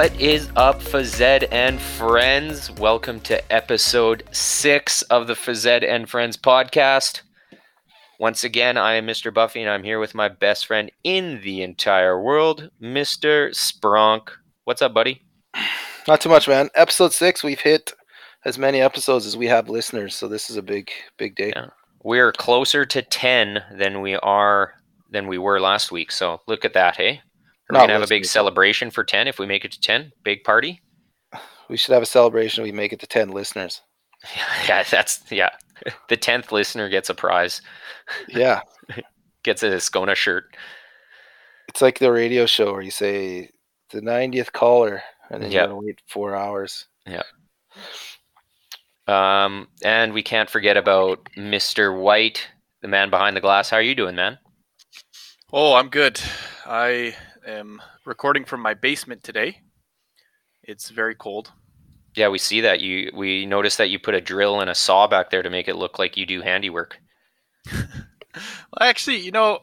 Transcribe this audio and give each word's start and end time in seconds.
What 0.00 0.18
is 0.18 0.48
up, 0.56 0.80
Fazed 0.80 1.20
and 1.20 1.78
friends? 1.78 2.70
Welcome 2.70 3.20
to 3.20 3.52
episode 3.52 4.22
six 4.32 5.02
of 5.02 5.26
the 5.26 5.34
Fazed 5.34 5.84
and 5.84 6.08
Friends 6.08 6.38
podcast. 6.38 7.20
Once 8.18 8.42
again, 8.42 8.78
I 8.78 8.94
am 8.94 9.06
Mr. 9.06 9.32
Buffy, 9.32 9.60
and 9.60 9.68
I'm 9.68 9.84
here 9.84 10.00
with 10.00 10.14
my 10.14 10.30
best 10.30 10.64
friend 10.64 10.90
in 11.04 11.42
the 11.42 11.60
entire 11.60 12.18
world, 12.18 12.70
Mr. 12.80 13.50
Spronk. 13.50 14.30
What's 14.64 14.80
up, 14.80 14.94
buddy? 14.94 15.20
Not 16.08 16.22
too 16.22 16.30
much, 16.30 16.48
man. 16.48 16.70
Episode 16.74 17.12
six, 17.12 17.44
we've 17.44 17.60
hit 17.60 17.92
as 18.46 18.56
many 18.56 18.80
episodes 18.80 19.26
as 19.26 19.36
we 19.36 19.48
have 19.48 19.68
listeners, 19.68 20.14
so 20.14 20.28
this 20.28 20.48
is 20.48 20.56
a 20.56 20.62
big, 20.62 20.90
big 21.18 21.36
day. 21.36 21.52
Yeah. 21.54 21.66
We're 22.02 22.32
closer 22.32 22.86
to 22.86 23.02
ten 23.02 23.62
than 23.76 24.00
we 24.00 24.16
are 24.16 24.76
than 25.10 25.26
we 25.26 25.36
were 25.36 25.60
last 25.60 25.92
week. 25.92 26.10
So 26.10 26.40
look 26.46 26.64
at 26.64 26.72
that, 26.72 26.96
hey? 26.96 27.20
We're 27.70 27.78
Not 27.78 27.82
gonna 27.84 27.92
have 28.00 28.02
a 28.02 28.08
big 28.08 28.24
celebration 28.24 28.90
for 28.90 29.04
ten 29.04 29.28
if 29.28 29.38
we 29.38 29.46
make 29.46 29.64
it 29.64 29.70
to 29.72 29.80
ten. 29.80 30.12
Big 30.24 30.44
party. 30.44 30.80
We 31.68 31.76
should 31.76 31.92
have 31.92 32.02
a 32.02 32.06
celebration. 32.06 32.64
We 32.64 32.72
make 32.72 32.92
it 32.92 32.98
to 32.98 33.06
ten 33.06 33.28
listeners. 33.28 33.80
yeah, 34.68 34.82
that's 34.90 35.22
yeah. 35.30 35.50
The 36.08 36.16
tenth 36.16 36.50
listener 36.50 36.88
gets 36.88 37.08
a 37.10 37.14
prize, 37.14 37.62
Yeah, 38.28 38.62
gets 39.44 39.62
a 39.62 39.66
Scona 39.76 40.16
shirt. 40.16 40.56
it's 41.68 41.80
like 41.80 42.00
the 42.00 42.10
radio 42.10 42.44
show 42.46 42.72
where 42.72 42.82
you 42.82 42.90
say 42.90 43.50
the 43.90 44.00
ninetieth 44.00 44.52
caller, 44.52 45.00
and 45.30 45.40
then 45.44 45.52
Yeah. 45.52 45.60
you 45.60 45.66
gotta 45.68 45.76
wait 45.76 46.00
four 46.08 46.34
hours. 46.34 46.88
Yeah. 47.06 47.22
Um, 49.06 49.68
and 49.82 50.12
we 50.12 50.22
can't 50.22 50.50
forget 50.50 50.76
about 50.76 51.24
Mr. 51.36 51.96
White, 51.96 52.48
the 52.82 52.88
man 52.88 53.10
behind 53.10 53.36
the 53.36 53.40
glass. 53.40 53.70
How 53.70 53.76
are 53.76 53.82
you 53.82 53.94
doing, 53.94 54.16
man? 54.16 54.38
Oh, 55.52 55.74
I'm 55.74 55.88
good. 55.88 56.20
I 56.66 57.14
am 57.46 57.80
recording 58.04 58.44
from 58.44 58.60
my 58.60 58.74
basement 58.74 59.22
today. 59.22 59.58
It's 60.62 60.90
very 60.90 61.14
cold. 61.14 61.52
Yeah, 62.16 62.28
we 62.28 62.38
see 62.38 62.60
that 62.62 62.80
you. 62.80 63.10
We 63.14 63.46
noticed 63.46 63.78
that 63.78 63.88
you 63.90 63.98
put 63.98 64.14
a 64.14 64.20
drill 64.20 64.60
and 64.60 64.68
a 64.70 64.74
saw 64.74 65.06
back 65.06 65.30
there 65.30 65.42
to 65.42 65.50
make 65.50 65.68
it 65.68 65.76
look 65.76 65.98
like 65.98 66.16
you 66.16 66.26
do 66.26 66.40
handiwork. 66.42 66.98
Well, 68.32 68.88
actually, 68.88 69.16
you 69.16 69.32
know, 69.32 69.58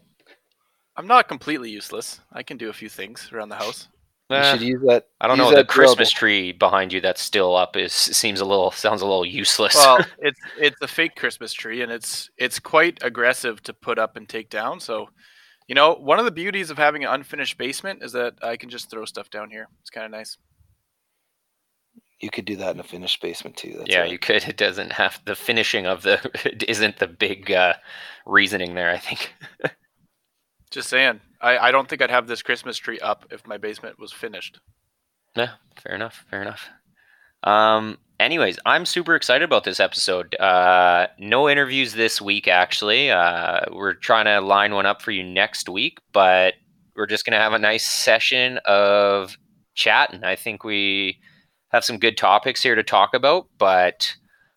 I'm 0.98 1.08
not 1.08 1.30
completely 1.30 1.70
useless. 1.70 2.20
I 2.34 2.44
can 2.44 2.58
do 2.58 2.70
a 2.70 2.74
few 2.74 2.90
things 2.90 3.30
around 3.32 3.48
the 3.48 3.56
house. 3.56 3.88
You 4.30 4.36
Eh, 4.36 4.52
should 4.52 4.62
use 4.62 4.82
that. 4.88 5.08
I 5.22 5.28
don't 5.28 5.38
know. 5.38 5.50
The 5.52 5.58
that 5.58 5.70
drill 5.70 5.88
Christmas 5.96 6.10
to- 6.10 6.16
tree 6.16 6.52
behind 6.52 6.92
you 6.92 7.00
that's 7.00 7.22
still 7.22 7.56
up 7.56 7.78
is 7.78 7.94
seems 7.94 8.42
a 8.42 8.46
little 8.46 8.72
sounds 8.72 9.02
a 9.02 9.06
little 9.06 9.26
useless. 9.26 9.74
Well, 9.74 10.00
it's 10.20 10.40
it's 10.60 10.82
a 10.82 10.88
fake 10.88 11.16
Christmas 11.16 11.54
tree, 11.54 11.82
and 11.82 11.90
it's 11.90 12.30
it's 12.38 12.60
quite 12.60 13.00
aggressive 13.02 13.64
to 13.64 13.74
put 13.74 13.98
up 13.98 14.18
and 14.18 14.28
take 14.28 14.50
down. 14.50 14.82
So, 14.82 15.08
you 15.68 15.76
know, 15.76 15.94
one 15.96 16.18
of 16.18 16.26
the 16.26 16.32
beauties 16.32 16.70
of 16.70 16.78
having 16.78 17.04
an 17.04 17.12
unfinished 17.12 17.58
basement 17.58 18.02
is 18.02 18.14
that 18.14 18.36
I 18.42 18.56
can 18.56 18.70
just 18.70 18.90
throw 18.90 19.06
stuff 19.06 19.30
down 19.30 19.50
here. 19.50 19.68
It's 19.82 19.90
kind 19.90 20.06
of 20.06 20.12
nice. 20.12 20.38
You 22.20 22.30
could 22.32 22.46
do 22.46 22.56
that 22.56 22.74
in 22.74 22.80
a 22.80 22.84
finished 22.84 23.22
basement 23.22 23.58
too. 23.58 23.76
That's 23.78 23.90
yeah, 23.90 24.00
right. 24.02 24.12
you 24.12 24.18
could. 24.18 24.44
It 24.48 24.58
doesn't 24.58 24.94
have 24.94 25.22
the 25.26 25.36
finishing 25.36 25.86
of 25.86 26.02
the 26.04 26.20
isn't 26.70 26.98
the 26.98 27.08
big 27.08 27.52
uh, 27.52 27.74
reasoning 28.26 28.76
there. 28.76 28.90
I 28.90 28.98
think. 28.98 29.34
Just 30.72 30.90
saying. 30.90 31.20
I, 31.40 31.58
I 31.58 31.72
don't 31.72 31.88
think 31.88 32.02
I'd 32.02 32.10
have 32.10 32.28
this 32.28 32.42
Christmas 32.42 32.78
tree 32.78 33.00
up 33.00 33.28
if 33.30 33.46
my 33.46 33.58
basement 33.58 34.00
was 34.00 34.12
finished. 34.12 34.60
Yeah, 35.36 35.52
fair 35.84 35.94
enough. 35.94 36.26
Fair 36.30 36.42
enough. 36.42 36.68
Um. 37.44 37.98
Anyways, 38.20 38.58
I'm 38.66 38.86
super 38.86 39.16
excited 39.16 39.44
about 39.44 39.64
this 39.64 39.80
episode. 39.80 40.36
Uh, 40.40 41.08
no 41.20 41.48
interviews 41.48 41.94
this 41.94 42.20
week, 42.20 42.48
actually. 42.48 43.12
Uh, 43.12 43.60
we're 43.72 43.94
trying 43.94 44.26
to 44.26 44.42
line 44.42 44.74
one 44.74 44.88
up 44.88 45.04
for 45.04 45.12
you 45.12 45.24
next 45.24 45.70
week, 45.70 46.00
but 46.14 46.56
we're 46.96 47.06
just 47.06 47.26
gonna 47.26 47.38
have 47.38 47.54
a 47.54 47.60
nice 47.60 47.86
session 47.86 48.60
of 48.66 49.38
chatting. 49.76 50.24
I 50.24 50.36
think 50.36 50.64
we 50.64 51.20
have 51.70 51.86
some 51.86 52.00
good 52.00 52.18
topics 52.18 52.64
here 52.64 52.74
to 52.74 52.82
talk 52.82 53.14
about, 53.14 53.50
but 53.60 54.16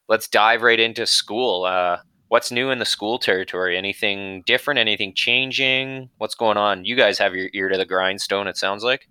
let's 0.08 0.26
dive 0.26 0.62
right 0.62 0.80
into 0.80 1.06
school. 1.06 1.64
Uh, 1.64 1.98
what's 2.28 2.50
new 2.50 2.70
in 2.70 2.78
the 2.78 2.86
school 2.86 3.18
territory? 3.18 3.76
Anything 3.76 4.42
different? 4.46 4.80
Anything 4.80 5.12
changing? 5.14 6.08
What's 6.16 6.34
going 6.34 6.56
on? 6.56 6.86
You 6.86 6.96
guys 6.96 7.18
have 7.18 7.34
your 7.34 7.50
ear 7.52 7.68
to 7.68 7.76
the 7.76 7.84
grindstone. 7.84 8.46
It 8.46 8.56
sounds 8.56 8.84
like. 8.84 9.06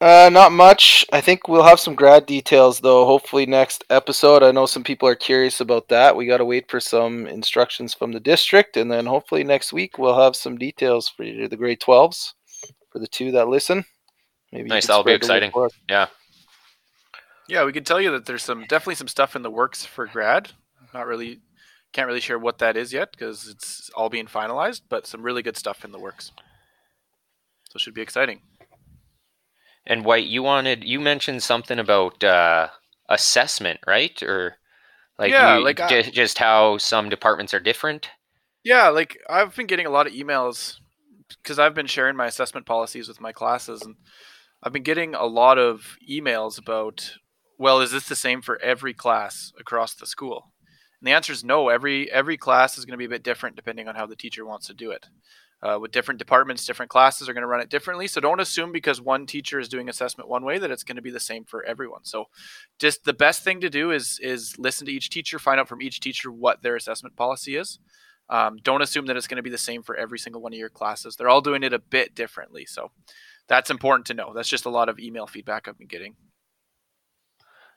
Uh, 0.00 0.30
not 0.32 0.52
much. 0.52 1.04
I 1.12 1.20
think 1.20 1.48
we'll 1.48 1.64
have 1.64 1.80
some 1.80 1.96
grad 1.96 2.24
details 2.24 2.78
though. 2.78 3.04
Hopefully 3.04 3.46
next 3.46 3.82
episode. 3.90 4.44
I 4.44 4.52
know 4.52 4.64
some 4.64 4.84
people 4.84 5.08
are 5.08 5.16
curious 5.16 5.60
about 5.60 5.88
that. 5.88 6.14
We 6.14 6.26
got 6.26 6.36
to 6.36 6.44
wait 6.44 6.70
for 6.70 6.78
some 6.78 7.26
instructions 7.26 7.94
from 7.94 8.12
the 8.12 8.20
district, 8.20 8.76
and 8.76 8.92
then 8.92 9.06
hopefully 9.06 9.42
next 9.42 9.72
week 9.72 9.98
we'll 9.98 10.20
have 10.20 10.36
some 10.36 10.56
details 10.56 11.08
for 11.08 11.24
you, 11.24 11.48
the 11.48 11.56
grade 11.56 11.80
twelves, 11.80 12.34
for 12.92 13.00
the 13.00 13.08
two 13.08 13.32
that 13.32 13.48
listen. 13.48 13.84
Maybe 14.52 14.68
Nice, 14.68 14.86
that'll 14.86 15.02
be 15.02 15.16
spread 15.16 15.22
the 15.22 15.50
word 15.52 15.66
exciting. 15.66 15.82
Yeah. 15.88 16.06
Yeah, 17.48 17.64
we 17.64 17.72
can 17.72 17.84
tell 17.84 18.00
you 18.00 18.12
that 18.12 18.26
there's 18.26 18.44
some 18.44 18.66
definitely 18.68 18.94
some 18.94 19.08
stuff 19.08 19.34
in 19.34 19.42
the 19.42 19.50
works 19.50 19.84
for 19.84 20.06
grad. 20.06 20.52
Not 20.94 21.06
really, 21.06 21.40
can't 21.92 22.06
really 22.06 22.20
share 22.20 22.38
what 22.38 22.58
that 22.58 22.76
is 22.76 22.92
yet 22.92 23.10
because 23.10 23.48
it's 23.48 23.90
all 23.96 24.10
being 24.10 24.26
finalized, 24.26 24.82
but 24.88 25.08
some 25.08 25.22
really 25.22 25.42
good 25.42 25.56
stuff 25.56 25.84
in 25.84 25.90
the 25.90 25.98
works. 25.98 26.30
So 27.70 27.76
it 27.76 27.80
should 27.80 27.94
be 27.94 28.02
exciting. 28.02 28.42
And 29.88 30.04
White, 30.04 30.26
you 30.26 30.42
wanted 30.42 30.84
you 30.84 31.00
mentioned 31.00 31.42
something 31.42 31.78
about 31.78 32.22
uh, 32.22 32.68
assessment, 33.08 33.80
right? 33.86 34.22
Or 34.22 34.58
like 35.18 35.32
Yeah, 35.32 35.58
you- 35.58 35.64
like, 35.64 35.80
I- 35.80 36.02
just 36.02 36.38
how 36.38 36.78
some 36.78 37.08
departments 37.08 37.54
are 37.54 37.60
different. 37.60 38.10
Yeah, 38.64 38.88
like 38.88 39.18
I've 39.28 39.56
been 39.56 39.66
getting 39.66 39.86
a 39.86 39.90
lot 39.90 40.06
of 40.06 40.12
emails 40.12 40.76
because 41.42 41.58
I've 41.58 41.74
been 41.74 41.86
sharing 41.86 42.16
my 42.16 42.26
assessment 42.26 42.66
policies 42.66 43.08
with 43.08 43.20
my 43.20 43.32
classes, 43.32 43.82
and 43.82 43.96
I've 44.62 44.72
been 44.72 44.82
getting 44.82 45.14
a 45.14 45.24
lot 45.26 45.58
of 45.58 45.96
emails 46.08 46.58
about, 46.58 47.14
well, 47.58 47.80
is 47.80 47.92
this 47.92 48.08
the 48.08 48.16
same 48.16 48.42
for 48.42 48.60
every 48.62 48.94
class 48.94 49.52
across 49.58 49.94
the 49.94 50.06
school? 50.06 50.52
And 51.00 51.06
the 51.08 51.12
answer 51.12 51.32
is 51.32 51.44
no. 51.44 51.68
Every 51.68 52.10
every 52.10 52.36
class 52.36 52.76
is 52.76 52.84
going 52.84 52.92
to 52.92 52.98
be 52.98 53.04
a 53.06 53.08
bit 53.16 53.22
different 53.22 53.56
depending 53.56 53.88
on 53.88 53.94
how 53.94 54.06
the 54.06 54.16
teacher 54.16 54.44
wants 54.44 54.66
to 54.66 54.74
do 54.74 54.90
it. 54.90 55.06
Uh, 55.60 55.76
with 55.80 55.90
different 55.90 56.18
departments, 56.18 56.64
different 56.64 56.88
classes 56.90 57.28
are 57.28 57.32
going 57.32 57.42
to 57.42 57.48
run 57.48 57.60
it 57.60 57.68
differently. 57.68 58.06
So 58.06 58.20
don't 58.20 58.38
assume 58.38 58.70
because 58.70 59.00
one 59.00 59.26
teacher 59.26 59.58
is 59.58 59.68
doing 59.68 59.88
assessment 59.88 60.28
one 60.28 60.44
way 60.44 60.58
that 60.58 60.70
it's 60.70 60.84
going 60.84 60.96
to 60.96 61.02
be 61.02 61.10
the 61.10 61.18
same 61.18 61.44
for 61.44 61.64
everyone. 61.64 62.04
So 62.04 62.26
just 62.78 63.04
the 63.04 63.12
best 63.12 63.42
thing 63.42 63.60
to 63.62 63.70
do 63.70 63.90
is 63.90 64.20
is 64.22 64.56
listen 64.56 64.86
to 64.86 64.92
each 64.92 65.10
teacher, 65.10 65.38
find 65.40 65.58
out 65.58 65.68
from 65.68 65.82
each 65.82 65.98
teacher 65.98 66.30
what 66.30 66.62
their 66.62 66.76
assessment 66.76 67.16
policy 67.16 67.56
is. 67.56 67.80
Um, 68.30 68.58
don't 68.62 68.82
assume 68.82 69.06
that 69.06 69.16
it's 69.16 69.26
going 69.26 69.38
to 69.38 69.42
be 69.42 69.50
the 69.50 69.58
same 69.58 69.82
for 69.82 69.96
every 69.96 70.18
single 70.18 70.42
one 70.42 70.52
of 70.52 70.58
your 70.58 70.68
classes. 70.68 71.16
They're 71.16 71.28
all 71.28 71.40
doing 71.40 71.62
it 71.64 71.72
a 71.72 71.78
bit 71.78 72.14
differently. 72.14 72.64
So 72.66 72.92
that's 73.48 73.70
important 73.70 74.06
to 74.08 74.14
know. 74.14 74.32
That's 74.34 74.48
just 74.48 74.66
a 74.66 74.70
lot 74.70 74.88
of 74.88 75.00
email 75.00 75.26
feedback 75.26 75.66
I've 75.66 75.78
been 75.78 75.88
getting. 75.88 76.14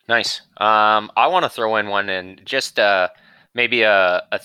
Nice. 0.08 0.42
Um, 0.58 1.12
I 1.16 1.28
want 1.28 1.44
to 1.44 1.50
throw 1.50 1.78
in 1.78 1.88
one 1.88 2.10
and 2.10 2.42
just 2.46 2.80
uh, 2.80 3.08
maybe 3.54 3.84
a, 3.84 4.24
a 4.32 4.40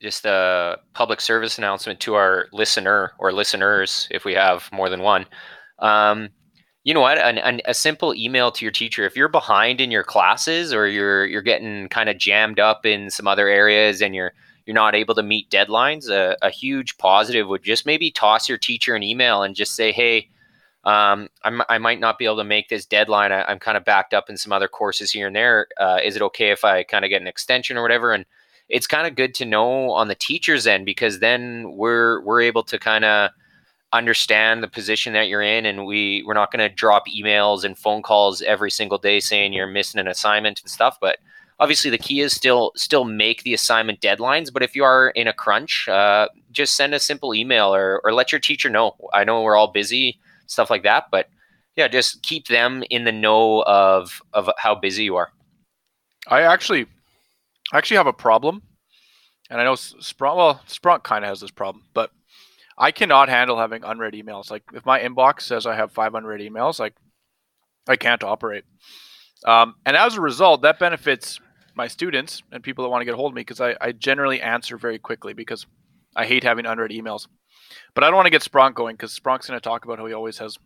just 0.00 0.24
a 0.24 0.78
public 0.94 1.20
service 1.20 1.58
announcement 1.58 2.00
to 2.00 2.14
our 2.14 2.46
listener 2.52 3.12
or 3.18 3.32
listeners 3.32 4.08
if 4.10 4.24
we 4.24 4.34
have 4.34 4.68
more 4.72 4.88
than 4.88 5.02
one. 5.02 5.26
Um, 5.78 6.30
you 6.84 6.94
know 6.94 7.00
what? 7.00 7.18
An, 7.18 7.38
an, 7.38 7.60
a 7.64 7.74
simple 7.74 8.14
email 8.14 8.50
to 8.52 8.64
your 8.64 8.72
teacher 8.72 9.04
if 9.04 9.16
you're 9.16 9.28
behind 9.28 9.80
in 9.80 9.90
your 9.90 10.04
classes 10.04 10.72
or 10.72 10.86
you're 10.86 11.26
you're 11.26 11.42
getting 11.42 11.88
kind 11.88 12.08
of 12.08 12.16
jammed 12.16 12.58
up 12.58 12.86
in 12.86 13.10
some 13.10 13.26
other 13.26 13.48
areas 13.48 14.00
and 14.00 14.14
you're 14.14 14.32
you're 14.64 14.74
not 14.74 14.94
able 14.94 15.14
to 15.14 15.22
meet 15.22 15.50
deadlines. 15.50 16.08
A, 16.08 16.36
a 16.42 16.50
huge 16.50 16.96
positive 16.98 17.48
would 17.48 17.62
just 17.62 17.86
maybe 17.86 18.10
toss 18.10 18.48
your 18.48 18.58
teacher 18.58 18.94
an 18.94 19.02
email 19.02 19.42
and 19.42 19.54
just 19.54 19.74
say, 19.74 19.92
"Hey, 19.92 20.28
um, 20.84 21.28
I 21.42 21.76
might 21.78 22.00
not 22.00 22.18
be 22.18 22.24
able 22.24 22.38
to 22.38 22.44
make 22.44 22.68
this 22.68 22.86
deadline. 22.86 23.32
I, 23.32 23.42
I'm 23.42 23.58
kind 23.58 23.76
of 23.76 23.84
backed 23.84 24.14
up 24.14 24.30
in 24.30 24.38
some 24.38 24.52
other 24.52 24.68
courses 24.68 25.10
here 25.10 25.26
and 25.26 25.36
there. 25.36 25.66
Uh, 25.78 25.98
is 26.02 26.16
it 26.16 26.22
okay 26.22 26.50
if 26.50 26.64
I 26.64 26.82
kind 26.84 27.04
of 27.04 27.10
get 27.10 27.20
an 27.20 27.26
extension 27.26 27.76
or 27.76 27.82
whatever? 27.82 28.12
And 28.12 28.24
it's 28.68 28.86
kind 28.86 29.06
of 29.06 29.14
good 29.14 29.34
to 29.34 29.44
know 29.44 29.90
on 29.92 30.08
the 30.08 30.14
teacher's 30.14 30.66
end 30.66 30.84
because 30.84 31.20
then 31.20 31.72
we're 31.72 32.20
we're 32.22 32.40
able 32.40 32.62
to 32.64 32.78
kind 32.78 33.04
of 33.04 33.30
understand 33.92 34.62
the 34.62 34.68
position 34.68 35.12
that 35.14 35.28
you're 35.28 35.42
in, 35.42 35.66
and 35.66 35.86
we 35.86 36.22
we're 36.26 36.34
not 36.34 36.52
going 36.52 36.68
to 36.68 36.74
drop 36.74 37.04
emails 37.08 37.64
and 37.64 37.78
phone 37.78 38.02
calls 38.02 38.42
every 38.42 38.70
single 38.70 38.98
day 38.98 39.20
saying 39.20 39.52
you're 39.52 39.66
missing 39.66 40.00
an 40.00 40.08
assignment 40.08 40.60
and 40.60 40.70
stuff. 40.70 40.98
But 41.00 41.18
obviously, 41.58 41.90
the 41.90 41.98
key 41.98 42.20
is 42.20 42.32
still 42.32 42.72
still 42.76 43.04
make 43.04 43.42
the 43.42 43.54
assignment 43.54 44.00
deadlines. 44.00 44.52
But 44.52 44.62
if 44.62 44.76
you 44.76 44.84
are 44.84 45.10
in 45.10 45.26
a 45.26 45.32
crunch, 45.32 45.88
uh, 45.88 46.28
just 46.52 46.76
send 46.76 46.94
a 46.94 47.00
simple 47.00 47.34
email 47.34 47.74
or 47.74 48.00
or 48.04 48.12
let 48.12 48.32
your 48.32 48.40
teacher 48.40 48.68
know. 48.68 48.94
I 49.14 49.24
know 49.24 49.42
we're 49.42 49.56
all 49.56 49.72
busy 49.72 50.18
stuff 50.48 50.70
like 50.70 50.82
that. 50.82 51.04
But 51.10 51.28
yeah, 51.76 51.88
just 51.88 52.22
keep 52.22 52.48
them 52.48 52.82
in 52.90 53.04
the 53.04 53.12
know 53.12 53.62
of 53.62 54.20
of 54.32 54.50
how 54.58 54.74
busy 54.74 55.04
you 55.04 55.16
are. 55.16 55.30
I 56.26 56.42
actually, 56.42 56.86
I 57.72 57.78
actually 57.78 57.98
have 57.98 58.06
a 58.06 58.12
problem, 58.12 58.62
and 59.50 59.60
I 59.60 59.64
know 59.64 59.74
Spronk. 59.74 60.36
Well, 60.36 60.62
Spronk 60.66 61.02
kind 61.02 61.24
of 61.24 61.28
has 61.28 61.40
this 61.40 61.50
problem, 61.50 61.84
but 61.94 62.10
I 62.78 62.92
cannot 62.92 63.28
handle 63.28 63.58
having 63.58 63.84
unread 63.84 64.14
emails. 64.14 64.50
Like 64.50 64.62
if 64.72 64.86
my 64.86 65.00
inbox 65.00 65.42
says 65.42 65.66
I 65.66 65.74
have 65.74 65.92
five 65.92 66.14
unread 66.14 66.40
emails, 66.40 66.78
like 66.78 66.94
I 67.88 67.96
can't 67.96 68.22
operate. 68.22 68.64
Um, 69.44 69.74
and 69.84 69.96
as 69.96 70.16
a 70.16 70.20
result, 70.20 70.62
that 70.62 70.78
benefits 70.78 71.40
my 71.74 71.88
students 71.88 72.42
and 72.52 72.62
people 72.62 72.84
that 72.84 72.90
want 72.90 73.00
to 73.00 73.04
get 73.04 73.14
a 73.14 73.16
hold 73.16 73.32
of 73.32 73.36
me 73.36 73.42
because 73.42 73.60
I, 73.60 73.76
I 73.80 73.92
generally 73.92 74.40
answer 74.40 74.76
very 74.76 74.98
quickly 74.98 75.32
because 75.32 75.66
I 76.16 76.26
hate 76.26 76.42
having 76.42 76.66
unread 76.66 76.90
emails. 76.90 77.26
But 77.94 78.02
I 78.02 78.08
don't 78.08 78.16
want 78.16 78.26
to 78.26 78.30
get 78.30 78.42
Spronk 78.42 78.74
going 78.74 78.94
because 78.94 79.18
Spronk's 79.18 79.46
going 79.46 79.58
to 79.58 79.60
talk 79.60 79.84
about 79.84 79.98
how 79.98 80.06
he 80.06 80.14
always 80.14 80.38
has 80.38 80.58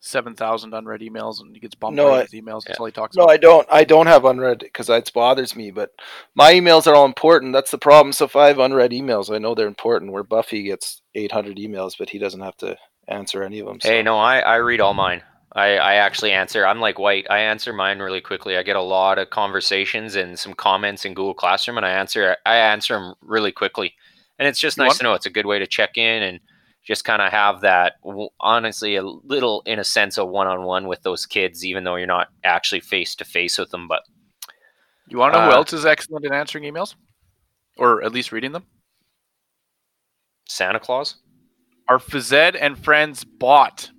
seven 0.00 0.34
thousand 0.34 0.74
unread 0.74 1.00
emails, 1.00 1.40
and 1.40 1.54
he 1.54 1.60
gets 1.60 1.74
No, 1.76 1.78
bombarded 1.80 2.12
I- 2.14 2.20
with 2.22 2.30
emails. 2.32 2.62
Yeah. 2.64 2.68
That's 2.68 2.80
all 2.80 2.86
he 2.86 2.92
talks 2.92 3.16
No, 3.16 3.24
about. 3.24 3.32
I 3.32 3.36
don't. 3.38 3.68
I 3.70 3.84
don't 3.84 4.06
have 4.06 4.24
unread 4.24 4.58
because 4.60 4.88
it 4.90 5.10
bothers 5.14 5.56
me. 5.56 5.70
But 5.70 5.90
my 6.34 6.52
emails 6.52 6.86
are 6.86 6.94
all 6.94 7.04
important. 7.06 7.52
That's 7.52 7.70
the 7.70 7.78
problem. 7.78 8.12
So 8.12 8.24
if 8.26 8.36
I 8.36 8.48
have 8.48 8.58
unread 8.58 8.90
emails, 8.92 9.34
I 9.34 9.38
know 9.38 9.54
they're 9.54 9.66
important. 9.66 10.12
Where 10.12 10.22
Buffy 10.22 10.62
gets 10.64 11.02
800 11.14 11.56
emails, 11.56 11.96
but 11.98 12.10
he 12.10 12.18
doesn't 12.18 12.40
have 12.40 12.56
to 12.58 12.76
answer 13.08 13.42
any 13.42 13.58
of 13.60 13.66
them. 13.66 13.80
So. 13.80 13.88
Hey, 13.88 14.02
no, 14.02 14.18
I, 14.18 14.38
I 14.40 14.56
read 14.56 14.80
all 14.80 14.94
mine. 14.94 15.22
I, 15.52 15.78
I 15.78 15.94
actually 15.94 16.32
answer. 16.32 16.66
I'm 16.66 16.80
like 16.80 16.98
White. 16.98 17.26
I 17.30 17.38
answer 17.38 17.72
mine 17.72 17.98
really 18.00 18.20
quickly. 18.20 18.58
I 18.58 18.62
get 18.62 18.76
a 18.76 18.82
lot 18.82 19.18
of 19.18 19.30
conversations 19.30 20.14
and 20.14 20.38
some 20.38 20.52
comments 20.52 21.06
in 21.06 21.14
Google 21.14 21.32
Classroom, 21.32 21.78
and 21.78 21.86
I 21.86 21.92
answer 21.92 22.36
I 22.44 22.56
answer 22.56 22.94
them 22.94 23.14
really 23.22 23.52
quickly. 23.52 23.94
And 24.38 24.46
it's 24.46 24.60
just 24.60 24.76
You 24.76 24.82
nice 24.82 24.90
want- 24.90 24.98
to 24.98 25.04
know. 25.04 25.14
It's 25.14 25.24
a 25.24 25.30
good 25.30 25.46
way 25.46 25.58
to 25.58 25.66
check 25.66 25.96
in 25.96 26.22
and 26.24 26.40
just 26.86 27.04
kind 27.04 27.20
of 27.20 27.30
have 27.32 27.60
that. 27.62 27.94
Honestly, 28.40 28.96
a 28.96 29.02
little 29.02 29.62
in 29.66 29.78
a 29.78 29.84
sense 29.84 30.18
of 30.18 30.28
one 30.28 30.46
on 30.46 30.62
one 30.62 30.86
with 30.86 31.02
those 31.02 31.26
kids, 31.26 31.64
even 31.64 31.84
though 31.84 31.96
you're 31.96 32.06
not 32.06 32.28
actually 32.44 32.80
face 32.80 33.14
to 33.16 33.24
face 33.24 33.58
with 33.58 33.70
them. 33.70 33.88
But 33.88 34.02
You 35.08 35.18
want 35.18 35.34
to 35.34 35.40
know 35.40 35.46
who 35.46 35.52
Uh, 35.52 35.56
else 35.56 35.72
is 35.72 35.84
excellent 35.86 36.24
in 36.24 36.32
answering 36.32 36.64
emails, 36.64 36.94
or 37.76 38.02
at 38.04 38.12
least 38.12 38.32
reading 38.32 38.52
them? 38.52 38.64
Santa 40.48 40.78
Claus. 40.80 41.16
Our 41.88 41.98
Fazed 41.98 42.32
and 42.56 42.78
Friends 42.82 43.24
bot. 43.24 43.90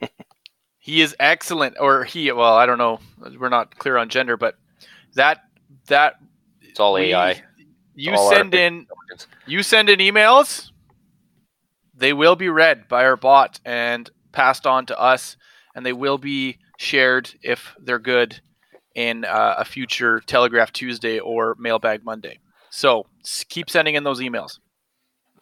he 0.78 1.00
is 1.00 1.14
excellent, 1.20 1.76
or 1.80 2.04
he. 2.04 2.30
Well, 2.32 2.54
I 2.54 2.66
don't 2.66 2.78
know. 2.78 3.00
We're 3.38 3.48
not 3.48 3.78
clear 3.78 3.96
on 3.96 4.08
gender, 4.08 4.36
but 4.36 4.56
that 5.14 5.42
that 5.86 6.14
It's 6.60 6.80
all 6.80 6.94
we- 6.94 7.12
AI. 7.14 7.42
You 7.94 8.14
all 8.14 8.30
send 8.30 8.54
in 8.54 8.86
you 9.46 9.62
send 9.62 9.90
in 9.90 9.98
emails. 10.00 10.70
They 12.02 12.12
will 12.12 12.34
be 12.34 12.48
read 12.48 12.88
by 12.88 13.04
our 13.04 13.16
bot 13.16 13.60
and 13.64 14.10
passed 14.32 14.66
on 14.66 14.86
to 14.86 14.98
us, 14.98 15.36
and 15.76 15.86
they 15.86 15.92
will 15.92 16.18
be 16.18 16.58
shared 16.76 17.30
if 17.42 17.76
they're 17.78 18.00
good 18.00 18.40
in 18.96 19.24
uh, 19.24 19.54
a 19.58 19.64
future 19.64 20.18
Telegraph 20.26 20.72
Tuesday 20.72 21.20
or 21.20 21.54
Mailbag 21.60 22.04
Monday. 22.04 22.40
So 22.70 23.06
keep 23.48 23.70
sending 23.70 23.94
in 23.94 24.02
those 24.02 24.18
emails. 24.18 24.58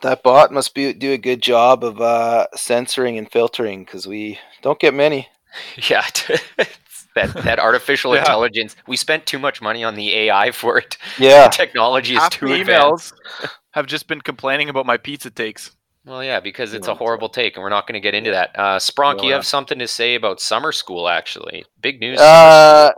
That 0.03 0.23
bot 0.23 0.53
must 0.53 0.75
be 0.75 0.93
do 0.93 1.13
a 1.13 1.17
good 1.17 1.41
job 1.41 1.83
of 1.83 1.99
uh, 1.99 2.47
censoring 2.55 3.17
and 3.17 3.33
filtering 3.33 3.85
because 3.85 4.07
we 4.07 4.39
don't 4.61 4.79
get 4.79 4.93
many. 4.93 5.29
Yeah, 5.89 6.07
that 7.17 7.33
that 7.43 7.59
artificial 7.59 8.13
Yeah. 8.15 8.21
intelligence. 8.21 8.77
We 8.87 8.97
spent 8.97 9.25
too 9.27 9.39
much 9.39 9.63
money 9.63 9.83
on 9.83 9.95
the 9.95 10.15
AI 10.15 10.51
for 10.53 10.77
it. 10.79 10.97
Yeah, 11.19 11.49
Technology 11.49 12.15
is 12.17 12.21
Half 12.21 12.33
the 12.33 12.37
too 12.37 12.53
advanced. 12.53 13.15
emails 13.15 13.51
have 13.73 13.87
just 13.87 14.07
been 14.07 14.21
complaining 14.21 14.69
about 14.69 14.85
my 14.87 14.97
pizza 14.99 15.31
takes. 15.31 15.73
Well, 16.07 16.25
yeah, 16.25 16.41
because 16.41 16.73
it's 16.73 16.89
a 16.89 16.95
horrible 16.95 17.29
take, 17.29 17.57
and 17.57 17.63
we're 17.63 17.69
not 17.69 17.87
going 17.87 17.95
to 17.95 18.01
get 18.01 18.15
into 18.15 18.31
that. 18.31 18.51
Uh, 18.55 18.79
Spronk, 18.79 19.19
No, 19.19 19.25
you 19.25 19.33
have 19.35 19.45
something 19.45 19.79
to 19.79 19.87
say 19.87 20.15
about 20.15 20.41
summer 20.41 20.73
school? 20.73 21.09
Actually, 21.09 21.65
big 21.81 22.01
news. 22.01 22.19
Uh, 22.19 22.91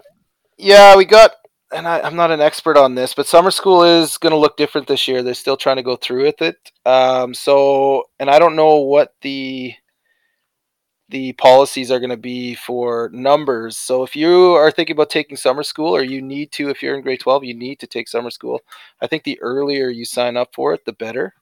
yeah, 0.56 0.96
we 0.96 1.04
got, 1.04 1.32
and 1.74 1.88
I, 1.88 2.00
I'm 2.00 2.14
not 2.14 2.30
an 2.30 2.40
expert 2.40 2.76
on 2.76 2.94
this, 2.94 3.12
but 3.12 3.26
summer 3.26 3.50
school 3.50 3.82
is 3.82 4.18
going 4.18 4.30
to 4.30 4.36
look 4.36 4.56
different 4.56 4.86
this 4.86 5.08
year. 5.08 5.22
They're 5.22 5.34
still 5.34 5.56
trying 5.56 5.76
to 5.76 5.82
go 5.82 5.96
through 5.96 6.22
with 6.22 6.42
it. 6.42 6.56
Um, 6.86 7.34
so, 7.34 8.04
and 8.20 8.30
I 8.30 8.38
don't 8.38 8.56
know 8.56 8.76
what 8.76 9.14
the 9.22 9.74
the 11.08 11.32
policies 11.34 11.90
are 11.90 11.98
going 11.98 12.08
to 12.08 12.16
be 12.16 12.54
for 12.54 13.10
numbers. 13.12 13.76
So, 13.76 14.04
if 14.04 14.14
you 14.14 14.54
are 14.54 14.70
thinking 14.70 14.94
about 14.94 15.10
taking 15.10 15.36
summer 15.36 15.64
school, 15.64 15.94
or 15.94 16.04
you 16.04 16.22
need 16.22 16.52
to, 16.52 16.70
if 16.70 16.82
you're 16.82 16.94
in 16.94 17.02
grade 17.02 17.20
12, 17.20 17.44
you 17.44 17.54
need 17.54 17.80
to 17.80 17.86
take 17.88 18.08
summer 18.08 18.30
school. 18.30 18.60
I 19.00 19.08
think 19.08 19.24
the 19.24 19.40
earlier 19.42 19.88
you 19.90 20.04
sign 20.04 20.36
up 20.36 20.54
for 20.54 20.72
it, 20.72 20.84
the 20.86 20.92
better, 20.92 21.34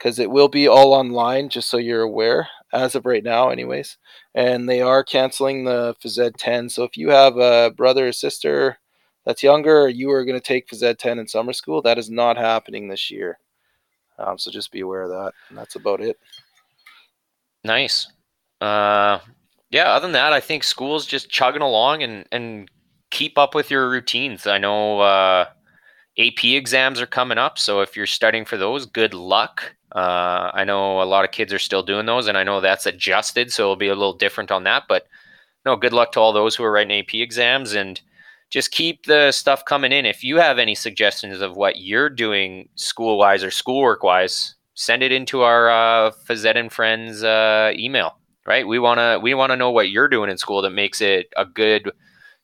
because 0.00 0.18
it 0.18 0.30
will 0.30 0.48
be 0.48 0.66
all 0.66 0.94
online. 0.94 1.50
Just 1.50 1.68
so 1.68 1.76
you're 1.76 2.02
aware, 2.02 2.48
as 2.72 2.94
of 2.94 3.04
right 3.04 3.22
now, 3.22 3.50
anyways 3.50 3.98
and 4.34 4.68
they 4.68 4.80
are 4.80 5.02
canceling 5.02 5.64
the 5.64 5.94
Phys 6.02 6.18
Ed 6.18 6.36
10. 6.38 6.68
So 6.68 6.84
if 6.84 6.96
you 6.96 7.10
have 7.10 7.36
a 7.36 7.72
brother 7.76 8.08
or 8.08 8.12
sister 8.12 8.78
that's 9.24 9.42
younger, 9.42 9.88
you 9.88 10.10
are 10.12 10.24
going 10.24 10.38
to 10.38 10.44
take 10.44 10.68
Phys 10.68 10.82
Ed 10.82 10.98
10 10.98 11.18
in 11.18 11.26
summer 11.26 11.52
school, 11.52 11.82
that 11.82 11.98
is 11.98 12.10
not 12.10 12.36
happening 12.36 12.88
this 12.88 13.10
year. 13.10 13.38
Um, 14.18 14.38
so 14.38 14.50
just 14.50 14.70
be 14.70 14.80
aware 14.80 15.02
of 15.02 15.10
that. 15.10 15.32
And 15.48 15.58
that's 15.58 15.76
about 15.76 16.00
it. 16.00 16.18
nice. 17.64 18.10
Uh, 18.60 19.18
yeah. 19.70 19.92
Other 19.92 20.06
than 20.06 20.12
that, 20.12 20.32
I 20.32 20.40
think 20.40 20.62
school's 20.62 21.06
just 21.06 21.30
chugging 21.30 21.62
along 21.62 22.02
and 22.02 22.26
and 22.30 22.70
keep 23.10 23.38
up 23.38 23.54
with 23.54 23.70
your 23.70 23.88
routines. 23.88 24.46
I 24.46 24.58
know 24.58 25.00
uh, 25.00 25.46
AP 26.18 26.44
exams 26.44 27.00
are 27.00 27.06
coming 27.06 27.38
up, 27.38 27.58
so 27.58 27.80
if 27.80 27.96
you're 27.96 28.06
studying 28.06 28.44
for 28.44 28.58
those, 28.58 28.84
good 28.84 29.14
luck. 29.14 29.74
Uh, 29.92 30.50
I 30.54 30.64
know 30.64 31.02
a 31.02 31.04
lot 31.04 31.24
of 31.24 31.32
kids 31.32 31.52
are 31.52 31.58
still 31.58 31.82
doing 31.82 32.06
those, 32.06 32.26
and 32.26 32.38
I 32.38 32.44
know 32.44 32.60
that's 32.60 32.86
adjusted, 32.86 33.52
so 33.52 33.64
it'll 33.64 33.76
be 33.76 33.88
a 33.88 33.94
little 33.94 34.12
different 34.12 34.50
on 34.50 34.64
that. 34.64 34.84
But 34.88 35.06
no, 35.66 35.76
good 35.76 35.92
luck 35.92 36.12
to 36.12 36.20
all 36.20 36.32
those 36.32 36.54
who 36.54 36.64
are 36.64 36.72
writing 36.72 36.98
AP 36.98 37.14
exams, 37.14 37.74
and 37.74 38.00
just 38.50 38.70
keep 38.72 39.06
the 39.06 39.32
stuff 39.32 39.64
coming 39.64 39.92
in. 39.92 40.06
If 40.06 40.24
you 40.24 40.36
have 40.36 40.58
any 40.58 40.74
suggestions 40.74 41.40
of 41.40 41.56
what 41.56 41.80
you're 41.80 42.10
doing 42.10 42.68
school 42.74 43.18
wise 43.18 43.44
or 43.44 43.50
schoolwork 43.50 44.02
wise, 44.02 44.54
send 44.74 45.02
it 45.02 45.12
into 45.12 45.42
our 45.42 45.70
uh, 45.70 46.12
and 46.28 46.72
Friends 46.72 47.22
uh, 47.24 47.72
email. 47.74 48.16
Right? 48.46 48.66
We 48.66 48.78
wanna 48.78 49.20
we 49.20 49.34
wanna 49.34 49.56
know 49.56 49.70
what 49.70 49.90
you're 49.90 50.08
doing 50.08 50.30
in 50.30 50.38
school 50.38 50.62
that 50.62 50.70
makes 50.70 51.00
it 51.00 51.32
a 51.36 51.44
good 51.44 51.92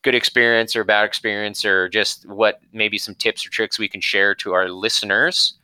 good 0.03 0.15
experience 0.15 0.75
or 0.75 0.83
bad 0.83 1.05
experience 1.05 1.65
or 1.65 1.89
just 1.89 2.25
what 2.29 2.61
maybe 2.71 2.97
some 2.97 3.15
tips 3.15 3.45
or 3.45 3.49
tricks 3.49 3.79
we 3.79 3.89
can 3.89 3.99
share 3.99 4.35
to 4.35 4.53
our 4.53 4.69
listeners. 4.69 5.55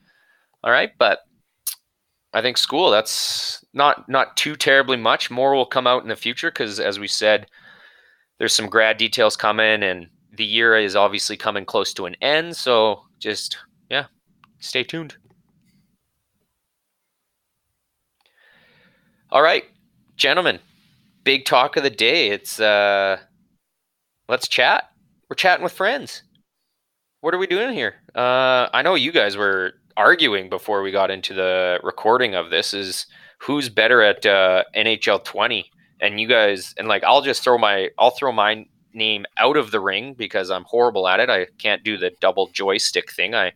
All 0.64 0.72
right, 0.72 0.92
but 0.98 1.20
I 2.34 2.42
think 2.42 2.58
school 2.58 2.90
that's 2.90 3.64
not 3.74 4.10
not 4.10 4.36
too 4.36 4.56
terribly 4.56 4.98
much. 4.98 5.30
More 5.30 5.54
will 5.54 5.66
come 5.66 5.86
out 5.86 6.04
in 6.04 6.10
the 6.10 6.16
future 6.16 6.50
because, 6.50 6.80
as 6.80 7.00
we 7.00 7.08
said, 7.08 7.48
there's 8.40 8.56
some 8.56 8.68
grad 8.68 8.98
details 8.98 9.38
coming, 9.38 9.84
and 9.84 10.08
the 10.32 10.46
year 10.46 10.76
is 10.76 10.96
obviously 10.96 11.38
coming 11.38 11.66
close 11.66 11.94
to 11.94 12.06
an 12.06 12.16
end. 12.22 12.56
So 12.58 13.04
just 13.20 13.58
yeah, 13.90 14.06
stay 14.60 14.84
tuned. 14.84 15.16
All 19.30 19.42
right, 19.42 19.64
gentlemen, 20.16 20.60
big 21.24 21.46
talk 21.46 21.78
of 21.78 21.84
the 21.84 21.90
day. 21.90 22.30
It's 22.30 22.60
uh, 22.60 23.18
let's 24.28 24.48
chat. 24.48 24.90
We're 25.30 25.36
chatting 25.36 25.64
with 25.64 25.74
friends. 25.74 26.24
What 27.22 27.34
are 27.34 27.38
we 27.38 27.48
doing 27.48 27.74
here? 27.74 27.96
Uh, 28.14 28.68
I 28.74 28.82
know 28.82 28.96
you 28.96 29.12
guys 29.12 29.38
were 29.38 29.74
arguing 29.98 30.50
before 30.50 30.82
we 30.82 30.92
got 30.92 31.12
into 31.12 31.34
the 31.34 31.80
recording 31.84 32.36
of 32.36 32.50
this. 32.50 32.74
Is 32.74 33.06
who's 33.40 33.70
better 33.70 34.02
at 34.02 34.26
uh, 34.26 34.64
NHL 34.76 35.24
20? 35.24 35.70
And 36.00 36.20
you 36.20 36.28
guys, 36.28 36.74
and 36.78 36.88
like, 36.88 37.04
I'll 37.04 37.22
just 37.22 37.44
throw 37.44 37.58
my, 37.58 37.90
I'll 37.98 38.12
throw 38.12 38.32
my 38.32 38.66
name 38.94 39.26
out 39.38 39.58
of 39.58 39.72
the 39.72 39.80
ring 39.80 40.14
because 40.14 40.50
I'm 40.50 40.66
horrible 40.66 41.08
at 41.08 41.20
it. 41.20 41.30
I 41.30 41.48
can't 41.58 41.84
do 41.84 41.98
the 41.98 42.12
double 42.20 42.48
joystick 42.48 43.12
thing. 43.12 43.34
I, 43.34 43.54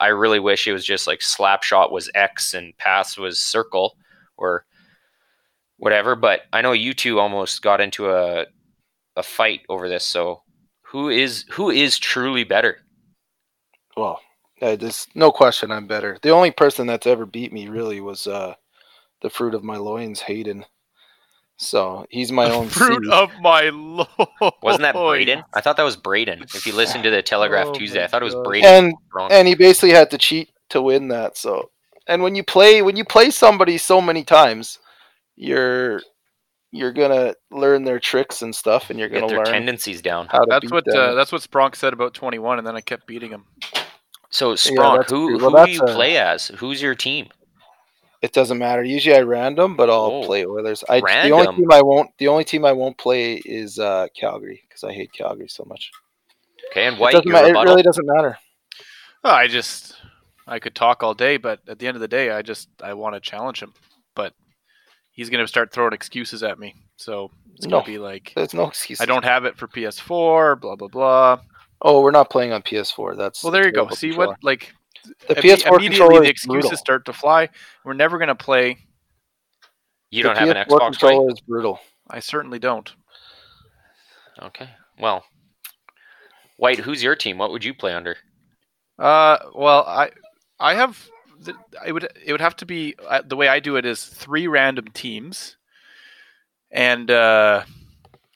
I 0.00 0.08
really 0.08 0.38
wish 0.38 0.66
it 0.66 0.72
was 0.72 0.84
just 0.84 1.06
like 1.06 1.22
slap 1.22 1.62
shot 1.62 1.90
was 1.90 2.10
X 2.14 2.54
and 2.54 2.76
pass 2.78 3.18
was 3.18 3.40
circle 3.40 3.96
or 4.36 4.64
whatever. 5.76 6.14
But 6.14 6.42
I 6.52 6.62
know 6.62 6.72
you 6.72 6.94
two 6.94 7.18
almost 7.18 7.62
got 7.62 7.80
into 7.80 8.10
a, 8.10 8.46
a 9.16 9.22
fight 9.22 9.62
over 9.68 9.88
this. 9.88 10.04
So 10.04 10.42
who 10.82 11.08
is 11.08 11.44
who 11.50 11.70
is 11.70 11.98
truly 11.98 12.44
better? 12.44 12.78
Well, 13.96 14.20
there's 14.60 15.06
no 15.14 15.30
question 15.30 15.70
I'm 15.70 15.86
better. 15.86 16.18
The 16.22 16.30
only 16.30 16.50
person 16.50 16.86
that's 16.86 17.06
ever 17.06 17.26
beat 17.26 17.52
me 17.52 17.68
really 17.68 18.00
was 18.00 18.26
uh, 18.26 18.54
the 19.22 19.30
fruit 19.30 19.54
of 19.54 19.64
my 19.64 19.76
loins, 19.76 20.20
Hayden. 20.20 20.64
So 21.56 22.06
he's 22.08 22.30
my 22.30 22.50
own 22.50 22.68
Fruit 22.68 23.02
seed. 23.02 23.12
of 23.12 23.30
my 23.40 23.68
lord. 23.70 24.08
Wasn't 24.62 24.82
that 24.82 24.94
Braden? 24.94 25.42
I 25.54 25.60
thought 25.60 25.76
that 25.76 25.82
was 25.82 25.96
Braden. 25.96 26.44
If 26.54 26.66
you 26.66 26.72
listen 26.72 27.02
to 27.02 27.10
the 27.10 27.20
Telegraph 27.20 27.66
Oh 27.66 27.72
Tuesday, 27.72 28.02
I 28.02 28.06
thought 28.06 28.22
it 28.22 28.26
was 28.26 28.34
God. 28.34 28.44
Braden. 28.44 28.70
and 28.70 28.94
Wrong. 29.12 29.30
and 29.32 29.48
he 29.48 29.54
basically 29.56 29.90
had 29.90 30.10
to 30.12 30.18
cheat 30.18 30.50
to 30.70 30.80
win 30.80 31.08
that. 31.08 31.36
So, 31.36 31.70
and 32.06 32.22
when 32.22 32.36
you 32.36 32.44
play 32.44 32.82
when 32.82 32.96
you 32.96 33.04
play 33.04 33.30
somebody 33.30 33.76
so 33.76 34.00
many 34.00 34.22
times, 34.22 34.78
you're 35.34 36.00
you're 36.70 36.92
gonna 36.92 37.34
learn 37.50 37.82
their 37.84 37.98
tricks 37.98 38.42
and 38.42 38.54
stuff, 38.54 38.90
and 38.90 38.98
you're 38.98 39.08
gonna 39.08 39.26
their 39.26 39.38
learn 39.38 39.46
tendencies 39.46 40.00
down. 40.00 40.28
how 40.28 40.40
to 40.44 40.46
That's 40.50 40.62
beat 40.62 40.70
what 40.70 40.84
them. 40.84 40.96
uh, 40.96 41.14
that's 41.14 41.32
what 41.32 41.42
Spronk 41.42 41.74
said 41.74 41.92
about 41.92 42.14
21, 42.14 42.58
and 42.58 42.66
then 42.66 42.76
I 42.76 42.80
kept 42.82 43.06
beating 43.08 43.30
him. 43.30 43.46
So 44.30 44.54
Spronk, 44.54 44.98
that's 44.98 45.10
who. 45.10 45.38
Well, 45.38 45.50
who 45.50 45.66
do 45.66 45.72
you 45.72 45.80
a- 45.82 45.94
play 45.94 46.16
as? 46.18 46.48
Who's 46.48 46.80
your 46.82 46.94
team? 46.94 47.28
it 48.20 48.32
doesn't 48.32 48.58
matter. 48.58 48.82
Usually 48.82 49.14
I 49.14 49.20
random, 49.20 49.76
but 49.76 49.88
I'll 49.88 50.10
Oh. 50.22 50.26
play 50.26 50.44
Oilers. 50.44 50.82
I 50.88 50.98
the 51.00 51.30
only 51.30 51.54
team 51.54 51.70
I 51.70 51.80
won't 51.82 52.10
the 52.18 52.26
only 52.28 52.42
team 52.44 52.64
I 52.64 52.72
won't 52.72 52.98
play 52.98 53.34
is 53.44 53.78
uh, 53.78 54.08
Calgary 54.18 54.60
because 54.68 54.82
I 54.82 54.92
hate 54.92 55.12
Calgary 55.12 55.46
so 55.48 55.64
much. 55.68 55.90
Okay, 56.72 56.86
and 56.86 56.96
It 56.96 57.00
White, 57.00 57.12
doesn't 57.12 57.28
your 57.28 57.32
matter. 57.34 57.54
It 57.54 57.62
really 57.64 57.82
doesn't 57.84 58.04
matter. 58.06 58.36
Oh, 59.22 59.30
I 59.30 59.46
just 59.46 59.94
I 60.48 60.58
could 60.58 60.74
talk 60.74 61.02
all 61.04 61.14
day, 61.14 61.36
but 61.36 61.60
at 61.68 61.78
the 61.78 61.86
end 61.86 61.96
of 61.96 62.00
the 62.00 62.08
day, 62.08 62.30
I 62.32 62.42
just 62.42 62.68
I 62.82 62.94
want 62.94 63.14
to 63.14 63.20
challenge 63.20 63.62
him. 63.62 63.72
But 64.16 64.34
he's 65.12 65.30
gonna 65.30 65.46
start 65.46 65.72
throwing 65.72 65.92
excuses 65.92 66.42
at 66.42 66.58
me, 66.58 66.74
so 66.96 67.30
it's 67.54 67.66
gonna 67.66 67.82
No. 67.82 67.86
be 67.86 67.98
like 67.98 68.32
There's 68.34 68.52
no 68.52 68.66
excuse. 68.66 69.00
I 69.00 69.04
don't 69.06 69.24
have 69.24 69.44
it 69.44 69.56
for 69.56 69.68
PS4, 69.68 70.60
blah 70.60 70.74
blah 70.74 70.88
blah. 70.88 71.38
Oh, 71.82 72.00
we're 72.02 72.10
not 72.10 72.30
playing 72.30 72.52
on 72.52 72.62
PS4. 72.62 73.16
That's 73.16 73.42
Well, 73.42 73.52
there 73.52 73.64
you 73.66 73.72
go. 73.72 73.82
terrible 73.82 73.96
See 73.96 74.08
controller. 74.08 74.28
what 74.30 74.44
like 74.44 74.72
the 75.28 75.34
PS4 75.36 75.66
immediately 75.78 75.88
controller 75.88 76.20
the 76.22 76.28
excuses 76.28 76.62
brutal. 76.70 76.76
start 76.76 77.04
to 77.06 77.12
fly. 77.12 77.48
We're 77.84 77.92
never 77.94 78.18
gonna 78.18 78.34
play. 78.34 78.78
You 80.10 80.22
The 80.22 80.28
don't 80.30 80.38
have 80.38 80.48
an 80.48 80.56
PS4 80.56 80.66
Xbox, 80.66 80.70
right? 80.80 80.90
controller 80.90 81.30
is 81.32 81.40
brutal. 81.40 81.80
I 82.10 82.20
certainly 82.20 82.58
don't. 82.58 82.90
Okay. 84.42 84.68
Well, 84.98 85.24
White, 86.56 86.78
who's 86.78 87.02
your 87.02 87.14
team? 87.14 87.38
What 87.38 87.52
would 87.52 87.64
you 87.64 87.74
play 87.74 87.94
under? 87.94 88.16
Uh, 88.98 89.38
well, 89.54 89.84
I 89.86 90.10
I 90.58 90.74
have 90.74 91.08
th- 91.44 91.56
it 91.86 91.92
would 91.92 92.08
it 92.24 92.32
would 92.32 92.40
have 92.40 92.56
to 92.56 92.66
be 92.66 92.96
uh, 93.06 93.22
the 93.24 93.36
way 93.36 93.46
I 93.48 93.60
do 93.60 93.76
it 93.76 93.86
is 93.86 94.02
three 94.04 94.48
random 94.48 94.86
teams, 94.92 95.56
and 96.72 97.08
uh, 97.10 97.62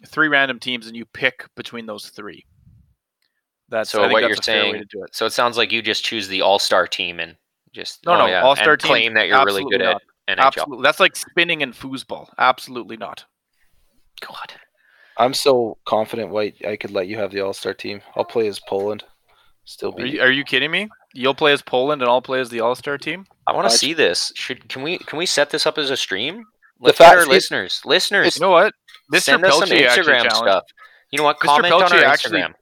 three 0.07 0.29
random 0.29 0.61
teams, 0.61 0.87
and 0.87 0.97
you 0.97 1.05
pick 1.05 1.47
between 1.57 1.87
those 1.87 2.11
three. 2.11 2.47
That's 3.73 3.91
So 3.91 4.01
I 4.01 4.03
think 4.05 4.13
what 4.13 4.21
that's 4.21 4.47
you're 4.47 4.57
a 4.57 4.61
fair 4.61 4.65
way 4.65 4.71
saying- 4.73 4.83
to 4.83 4.97
do 4.99 5.03
it. 5.05 5.15
So 5.15 5.27
it 5.27 5.33
sounds 5.33 5.57
like 5.57 5.73
you 5.73 5.83
just 5.83 6.05
choose 6.05 6.29
the 6.29 6.43
all-star 6.43 6.87
team 6.87 7.19
and 7.19 7.37
just 7.73 8.05
No, 8.07 8.13
oh, 8.13 8.19
no, 8.19 8.27
yeah, 8.27 8.43
all-star 8.43 8.73
and 8.75 8.81
team, 8.81 8.89
claim 8.89 9.15
that 9.15 9.27
you're 9.29 9.45
really 9.45 9.65
good 9.65 9.81
absolutely 9.83 10.09
at 10.29 10.39
NHL. 10.39 10.47
Absolutely, 10.47 10.83
that's 10.85 11.01
like 11.01 11.17
spinning 11.17 11.63
in 11.63 11.73
foosball. 11.73 12.29
Absolutely 12.39 12.97
not. 12.99 13.25
God. 14.21 14.53
I'm 15.17 15.35
so 15.35 15.79
confident, 15.87 16.31
White. 16.31 16.55
I 16.67 16.77
could 16.77 16.91
let 16.91 17.07
you 17.07 17.17
have 17.17 17.33
the 17.33 17.41
All 17.41 17.53
Star 17.53 17.75
team. 17.75 18.03
I'll 18.15 18.25
play 18.25 18.47
as 18.47 18.61
Poland. 18.61 19.05
Still 19.65 19.91
Are 19.91 19.97
be. 19.97 20.11
you, 20.11 20.21
are 20.21 20.31
you 20.31 20.45
kidding 20.45 20.71
me? 20.71 20.89
You'll 21.15 21.35
play 21.35 21.53
as 21.53 21.63
Poland, 21.63 22.03
and 22.03 22.09
I'll 22.11 22.23
play 22.23 22.41
as 22.41 22.51
the 22.51 22.61
All 22.61 22.75
Star 22.75 22.99
team. 22.99 23.27
I 23.47 23.53
want 23.53 23.71
to 23.71 23.77
see 23.77 23.93
this. 23.95 24.33
Should 24.35 24.69
can 24.69 24.83
we 24.83 24.99
can 24.99 25.19
we 25.19 25.27
set 25.27 25.51
this 25.51 25.67
up 25.67 25.79
as 25.79 25.91
a 25.91 25.97
stream? 25.97 26.45
The 26.81 26.87
Let's 26.87 26.99
get 26.99 27.05
fact 27.07 27.17
our 27.17 27.23
is- 27.23 27.29
listeners, 27.29 27.81
listeners, 27.85 28.37
You 28.37 28.43
know 28.43 28.51
what? 28.51 28.75
Mr. 29.13 29.21
send 29.21 29.45
us 29.45 29.55
some 29.59 29.69
Pelche 29.69 29.87
actually 29.87 30.13
Instagram 30.15 30.33
stuff. 30.33 30.65
You 31.11 31.19
know 31.19 31.25
what? 31.25 31.37
Mr. 31.39 31.47
Comment 31.47 31.73
on 31.75 31.83
Pelche 31.83 31.93
our 31.99 32.05
actually 32.05 32.41
Instagram. 32.41 32.55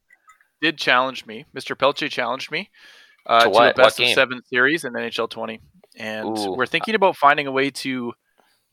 Did 0.60 0.78
challenge 0.78 1.26
me. 1.26 1.44
Mr. 1.54 1.76
Pelche 1.76 2.10
challenged 2.10 2.50
me 2.50 2.70
uh, 3.26 3.40
To 3.40 3.44
to, 3.44 3.50
what? 3.50 3.62
a 3.62 3.66
What 3.68 3.76
best 3.76 3.98
game? 3.98 4.08
of 4.08 4.14
seven 4.14 4.42
series 4.46 4.84
in 4.84 4.92
NHL 4.94 5.28
20, 5.30 5.60
and 5.96 6.38
Ooh. 6.38 6.52
we're 6.56 6.66
thinking 6.66 6.94
about 6.94 7.16
finding 7.16 7.46
a 7.46 7.52
way 7.52 7.70
to 7.70 8.12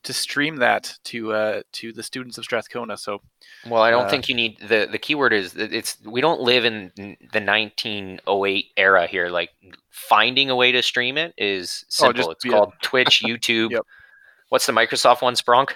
to 0.04 0.14
stream 0.14 0.58
that 0.58 0.94
to 1.04 1.34
uh, 1.34 1.62
to 1.74 1.92
the 1.92 2.04
students 2.04 2.38
of 2.38 2.44
Strathcona. 2.46 2.96
So 2.98 3.20
Well, 3.68 3.82
I 3.82 3.90
don't 3.90 4.06
Uh, 4.06 4.10
think 4.10 4.30
you 4.30 4.36
need 4.36 4.58
the 4.60 4.88
the 4.90 5.00
keyword 5.00 5.34
is 5.34 5.56
it's 5.56 5.98
we 6.06 6.22
don't 6.22 6.40
live 6.40 6.66
in 6.66 6.92
the 7.34 7.42
1908 7.42 8.66
era 8.78 9.08
here. 9.08 9.30
Like 9.30 9.50
finding 9.90 10.50
a 10.50 10.56
way 10.56 10.72
to 10.72 10.82
stream 10.84 11.18
it 11.18 11.34
is 11.38 11.84
Oh, 11.86 11.90
simple. 11.90 12.14
just 12.14 12.30
it's 12.32 12.44
be 12.44 12.50
a- 12.50 12.54
called 12.54 12.74
Twitch, 12.82 13.22
YouTube. 13.26 13.72
Yep. 13.72 13.82
What's 14.50 14.66
the 14.68 14.72
Microsoft 14.74 15.22
one, 15.22 15.34
Spronk? 15.34 15.72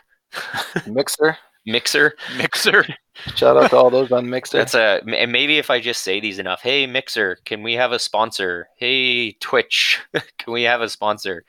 Mixer. 0.87 1.37
Mixer. 1.65 2.15
Mixer, 2.37 2.85
Shout 3.35 3.57
out 3.57 3.69
to 3.69 3.77
all 3.77 3.89
those 3.89 4.11
on 4.11 4.29
Mixer. 4.29 4.57
That's 4.57 4.73
a 4.73 5.01
and 5.15 5.31
maybe 5.31 5.57
if 5.57 5.69
I 5.69 5.79
just 5.79 6.03
say 6.03 6.19
these 6.19 6.39
enough. 6.39 6.61
Hey 6.61 6.87
Mixer, 6.87 7.37
can 7.45 7.61
we 7.61 7.73
have 7.73 7.91
a 7.91 7.99
sponsor? 7.99 8.67
Hey 8.77 9.33
Twitch, 9.33 9.99
can 10.13 10.53
we 10.53 10.63
have 10.63 10.81
a 10.81 10.89
sponsor? 10.89 11.43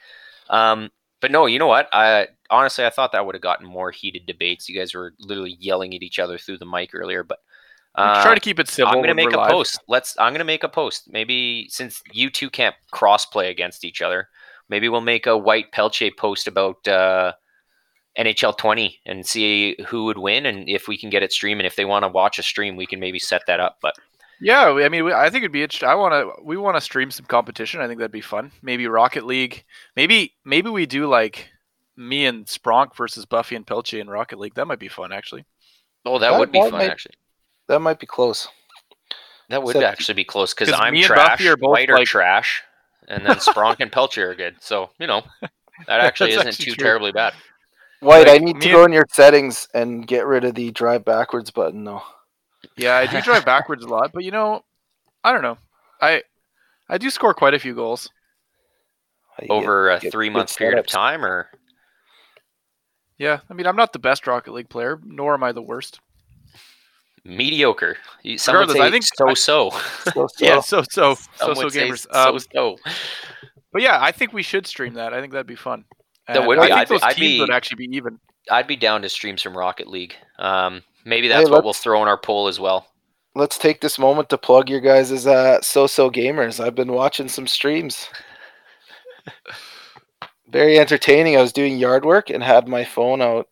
Um, 0.50 0.90
but 1.21 1.31
no, 1.31 1.47
you 1.47 1.59
know 1.59 1.66
what? 1.69 1.88
I 1.92 2.28
honestly 2.50 2.85
I 2.85 2.90
thought 2.90 3.12
that 3.12 3.25
would 3.25 3.35
have 3.35 3.42
gotten 3.42 3.66
more 3.66 3.90
heated 3.90 4.26
debates. 4.26 4.69
You 4.69 4.78
guys 4.78 4.92
were 4.95 5.14
literally 5.21 5.57
yelling 5.61 5.95
at 5.95 6.02
each 6.02 6.19
other 6.19 6.37
through 6.37 6.59
the 6.59 6.66
mic 6.66 6.90
earlier, 6.95 7.23
but 7.23 7.38
uh, 7.95 8.23
try 8.23 8.35
to 8.35 8.40
keep 8.40 8.59
it 8.59 8.69
civil. 8.69 8.92
I'm 8.92 9.00
gonna 9.00 9.14
make 9.14 9.33
a 9.33 9.37
live. 9.37 9.50
post. 9.50 9.78
Let's. 9.87 10.16
I'm 10.19 10.33
gonna 10.33 10.45
make 10.45 10.64
a 10.64 10.69
post. 10.69 11.11
Maybe 11.11 11.69
since 11.71 12.02
you 12.12 12.28
two 12.28 12.50
can't 12.50 12.75
cross 12.90 13.25
play 13.25 13.50
against 13.50 13.85
each 13.85 14.02
other, 14.02 14.28
maybe 14.69 14.88
we'll 14.88 15.00
make 15.00 15.26
a 15.26 15.37
white 15.37 15.73
Pelche 15.73 16.16
post 16.16 16.49
about 16.49 16.87
uh, 16.88 17.33
NHL 18.19 18.57
20 18.59 19.00
and 19.07 19.26
see 19.26 19.76
who 19.88 20.04
would 20.04 20.19
win 20.19 20.47
and 20.47 20.69
if 20.69 20.87
we 20.88 20.99
can 20.99 21.11
get 21.11 21.23
it 21.23 21.33
streaming. 21.33 21.66
If 21.66 21.76
they 21.76 21.85
want 21.85 22.02
to 22.04 22.09
watch 22.09 22.38
a 22.38 22.42
stream, 22.42 22.76
we 22.76 22.87
can 22.87 23.00
maybe 23.00 23.19
set 23.19 23.42
that 23.47 23.59
up. 23.61 23.78
But 23.81 23.95
Yeah, 24.40 24.69
I 24.71 24.88
mean, 24.88 25.11
I 25.12 25.31
think 25.31 25.42
it'd 25.42 25.52
be 25.52 25.62
interesting. 25.62 25.88
I 25.88 25.95
want 25.95 26.12
to. 26.12 26.42
We 26.45 26.57
want 26.57 26.76
to 26.76 26.81
stream 26.81 27.11
some 27.11 27.26
competition. 27.26 27.81
I 27.81 27.87
think 27.87 27.99
that'd 27.99 28.11
be 28.12 28.21
fun. 28.21 28.50
Maybe 28.61 28.87
Rocket 28.87 29.25
League. 29.25 29.64
Maybe 29.97 30.35
maybe 30.45 30.69
we 30.69 30.85
do 30.87 31.07
like 31.07 31.49
me 31.97 32.26
and 32.26 32.47
Spronk 32.47 32.97
versus 32.97 33.25
Buffy 33.25 33.54
and 33.57 33.66
Pelche 33.66 34.00
in 34.00 34.09
Rocket 34.11 34.38
League. 34.38 34.54
That 34.54 34.66
might 34.66 34.78
be 34.81 34.88
fun, 34.88 35.12
actually. 35.12 35.45
oh, 36.04 36.19
that 36.19 36.33
That- 36.33 36.38
would 36.40 36.50
be 36.52 36.59
that 36.61 36.71
fun 36.71 36.78
might- 36.81 36.90
actually. 36.90 37.14
that 37.69 37.81
might 37.81 38.00
be 38.00 38.07
close. 38.07 38.49
That 39.49 39.62
would 39.62 39.76
Except- 39.76 39.92
actually 39.92 40.14
be 40.14 40.25
close 40.25 40.54
because 40.54 40.73
I'm 40.73 40.92
me 40.95 41.00
and 41.00 41.07
trash, 41.07 41.28
Buffy 41.38 41.49
are 41.49 41.57
both, 41.57 41.71
white 41.73 41.88
like- 41.90 42.07
trash, 42.09 42.62
and 43.09 43.25
then 43.25 43.37
Spronk 43.37 43.76
and 43.81 43.92
Pelche 43.92 44.19
are 44.19 44.35
good. 44.35 44.57
So 44.61 44.90
you 44.99 45.07
know 45.07 45.23
that 45.87 46.00
actually 46.00 46.31
isn't 46.33 46.47
actually 46.49 46.64
too 46.64 46.75
true. 46.75 46.85
terribly 46.85 47.12
bad. 47.12 47.35
White, 48.02 48.28
I 48.28 48.38
need 48.38 48.61
to 48.61 48.68
go 48.71 48.85
in 48.85 48.92
your 48.92 49.06
settings 49.11 49.68
and 49.75 50.06
get 50.06 50.26
rid 50.26 50.44
of 50.44 50.54
the 50.54 50.71
drive 50.73 51.04
backwards 51.04 51.50
button, 51.50 51.85
though. 51.85 52.02
Yeah, 52.76 52.97
I 52.97 53.06
do 53.06 53.21
drive 53.21 53.44
backwards 53.47 53.85
a 53.85 53.88
lot, 53.88 54.12
but 54.12 54.25
you 54.25 54.30
know, 54.30 54.64
I 55.25 55.32
don't 55.32 55.42
know. 55.42 55.59
I 56.00 56.23
I 56.88 56.99
do 56.99 57.11
score 57.11 57.32
quite 57.35 57.54
a 57.54 57.59
few 57.59 57.75
goals. 57.75 58.11
I 59.38 59.42
get- 59.42 59.50
Over 59.50 59.90
a 59.90 59.99
get 60.00 60.12
three 60.12 60.28
good 60.28 60.35
month 60.35 60.56
period 60.56 60.78
of 60.78 60.87
time, 60.87 61.25
or 61.25 61.49
Yeah, 63.18 63.40
I 63.49 63.54
mean, 63.54 63.66
I'm 63.66 63.76
not 63.76 63.92
the 63.92 63.99
best 63.99 64.26
Rocket 64.26 64.52
League 64.52 64.68
player, 64.68 65.00
nor 65.04 65.35
am 65.35 65.42
I 65.44 65.52
the 65.52 65.62
worst. 65.62 66.00
mediocre. 67.25 67.97
Some 68.37 68.56
would 68.56 68.68
Regardless, 68.68 68.76
say 68.78 68.82
I 68.87 68.90
think- 68.90 69.04
so 69.04 69.35
so. 69.35 69.71
So, 70.12 70.26
so, 70.26 70.44
Yeah, 70.44 70.61
so 70.61 70.82
so 70.82 71.14
so 71.14 71.23
Some 71.37 71.54
so 71.54 71.64
would 71.64 71.73
say 71.73 71.88
gamers. 71.88 72.06
so 72.12 72.30
Um, 72.35 72.38
so. 72.40 72.76
but 73.73 73.80
yeah, 73.82 73.99
I 74.02 74.11
think 74.12 74.32
we 74.32 74.42
should 74.42 74.66
stream 74.66 74.94
that. 74.94 75.14
I 75.14 75.21
think 75.21 75.32
that'd 75.32 75.47
be 75.47 75.54
fun. 75.56 75.85
That 76.28 76.36
And 76.38 76.46
would 76.46 76.58
I 76.58 76.62
be. 76.62 76.66
think 76.68 76.78
I'd 76.78 76.88
be- 76.88 76.94
those 76.94 77.02
I'd 77.02 77.16
teams 77.16 77.32
be- 77.32 77.40
would 77.40 77.50
actually 77.50 77.86
be 77.86 77.96
even. 77.96 78.18
I'd 78.50 78.66
be 78.66 78.76
down 78.76 79.02
to 79.02 79.08
stream 79.08 79.38
some 79.38 79.56
Rocket 79.56 79.86
League. 79.88 80.14
Um, 80.38 80.82
maybe 81.04 81.28
Hey, 81.28 81.34
that's 81.34 81.50
what 81.50 81.62
we'll 81.64 81.72
throw 81.72 82.02
in 82.02 82.08
our 82.08 82.18
poll 82.18 82.48
as 82.48 82.58
well. 82.60 82.86
let's 83.34 83.56
take 83.56 83.80
this 83.80 83.98
moment 83.98 84.28
to 84.28 84.36
plug 84.38 84.68
your 84.68 84.80
guys' 84.80 85.26
uh, 85.26 85.60
So 85.62 85.86
So 85.86 86.10
Gamers. 86.10 86.62
I've 86.62 86.74
been 86.74 86.92
watching 86.92 87.28
some 87.28 87.46
streams. 87.46 88.08
Very 90.48 90.78
entertaining. 90.78 91.36
I 91.36 91.40
was 91.42 91.52
doing 91.52 91.78
yard 91.78 92.04
work 92.04 92.28
and 92.30 92.42
had 92.42 92.68
my 92.68 92.84
phone 92.84 93.22
out 93.22 93.48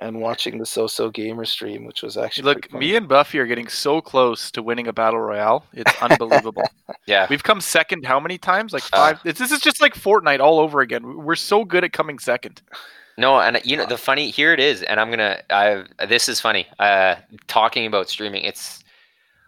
and 0.00 0.20
watching 0.20 0.58
the 0.58 0.66
So 0.66 0.86
So 0.86 1.10
Gamer 1.10 1.44
stream, 1.44 1.84
which 1.84 2.02
was 2.02 2.16
actually 2.16 2.44
Look, 2.54 2.72
me 2.72 2.94
and 2.96 3.08
Buffy 3.08 3.38
are 3.38 3.46
getting 3.46 3.68
so 3.68 4.00
close 4.00 4.50
to 4.52 4.62
winning 4.62 4.86
a 4.86 4.92
battle 4.92 5.20
royale. 5.20 5.64
It's 5.72 5.92
unbelievable. 6.02 6.64
Yeah. 7.06 7.26
We've 7.28 7.42
come 7.42 7.60
second 7.60 8.04
how 8.06 8.20
many 8.20 8.38
times? 8.38 8.72
Like 8.72 8.84
Uh, 8.92 8.96
five. 9.14 9.20
It's 9.24 9.38
this 9.38 9.50
is 9.52 9.60
just 9.60 9.80
like 9.80 9.94
Fortnite 9.94 10.40
all 10.40 10.60
over 10.60 10.80
again. 10.80 11.24
We're 11.24 11.36
so 11.36 11.64
good 11.64 11.84
at 11.84 11.92
coming 11.92 12.18
second. 12.18 12.62
No, 13.16 13.40
and 13.40 13.60
you 13.64 13.76
know 13.76 13.84
the 13.86 13.98
funny 13.98 14.30
here 14.30 14.52
it 14.52 14.60
is, 14.60 14.82
and 14.82 15.00
I'm 15.00 15.10
gonna. 15.10 15.42
I 15.50 15.84
this 16.06 16.28
is 16.28 16.38
funny. 16.40 16.68
Uh, 16.78 17.16
talking 17.48 17.84
about 17.84 18.08
streaming, 18.08 18.44
it's 18.44 18.84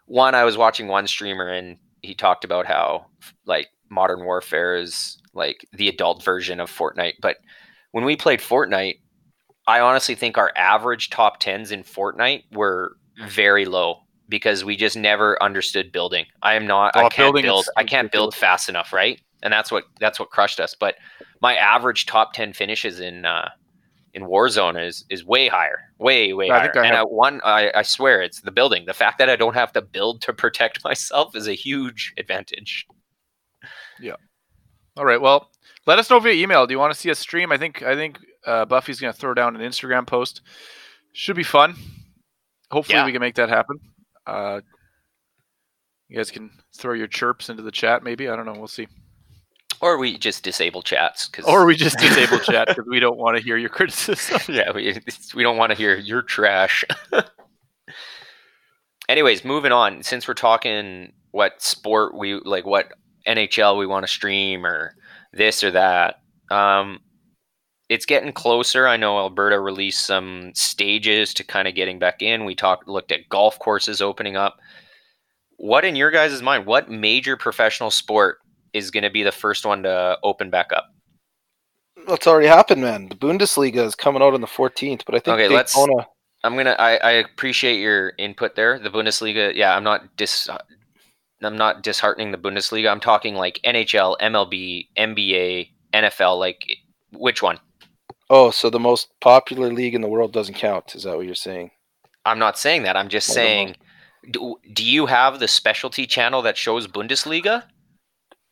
one. 0.07 0.35
I 0.35 0.43
was 0.43 0.57
watching 0.59 0.89
one 0.89 1.07
streamer, 1.07 1.49
and 1.49 1.79
he 2.03 2.15
talked 2.15 2.45
about 2.45 2.67
how 2.67 3.07
like 3.47 3.69
Modern 3.89 4.25
Warfare 4.25 4.75
is 4.77 5.19
like 5.35 5.65
the 5.73 5.87
adult 5.89 6.25
version 6.25 6.59
of 6.59 6.69
Fortnite. 6.69 7.15
But 7.23 7.37
when 7.93 8.05
we 8.05 8.17
played 8.17 8.41
Fortnite, 8.41 8.99
I 9.71 9.81
honestly 9.81 10.15
think 10.17 10.37
our 10.37 10.53
average 10.57 11.11
top 11.11 11.39
tens 11.39 11.71
in 11.71 11.83
Fortnite 11.85 12.45
were 12.53 12.97
very 13.29 13.65
low 13.67 14.01
because 14.29 14.65
we 14.65 14.77
just 14.77 14.97
never 14.97 15.41
understood 15.43 15.93
building. 15.93 16.27
I 16.43 16.55
am 16.55 16.67
not. 16.67 16.97
I 16.97 17.01
Oh, 17.05 17.09
can't 17.09 17.27
building 17.35 17.43
build. 17.45 17.67
I 17.77 17.85
can't 17.85 18.11
build 18.11 18.35
fast 18.35 18.69
enough, 18.69 18.93
right? 18.93 19.21
And 19.43 19.53
that's 19.53 19.71
what 19.71 19.85
that's 20.01 20.19
what 20.19 20.31
crushed 20.31 20.59
us. 20.61 20.75
But 20.79 20.97
my 21.41 21.55
average 21.57 22.07
top 22.07 22.33
ten 22.33 22.53
finishes 22.53 23.01
in 23.01 23.25
uh, 23.25 23.49
in 24.13 24.25
Warzone 24.25 24.85
is 24.85 25.05
is 25.09 25.25
way 25.25 25.47
higher, 25.49 25.79
way 25.99 26.33
way 26.33 26.51
I 26.51 26.59
higher. 26.59 26.73
I 26.79 26.87
and 26.87 26.97
have- 26.97 27.07
I, 27.07 27.09
one, 27.09 27.41
I, 27.45 27.71
I 27.75 27.83
swear, 27.83 28.23
it's 28.23 28.41
the 28.41 28.51
building. 28.51 28.87
The 28.87 28.95
fact 28.95 29.19
that 29.19 29.31
I 29.31 29.37
don't 29.37 29.55
have 29.55 29.73
to 29.75 29.83
build 29.83 30.21
to 30.23 30.33
protect 30.33 30.85
myself 30.91 31.37
is 31.37 31.47
a 31.49 31.55
huge 31.55 32.13
advantage. 32.19 32.87
Yeah. 34.01 34.17
All 34.97 35.05
right. 35.05 35.21
Well, 35.21 35.51
let 35.87 35.99
us 35.99 36.11
know 36.11 36.19
via 36.19 36.35
email. 36.35 36.67
Do 36.67 36.75
you 36.75 36.79
want 36.79 36.93
to 36.93 36.99
see 36.99 37.11
a 37.11 37.15
stream? 37.15 37.53
I 37.53 37.57
think 37.57 37.83
I 37.83 37.95
think 37.95 38.19
uh, 38.47 38.65
Buffy's 38.65 39.01
going 39.01 39.13
to 39.13 39.19
throw 39.19 39.35
down 39.35 39.57
an 39.57 39.63
Instagram 39.63 40.07
post. 40.07 40.41
Should 41.13 41.37
be 41.37 41.43
fun. 41.43 41.75
Hopefully, 42.71 42.99
Yeah. 42.99 43.05
we 43.07 43.13
can 43.13 43.21
make 43.21 43.35
that 43.37 43.49
happen. 43.49 43.79
Uh, 44.27 44.61
you 46.09 46.17
guys 46.17 46.31
can 46.31 46.51
throw 46.77 46.93
your 46.95 47.07
chirps 47.07 47.49
into 47.49 47.63
the 47.63 47.71
chat. 47.71 48.03
Maybe 48.03 48.29
I 48.29 48.37
don't 48.37 48.47
know. 48.47 48.55
We'll 48.55 48.69
see. 48.69 48.87
Or 49.81 49.97
we 49.99 50.19
just 50.19 50.43
disable 50.43 50.83
chats 50.83 51.27
because 51.29 51.47
Or 51.47 51.65
we 51.65 51.75
just 51.75 51.99
disable 52.01 52.39
chat 52.39 52.69
because 52.69 52.85
we 52.89 53.01
don't 53.01 53.17
want 53.17 53.37
to 53.37 53.43
hear 53.43 53.57
your 53.57 53.71
criticism. 53.71 54.41
yeah, 54.55 54.73
we, 54.73 54.99
we 55.35 55.43
don't 55.43 55.57
want 55.57 55.71
to 55.71 55.77
hear 55.77 55.97
you're 55.97 56.23
trash. 56.23 56.85
Anyways, 59.09 59.45
moving 59.45 59.73
on. 59.73 60.03
Since 60.03 60.29
we're 60.29 60.35
talking 60.35 61.13
what 61.33 61.61
sport 61.63 62.15
we 62.15 62.35
like, 62.35 62.65
what 62.67 62.93
NHL 63.27 63.79
we 63.79 63.87
want 63.87 64.05
to 64.07 64.13
stream 64.13 64.65
or 64.65 64.95
this 65.33 65.65
or 65.65 65.71
that, 65.73 66.21
um, 66.51 67.01
it's 67.91 68.07
getting 68.07 68.33
closer. 68.33 68.87
I 68.87 68.97
know 68.97 69.19
Alberta 69.19 69.59
released 69.59 70.07
some 70.07 70.53
stages 70.55 71.35
to 71.35 71.45
kind 71.45 71.67
of 71.67 71.75
getting 71.75 71.99
back 71.99 72.23
in. 72.23 72.45
We 72.45 72.55
talked, 72.55 72.87
looked 72.87 73.11
at 73.11 73.29
golf 73.29 73.59
courses 73.59 74.01
opening 74.01 74.37
up. 74.37 74.61
What 75.57 75.85
in 75.85 75.97
your 75.97 76.13
guys' 76.13 76.41
mind? 76.41 76.67
What 76.67 76.89
major 76.89 77.37
professional 77.37 77.91
sport 77.91 78.39
is 78.73 78.93
going 78.93 79.03
to 79.03 79.11
be 79.11 79.25
the 79.25 79.33
first 79.33 79.67
one 79.67 79.83
to 79.83 80.19
open 80.23 80.51
back 80.51 80.73
up? 80.73 80.95
That's 82.07 82.29
already 82.29 82.47
happened, 82.47 82.81
man? 82.81 83.09
The 83.09 83.17
Bundesliga 83.17 83.85
is 83.85 83.97
coming 83.97 84.23
out 84.23 84.35
on 84.35 84.41
the 84.41 84.47
14th, 84.47 85.03
but 85.05 85.17
I 85.17 85.19
think 85.19 85.35
Okay, 85.35 85.49
let's 85.49 85.77
I'm 86.43 86.57
gonna. 86.57 86.77
I, 86.79 86.95
I 86.97 87.11
appreciate 87.11 87.81
your 87.81 88.15
input 88.17 88.55
there. 88.55 88.79
The 88.79 88.89
Bundesliga. 88.89 89.55
Yeah, 89.55 89.77
I'm 89.77 89.85
not 89.85 90.17
dis. 90.17 90.49
I'm 91.43 91.57
not 91.59 91.83
disheartening 91.83 92.31
the 92.31 92.39
Bundesliga. 92.39 92.91
I'm 92.91 93.01
talking 93.01 93.35
like 93.35 93.61
NHL, 93.63 94.17
MLB, 94.21 94.87
NBA, 94.97 95.69
NFL. 95.93 96.39
Like 96.39 96.65
which 97.13 97.43
one? 97.43 97.59
Oh, 98.33 98.51
so 98.53 98.71
the 98.71 98.79
most 98.79 99.09
popular 99.21 99.73
league 99.73 99.95
in 99.95 100.01
the 100.03 100.09
world 100.09 100.33
doesn't 100.33 100.55
count? 100.55 100.95
Is 100.95 101.03
that 101.03 101.17
what 101.17 101.27
you're 101.27 101.35
saying? 101.35 101.73
I'm 102.25 102.39
not 102.39 102.57
saying 102.59 102.85
that. 102.85 102.97
I'm 102.97 103.09
just 103.09 103.29
I 103.31 103.35
saying. 103.35 103.77
Do, 104.31 104.57
do 104.73 104.85
you 104.85 105.07
have 105.07 105.41
the 105.41 105.49
specialty 105.49 106.07
channel 106.07 106.41
that 106.43 106.57
shows 106.57 106.87
Bundesliga? 106.87 107.65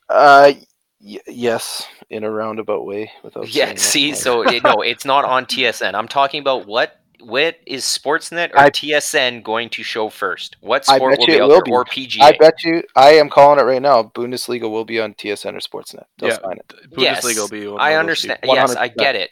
Uh, 0.09 0.53
y- 1.01 1.19
yes, 1.27 1.87
in 2.11 2.25
a 2.25 2.31
roundabout 2.31 2.85
way. 2.87 3.13
Without 3.23 3.47
Yeah. 3.49 3.67
saying 3.67 3.75
that. 3.77 3.81
See, 3.81 4.15
so 4.15 4.43
it, 4.43 4.65
no, 4.65 4.81
it's 4.81 5.05
not 5.05 5.25
on 5.25 5.45
TSN. 5.47 5.95
I'm 5.95 6.09
talking 6.09 6.41
about 6.41 6.67
what 6.67 6.95
what 7.21 7.57
is 7.67 7.83
Sportsnet 7.85 8.51
or 8.53 8.61
I- 8.61 8.71
TSN 8.71 9.43
going 9.43 9.69
to 9.71 9.83
show 9.83 10.09
first? 10.09 10.57
What 10.61 10.89
I 10.89 10.97
sport 10.97 11.13
bet 11.13 11.19
will 11.19 11.27
be 11.27 11.35
out 11.41 11.49
will 11.49 11.49
there 11.57 11.63
be. 11.63 11.71
or 11.73 11.85
PGA? 11.85 12.23
I 12.23 12.33
bet 12.39 12.55
you. 12.65 12.83
I 12.97 13.11
am 13.15 13.29
calling 13.29 13.59
it 13.59 13.65
right 13.65 13.83
now. 13.83 14.05
Bundesliga 14.05 14.71
will 14.71 14.85
be 14.85 15.01
on 15.01 15.15
TSN 15.15 15.55
or 15.55 15.59
Sportsnet. 15.61 16.05
They'll 16.19 16.31
Yeah. 16.31 16.39
sign 16.43 16.59
it. 16.59 16.91
Bundesliga 16.93 17.01
Yes, 17.03 17.25
will 17.37 17.49
be. 17.49 17.67
one 17.69 17.81
I 17.81 17.95
understand. 17.95 18.39
Yes, 18.45 18.75
I 18.77 18.87
get 18.89 19.17
it. 19.17 19.31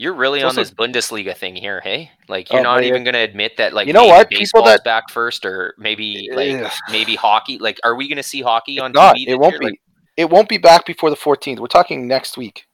You're 0.00 0.14
really 0.14 0.42
on 0.42 0.54
this 0.54 0.70
Bundesliga 0.70 1.36
thing 1.36 1.54
here, 1.54 1.82
hey? 1.84 2.10
Like 2.26 2.50
you're 2.50 2.60
Oh, 2.60 2.62
not 2.62 2.84
even 2.84 3.04
going 3.04 3.12
to 3.12 3.20
admit 3.20 3.58
that, 3.58 3.74
like 3.74 3.86
You 3.86 3.92
know 3.92 4.06
what? 4.06 4.30
People 4.30 4.40
baseball's 4.40 4.64
that- 4.70 4.82
back 4.82 5.10
first, 5.10 5.44
or 5.44 5.74
maybe 5.76 6.30
like 6.32 6.72
maybe 6.90 7.16
hockey. 7.16 7.58
Like, 7.58 7.78
are 7.84 7.94
we 7.94 8.08
going 8.08 8.16
to 8.16 8.22
see 8.22 8.40
hockey 8.40 8.80
on 8.80 8.92
Not. 8.92 9.16
TV? 9.16 9.28
It 9.28 9.34
won't 9.38 9.52
year? 9.52 9.58
be. 9.58 9.64
Like, 9.66 9.80
it 10.16 10.30
won't 10.30 10.48
be 10.48 10.56
back 10.56 10.86
before 10.86 11.10
the 11.10 11.16
14th. 11.16 11.58
We're 11.58 11.66
talking 11.66 12.08
next 12.08 12.38
week. 12.38 12.64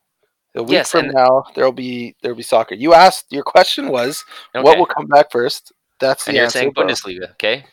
A 0.55 0.63
week 0.63 0.71
Yes, 0.71 0.93
from 0.93 1.09
now, 1.09 1.43
there'll 1.57 1.73
be 1.73 2.15
there'll 2.23 2.37
be 2.37 2.45
soccer. 2.45 2.77
You 2.77 2.95
asked. 2.95 3.27
Your 3.31 3.43
question 3.43 3.89
was, 3.89 4.25
what 4.55 4.79
will 4.79 4.87
come 4.87 5.07
back 5.07 5.33
first? 5.33 5.73
That's 5.99 6.27
the 6.27 6.31
and 6.31 6.37
you're 6.37 6.45
answer. 6.45 6.71
Bundesliga, 6.71 7.33
okay? 7.33 7.67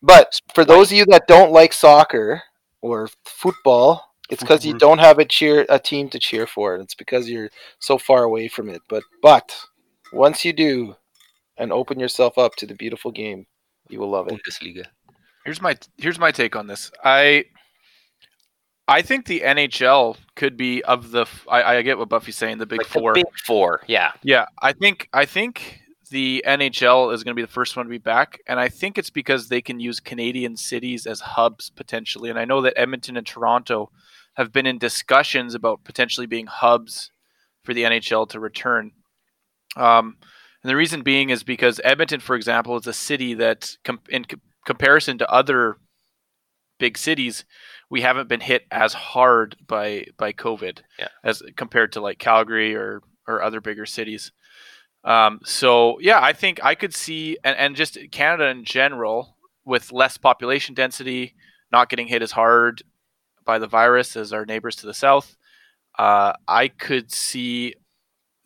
But 0.00 0.40
for 0.54 0.64
those 0.64 0.90
of 0.90 0.96
you 0.96 1.04
that 1.10 1.26
don't 1.28 1.52
like 1.52 1.74
soccer 1.74 2.42
or 2.80 3.10
football, 3.26 4.05
it's 4.30 4.42
because 4.42 4.64
you 4.64 4.72
mm-hmm. 4.72 4.78
don't 4.78 4.98
have 4.98 5.18
a 5.18 5.24
cheer 5.24 5.66
a 5.68 5.78
team 5.78 6.08
to 6.10 6.18
cheer 6.18 6.46
for. 6.46 6.74
and 6.74 6.82
It's 6.82 6.94
because 6.94 7.28
you're 7.28 7.50
so 7.78 7.98
far 7.98 8.24
away 8.24 8.48
from 8.48 8.68
it. 8.68 8.82
But 8.88 9.02
but 9.22 9.56
once 10.12 10.44
you 10.44 10.52
do, 10.52 10.96
and 11.56 11.72
open 11.72 11.98
yourself 11.98 12.38
up 12.38 12.56
to 12.56 12.66
the 12.66 12.74
beautiful 12.74 13.10
game, 13.10 13.46
you 13.88 14.00
will 14.00 14.10
love 14.10 14.28
it. 14.28 14.34
Bundesliga. 14.34 14.86
Here's 15.44 15.62
my 15.62 15.76
here's 15.96 16.18
my 16.18 16.32
take 16.32 16.56
on 16.56 16.66
this. 16.66 16.90
I 17.04 17.44
I 18.88 19.02
think 19.02 19.26
the 19.26 19.40
NHL 19.40 20.16
could 20.36 20.56
be 20.56 20.82
of 20.84 21.10
the. 21.10 21.26
I 21.48 21.82
get 21.82 21.98
what 21.98 22.08
Buffy's 22.08 22.36
saying. 22.36 22.58
The 22.58 22.66
big 22.66 22.78
Like 22.78 22.88
the 22.88 23.00
four. 23.00 23.14
big 23.14 23.26
four, 23.44 23.80
yeah. 23.86 24.12
Yeah, 24.22 24.46
I 24.60 24.72
think 24.72 25.08
I 25.12 25.24
think 25.24 25.80
the 26.10 26.44
NHL 26.46 27.12
is 27.12 27.24
going 27.24 27.32
to 27.32 27.40
be 27.40 27.42
the 27.42 27.52
first 27.52 27.76
one 27.76 27.86
to 27.86 27.90
be 27.90 27.98
back, 27.98 28.40
and 28.46 28.60
I 28.60 28.68
think 28.68 28.96
it's 28.96 29.10
because 29.10 29.48
they 29.48 29.60
can 29.60 29.80
use 29.80 29.98
Canadian 29.98 30.56
cities 30.56 31.06
as 31.06 31.20
hubs 31.20 31.70
potentially. 31.70 32.30
And 32.30 32.38
I 32.38 32.44
know 32.44 32.60
that 32.62 32.74
Edmonton 32.76 33.16
and 33.16 33.26
Toronto 33.26 33.90
have 34.36 34.52
been 34.52 34.66
in 34.66 34.78
discussions 34.78 35.54
about 35.54 35.84
potentially 35.84 36.26
being 36.26 36.46
hubs 36.46 37.10
for 37.64 37.74
the 37.74 37.82
NHL 37.84 38.28
to 38.30 38.40
return. 38.40 38.92
Um, 39.76 40.16
and 40.62 40.70
the 40.70 40.76
reason 40.76 41.02
being 41.02 41.30
is 41.30 41.42
because 41.42 41.80
Edmonton, 41.84 42.20
for 42.20 42.36
example, 42.36 42.76
is 42.76 42.86
a 42.86 42.92
city 42.92 43.34
that, 43.34 43.76
com- 43.84 44.00
in 44.08 44.24
co- 44.24 44.38
comparison 44.64 45.18
to 45.18 45.30
other 45.30 45.76
big 46.78 46.98
cities, 46.98 47.44
we 47.88 48.02
haven't 48.02 48.28
been 48.28 48.40
hit 48.40 48.66
as 48.70 48.92
hard 48.92 49.56
by 49.66 50.06
by 50.16 50.32
COVID 50.32 50.80
Yeah. 50.98 51.08
as 51.22 51.42
compared 51.56 51.92
to 51.92 52.00
like 52.00 52.18
Calgary 52.18 52.74
or 52.74 53.00
or 53.28 53.42
other 53.42 53.60
bigger 53.60 53.86
cities. 53.86 54.32
Um, 55.04 55.40
so 55.44 55.98
yeah, 56.00 56.20
I 56.20 56.32
think 56.32 56.58
I 56.64 56.74
could 56.74 56.94
see 56.94 57.38
and, 57.44 57.56
and 57.56 57.76
just 57.76 57.96
Canada 58.10 58.48
in 58.48 58.64
general 58.64 59.36
with 59.64 59.92
less 59.92 60.16
population 60.16 60.74
density, 60.74 61.34
not 61.70 61.88
getting 61.88 62.08
hit 62.08 62.22
as 62.22 62.32
hard 62.32 62.82
by 63.46 63.58
the 63.58 63.66
virus 63.66 64.16
as 64.16 64.32
our 64.32 64.44
neighbors 64.44 64.76
to 64.76 64.86
the 64.86 64.94
south. 64.94 65.36
Uh, 65.98 66.34
I 66.46 66.68
could 66.68 67.10
see 67.10 67.74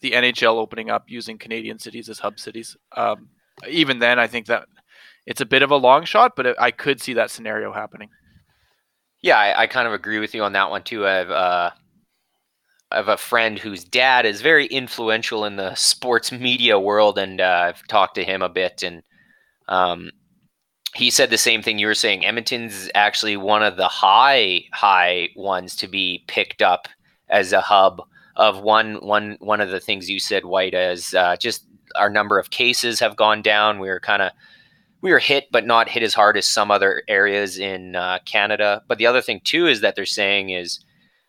the 0.01 0.13
NHL 0.13 0.55
opening 0.55 0.91
up 0.91 1.05
using 1.09 1.39
Canadian 1.39 1.79
cities 1.79 2.09
as 2.09 2.21
hub 2.21 2.39
cities. 2.39 2.77
Um, 2.97 3.31
even 3.69 3.99
then, 3.99 4.19
I 4.19 4.27
think 4.27 4.47
that 4.47 4.67
it's 5.27 5.41
a 5.41 5.47
bit 5.47 5.63
of 5.63 5.71
a 5.71 5.77
long 5.77 6.05
shot, 6.05 6.33
but 6.37 6.61
I 6.61 6.71
could 6.71 7.01
see 7.01 7.15
that 7.15 7.31
scenario 7.31 7.73
happening. 7.73 8.09
Yeah, 9.23 9.39
I, 9.39 9.63
I 9.63 9.67
kind 9.67 9.87
of 9.87 9.93
agree 9.93 10.19
with 10.19 10.35
you 10.35 10.43
on 10.45 10.53
that 10.53 10.71
one 10.71 10.83
too. 10.83 11.07
I 11.07 11.13
have 11.13 11.31
uh, 11.31 11.71
I 12.91 12.97
have 12.97 13.09
a 13.09 13.17
friend 13.17 13.59
whose 13.59 13.85
dad 13.85 14.25
is 14.25 14.41
very 14.41 14.67
influential 14.67 15.45
in 15.45 15.57
the 15.57 15.75
sports 15.75 16.33
media 16.33 16.79
world, 16.79 17.19
and 17.19 17.41
uh, 17.41 17.65
I've 17.69 17.87
talked 17.87 18.15
to 18.15 18.25
him 18.25 18.43
a 18.43 18.49
bit, 18.49 18.83
and 18.83 19.03
um, 19.69 20.11
he 21.01 21.11
said 21.11 21.31
the 21.31 21.39
same 21.39 21.63
thing 21.63 21.79
you 21.79 21.87
were 21.87 21.95
saying. 21.95 22.27
Edmonton's 22.27 22.91
actually 22.95 23.35
one 23.35 23.63
of 23.63 23.79
the 23.79 23.89
high 23.89 24.65
high 24.71 25.31
ones 25.35 25.75
to 25.77 25.89
be 25.89 26.23
picked 26.27 26.61
up 26.61 26.89
as 27.31 27.55
a 27.55 27.63
hub 27.63 28.03
of 28.37 28.61
one 28.61 28.97
one 28.97 29.39
one 29.41 29.63
of 29.63 29.71
the 29.71 29.81
things 29.81 30.11
you 30.11 30.21
said, 30.21 30.45
White, 30.45 30.75
as 30.75 31.15
uh, 31.15 31.37
just 31.37 31.65
our 31.97 32.11
number 32.11 32.39
of 32.39 32.51
cases 32.51 33.01
have 33.01 33.17
gone 33.17 33.41
down. 33.41 33.79
We 33.79 33.89
were 33.89 33.99
kind 33.99 34.21
of 34.21 34.33
we 35.01 35.11
were 35.11 35.19
hit, 35.19 35.47
but 35.51 35.65
not 35.65 35.89
hit 35.89 36.03
as 36.03 36.13
hard 36.13 36.37
as 36.37 36.45
some 36.45 36.71
other 36.71 37.03
areas 37.09 37.59
in 37.59 37.97
uh, 37.97 38.19
Canada. 38.27 38.83
But 38.87 38.99
the 38.99 39.07
other 39.07 39.23
thing 39.23 39.41
too 39.43 39.67
is 39.67 39.81
that 39.81 39.97
they're 39.97 40.05
saying 40.05 40.51
is 40.51 40.85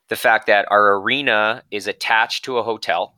the 0.09 0.17
fact 0.17 0.47
that 0.47 0.67
our 0.69 0.95
arena 0.97 1.63
is 1.71 1.87
attached 1.87 2.43
to 2.43 2.57
a 2.57 2.63
hotel, 2.63 3.15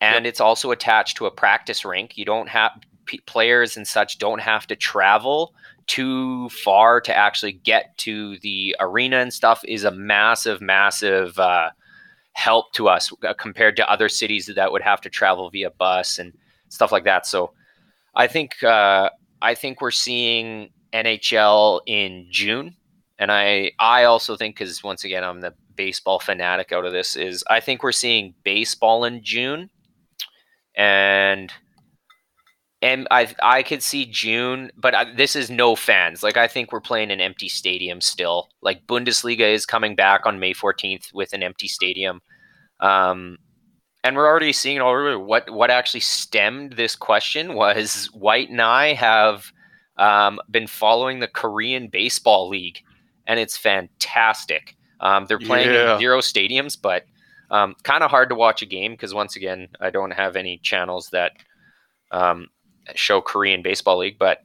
and 0.00 0.26
it's 0.26 0.40
also 0.40 0.72
attached 0.72 1.18
to 1.18 1.26
a 1.26 1.30
practice 1.30 1.84
rink. 1.84 2.18
You 2.18 2.24
don't 2.24 2.48
have 2.48 2.72
p- 3.06 3.20
players 3.26 3.76
and 3.76 3.86
such 3.86 4.18
don't 4.18 4.40
have 4.40 4.66
to 4.66 4.74
travel 4.74 5.54
too 5.88 6.48
far 6.50 7.00
to 7.00 7.16
actually 7.16 7.52
get 7.52 7.96
to 7.98 8.38
the 8.38 8.76
arena 8.78 9.16
and 9.18 9.32
stuff. 9.32 9.64
Is 9.66 9.84
a 9.84 9.90
massive, 9.90 10.60
massive. 10.60 11.38
Uh, 11.38 11.70
help 12.38 12.72
to 12.72 12.88
us 12.88 13.12
uh, 13.26 13.34
compared 13.34 13.74
to 13.74 13.90
other 13.90 14.08
cities 14.08 14.46
that 14.46 14.70
would 14.70 14.80
have 14.80 15.00
to 15.00 15.10
travel 15.10 15.50
via 15.50 15.70
bus 15.72 16.20
and 16.20 16.32
stuff 16.68 16.92
like 16.92 17.02
that. 17.02 17.26
So 17.26 17.52
I 18.14 18.28
think 18.28 18.62
uh, 18.62 19.10
I 19.42 19.54
think 19.54 19.80
we're 19.80 19.90
seeing 19.90 20.70
NHL 20.92 21.80
in 21.86 22.28
June, 22.30 22.76
and 23.18 23.32
I 23.32 23.72
I 23.80 24.04
also 24.04 24.36
think 24.36 24.56
because 24.56 24.84
once 24.84 25.04
again 25.04 25.24
I'm 25.24 25.40
the 25.40 25.52
baseball 25.74 26.20
fanatic 26.20 26.72
out 26.72 26.84
of 26.84 26.92
this 26.92 27.16
is 27.16 27.42
I 27.50 27.58
think 27.58 27.82
we're 27.82 27.92
seeing 27.92 28.34
baseball 28.44 29.04
in 29.04 29.22
June, 29.24 29.68
and 30.76 31.52
and 32.82 33.08
I 33.10 33.34
I 33.42 33.62
could 33.62 33.82
see 33.82 34.06
June, 34.06 34.70
but 34.76 34.94
I, 34.94 35.12
this 35.14 35.34
is 35.34 35.50
no 35.50 35.74
fans. 35.76 36.22
Like 36.22 36.36
I 36.36 36.46
think 36.48 36.72
we're 36.72 36.80
playing 36.80 37.10
an 37.10 37.20
empty 37.20 37.48
stadium 37.48 38.00
still. 38.00 38.48
Like 38.62 38.86
Bundesliga 38.86 39.52
is 39.52 39.66
coming 39.66 39.94
back 39.96 40.26
on 40.26 40.38
May 40.38 40.54
14th 40.54 41.12
with 41.12 41.32
an 41.32 41.42
empty 41.42 41.68
stadium. 41.68 42.20
Um, 42.80 43.38
and 44.04 44.14
we're 44.14 44.26
already 44.28 44.52
seeing 44.52 44.80
already 44.80 45.16
what 45.16 45.50
what 45.50 45.70
actually 45.70 46.00
stemmed 46.00 46.74
this 46.74 46.94
question 46.94 47.54
was 47.54 48.06
White 48.12 48.50
and 48.50 48.62
I 48.62 48.94
have 48.94 49.52
um, 49.96 50.38
been 50.50 50.68
following 50.68 51.18
the 51.18 51.26
Korean 51.26 51.88
Baseball 51.88 52.48
League, 52.48 52.80
and 53.26 53.40
it's 53.40 53.56
fantastic. 53.56 54.76
Um, 55.00 55.26
they're 55.26 55.40
playing 55.40 55.72
Yeah. 55.72 55.94
in 55.94 55.98
zero 55.98 56.18
stadiums, 56.20 56.80
but 56.80 57.04
um, 57.50 57.74
kind 57.82 58.04
of 58.04 58.10
hard 58.10 58.28
to 58.28 58.34
watch 58.36 58.62
a 58.62 58.66
game 58.66 58.92
because 58.92 59.12
once 59.14 59.34
again, 59.34 59.68
I 59.80 59.90
don't 59.90 60.12
have 60.12 60.36
any 60.36 60.58
channels 60.58 61.08
that 61.10 61.32
um, 62.12 62.46
show 62.94 63.20
Korean 63.20 63.62
Baseball 63.62 63.98
League. 63.98 64.18
But 64.18 64.38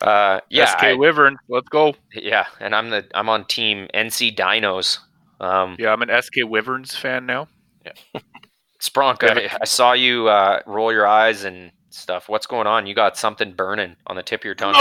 uh, 0.00 0.40
yeah, 0.50 0.66
SK 0.66 0.82
I- 0.82 0.94
Wyvern, 0.94 1.36
let's 1.48 1.68
go. 1.68 1.94
yeah, 2.14 2.46
and 2.60 2.74
I'm 2.74 2.90
the 2.90 3.06
I'm 3.14 3.28
on 3.28 3.44
team 3.46 3.88
NC 3.94 4.36
Dinos. 4.36 4.98
Um, 5.40 5.76
Yeah, 5.78 5.92
I'm 5.92 6.02
an 6.02 6.10
SK 6.22 6.38
Wyverns 6.44 6.94
fan 6.94 7.26
now. 7.26 7.48
Spronk, 8.80 9.22
Yeah. 9.22 9.48
I, 9.52 9.58
I 9.62 9.64
saw 9.64 9.92
you 9.92 10.28
uh, 10.28 10.60
roll 10.66 10.92
your 10.92 11.06
eyes 11.06 11.44
and 11.44 11.72
stuff. 11.90 12.28
What's 12.28 12.46
going 12.46 12.66
on? 12.66 12.86
You 12.86 12.94
got 12.94 13.16
something 13.16 13.52
burning 13.52 13.96
on 14.06 14.16
the 14.16 14.22
tip 14.22 14.40
of 14.40 14.44
your 14.44 14.54
tongue. 14.54 14.74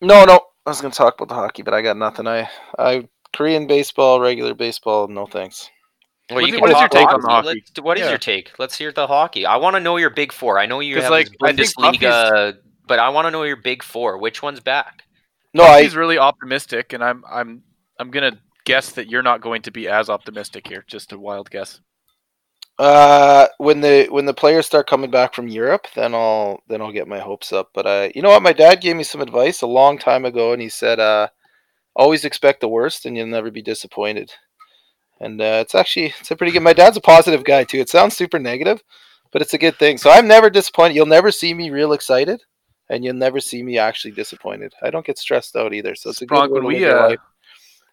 No, 0.00 0.20
no, 0.20 0.24
no. 0.24 0.40
I 0.66 0.70
was 0.70 0.80
going 0.80 0.92
to 0.92 0.96
talk 0.96 1.14
about 1.14 1.28
the 1.28 1.34
hockey, 1.34 1.62
but 1.62 1.74
I 1.74 1.82
got 1.82 1.96
nothing. 1.96 2.26
I, 2.26 2.48
I 2.78 3.08
Korean 3.34 3.66
baseball, 3.66 4.20
regular 4.20 4.54
baseball. 4.54 5.08
No 5.08 5.26
thanks. 5.26 5.70
Well, 6.34 6.42
What 6.42 6.52
you 6.52 6.60
what 6.60 6.70
is 6.70 6.78
your 6.78 6.88
talk 6.88 6.90
take 6.90 7.08
on 7.08 7.20
the 7.20 7.28
hockey? 7.28 7.46
Let's- 7.46 7.80
what 7.80 7.96
is 7.98 8.04
Yeah. 8.04 8.10
your 8.10 8.18
take? 8.18 8.58
Let's 8.58 8.76
hear 8.76 8.92
the 8.92 9.06
hockey. 9.06 9.46
I 9.46 9.56
want 9.56 9.74
to 9.76 9.80
know 9.80 9.96
your 9.96 10.10
big 10.10 10.32
four. 10.32 10.58
I 10.58 10.66
know 10.66 10.80
you 10.80 11.00
have 11.00 11.10
like, 11.10 11.28
I 11.42 11.52
Bundesliga, 11.52 12.58
but 12.86 12.98
I 12.98 13.08
want 13.10 13.26
to 13.26 13.30
know 13.30 13.42
your 13.44 13.56
big 13.56 13.82
four. 13.82 14.18
Which 14.18 14.42
one's 14.42 14.60
back? 14.60 15.02
No, 15.52 15.64
I. 15.64 15.82
He's 15.82 15.94
really 15.96 16.18
optimistic, 16.18 16.92
and 16.92 17.02
I'm 17.02 17.24
I'm 17.30 17.62
I'm 17.98 18.10
gonna 18.10 18.38
guess 18.64 18.92
that 18.92 19.08
you're 19.08 19.22
not 19.22 19.40
going 19.40 19.62
to 19.62 19.70
be 19.70 19.88
as 19.88 20.10
optimistic 20.10 20.66
here. 20.66 20.84
Just 20.86 21.12
a 21.12 21.18
wild 21.18 21.50
guess. 21.50 21.80
Uh, 22.76 23.46
when 23.58 23.80
the 23.80 24.08
when 24.10 24.26
the 24.26 24.34
players 24.34 24.66
start 24.66 24.88
coming 24.88 25.10
back 25.10 25.32
from 25.32 25.46
Europe, 25.46 25.86
then 25.94 26.12
I'll 26.14 26.60
then 26.68 26.80
I'll 26.82 26.90
get 26.92 27.06
my 27.06 27.20
hopes 27.20 27.52
up. 27.52 27.70
But 27.72 27.86
uh, 27.86 28.08
you 28.14 28.22
know 28.22 28.30
what? 28.30 28.42
My 28.42 28.52
dad 28.52 28.80
gave 28.80 28.96
me 28.96 29.04
some 29.04 29.20
advice 29.20 29.62
a 29.62 29.66
long 29.66 29.96
time 29.96 30.24
ago, 30.24 30.52
and 30.52 30.60
he 30.60 30.68
said, 30.68 30.98
uh, 30.98 31.28
always 31.94 32.24
expect 32.24 32.60
the 32.60 32.68
worst, 32.68 33.06
and 33.06 33.16
you'll 33.16 33.28
never 33.28 33.52
be 33.52 33.62
disappointed. 33.62 34.32
And 35.20 35.40
uh, 35.40 35.60
it's 35.60 35.74
actually 35.74 36.12
it's 36.20 36.30
a 36.30 36.36
pretty 36.36 36.52
good. 36.52 36.62
My 36.62 36.72
dad's 36.72 36.96
a 36.96 37.00
positive 37.00 37.44
guy 37.44 37.64
too. 37.64 37.78
It 37.78 37.88
sounds 37.88 38.16
super 38.16 38.38
negative, 38.38 38.82
but 39.32 39.42
it's 39.42 39.54
a 39.54 39.58
good 39.58 39.76
thing. 39.78 39.98
So 39.98 40.10
I'm 40.10 40.26
never 40.26 40.50
disappointed. 40.50 40.94
You'll 40.94 41.06
never 41.06 41.30
see 41.30 41.54
me 41.54 41.70
real 41.70 41.92
excited, 41.92 42.42
and 42.90 43.04
you'll 43.04 43.14
never 43.14 43.40
see 43.40 43.62
me 43.62 43.78
actually 43.78 44.12
disappointed. 44.12 44.72
I 44.82 44.90
don't 44.90 45.06
get 45.06 45.18
stressed 45.18 45.56
out 45.56 45.72
either. 45.72 45.94
So 45.94 46.10
it's 46.10 46.22
a 46.22 46.26
good 46.26 46.50
when 46.50 46.64
we 46.64 46.84
uh, 46.84 47.16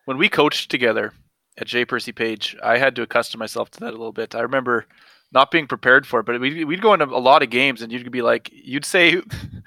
when 0.05 0.17
we 0.17 0.29
coached 0.29 0.71
together 0.71 1.13
at 1.57 1.67
J 1.67 1.85
Percy 1.85 2.11
Page, 2.11 2.57
I 2.63 2.77
had 2.77 2.95
to 2.95 3.01
accustom 3.01 3.39
myself 3.39 3.69
to 3.71 3.79
that 3.81 3.89
a 3.89 3.97
little 3.97 4.11
bit. 4.11 4.35
I 4.35 4.41
remember 4.41 4.87
not 5.31 5.51
being 5.51 5.67
prepared 5.67 6.05
for 6.05 6.19
it. 6.19 6.25
But 6.25 6.39
we'd, 6.39 6.65
we'd 6.65 6.81
go 6.81 6.93
into 6.93 7.05
a 7.05 7.17
lot 7.17 7.43
of 7.43 7.49
games, 7.49 7.81
and 7.81 7.91
you'd 7.91 8.11
be 8.11 8.21
like, 8.21 8.49
you'd 8.53 8.85
say 8.85 9.21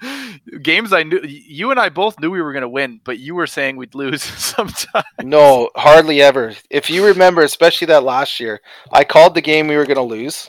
games 0.61 0.93
I 0.93 1.03
knew 1.03 1.21
you 1.23 1.71
and 1.71 1.79
I 1.79 1.89
both 1.89 2.19
knew 2.19 2.29
we 2.29 2.41
were 2.41 2.53
going 2.53 2.61
to 2.61 2.69
win, 2.69 3.01
but 3.03 3.19
you 3.19 3.35
were 3.35 3.47
saying 3.47 3.77
we'd 3.77 3.95
lose 3.95 4.23
sometimes. 4.23 5.05
No, 5.23 5.69
hardly 5.75 6.21
ever. 6.21 6.53
If 6.69 6.89
you 6.89 7.05
remember, 7.05 7.41
especially 7.41 7.87
that 7.87 8.03
last 8.03 8.39
year, 8.39 8.61
I 8.91 9.03
called 9.03 9.35
the 9.35 9.41
game 9.41 9.67
we 9.67 9.77
were 9.77 9.85
going 9.85 9.95
to 9.95 10.01
lose. 10.01 10.47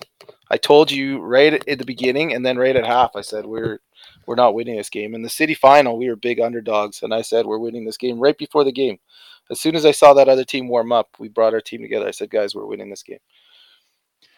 I 0.50 0.56
told 0.56 0.92
you 0.92 1.18
right 1.20 1.66
at 1.68 1.78
the 1.78 1.84
beginning, 1.84 2.32
and 2.32 2.46
then 2.46 2.56
right 2.56 2.76
at 2.76 2.86
half, 2.86 3.16
I 3.16 3.22
said 3.22 3.46
we're 3.46 3.80
we're 4.26 4.34
not 4.34 4.54
winning 4.54 4.76
this 4.76 4.90
game. 4.90 5.14
In 5.14 5.22
the 5.22 5.28
city 5.28 5.54
final, 5.54 5.96
we 5.96 6.08
were 6.08 6.16
big 6.16 6.40
underdogs, 6.40 7.02
and 7.02 7.14
I 7.14 7.22
said 7.22 7.46
we're 7.46 7.58
winning 7.58 7.84
this 7.84 7.96
game 7.96 8.18
right 8.18 8.36
before 8.36 8.64
the 8.64 8.72
game. 8.72 8.98
As 9.50 9.60
soon 9.60 9.76
as 9.76 9.86
I 9.86 9.92
saw 9.92 10.12
that 10.14 10.28
other 10.28 10.44
team 10.44 10.68
warm 10.68 10.90
up, 10.90 11.10
we 11.20 11.28
brought 11.28 11.54
our 11.54 11.60
team 11.60 11.80
together. 11.80 12.08
I 12.08 12.10
said, 12.10 12.30
guys, 12.30 12.54
we're 12.54 12.66
winning 12.66 12.90
this 12.90 13.04
game. 13.04 13.20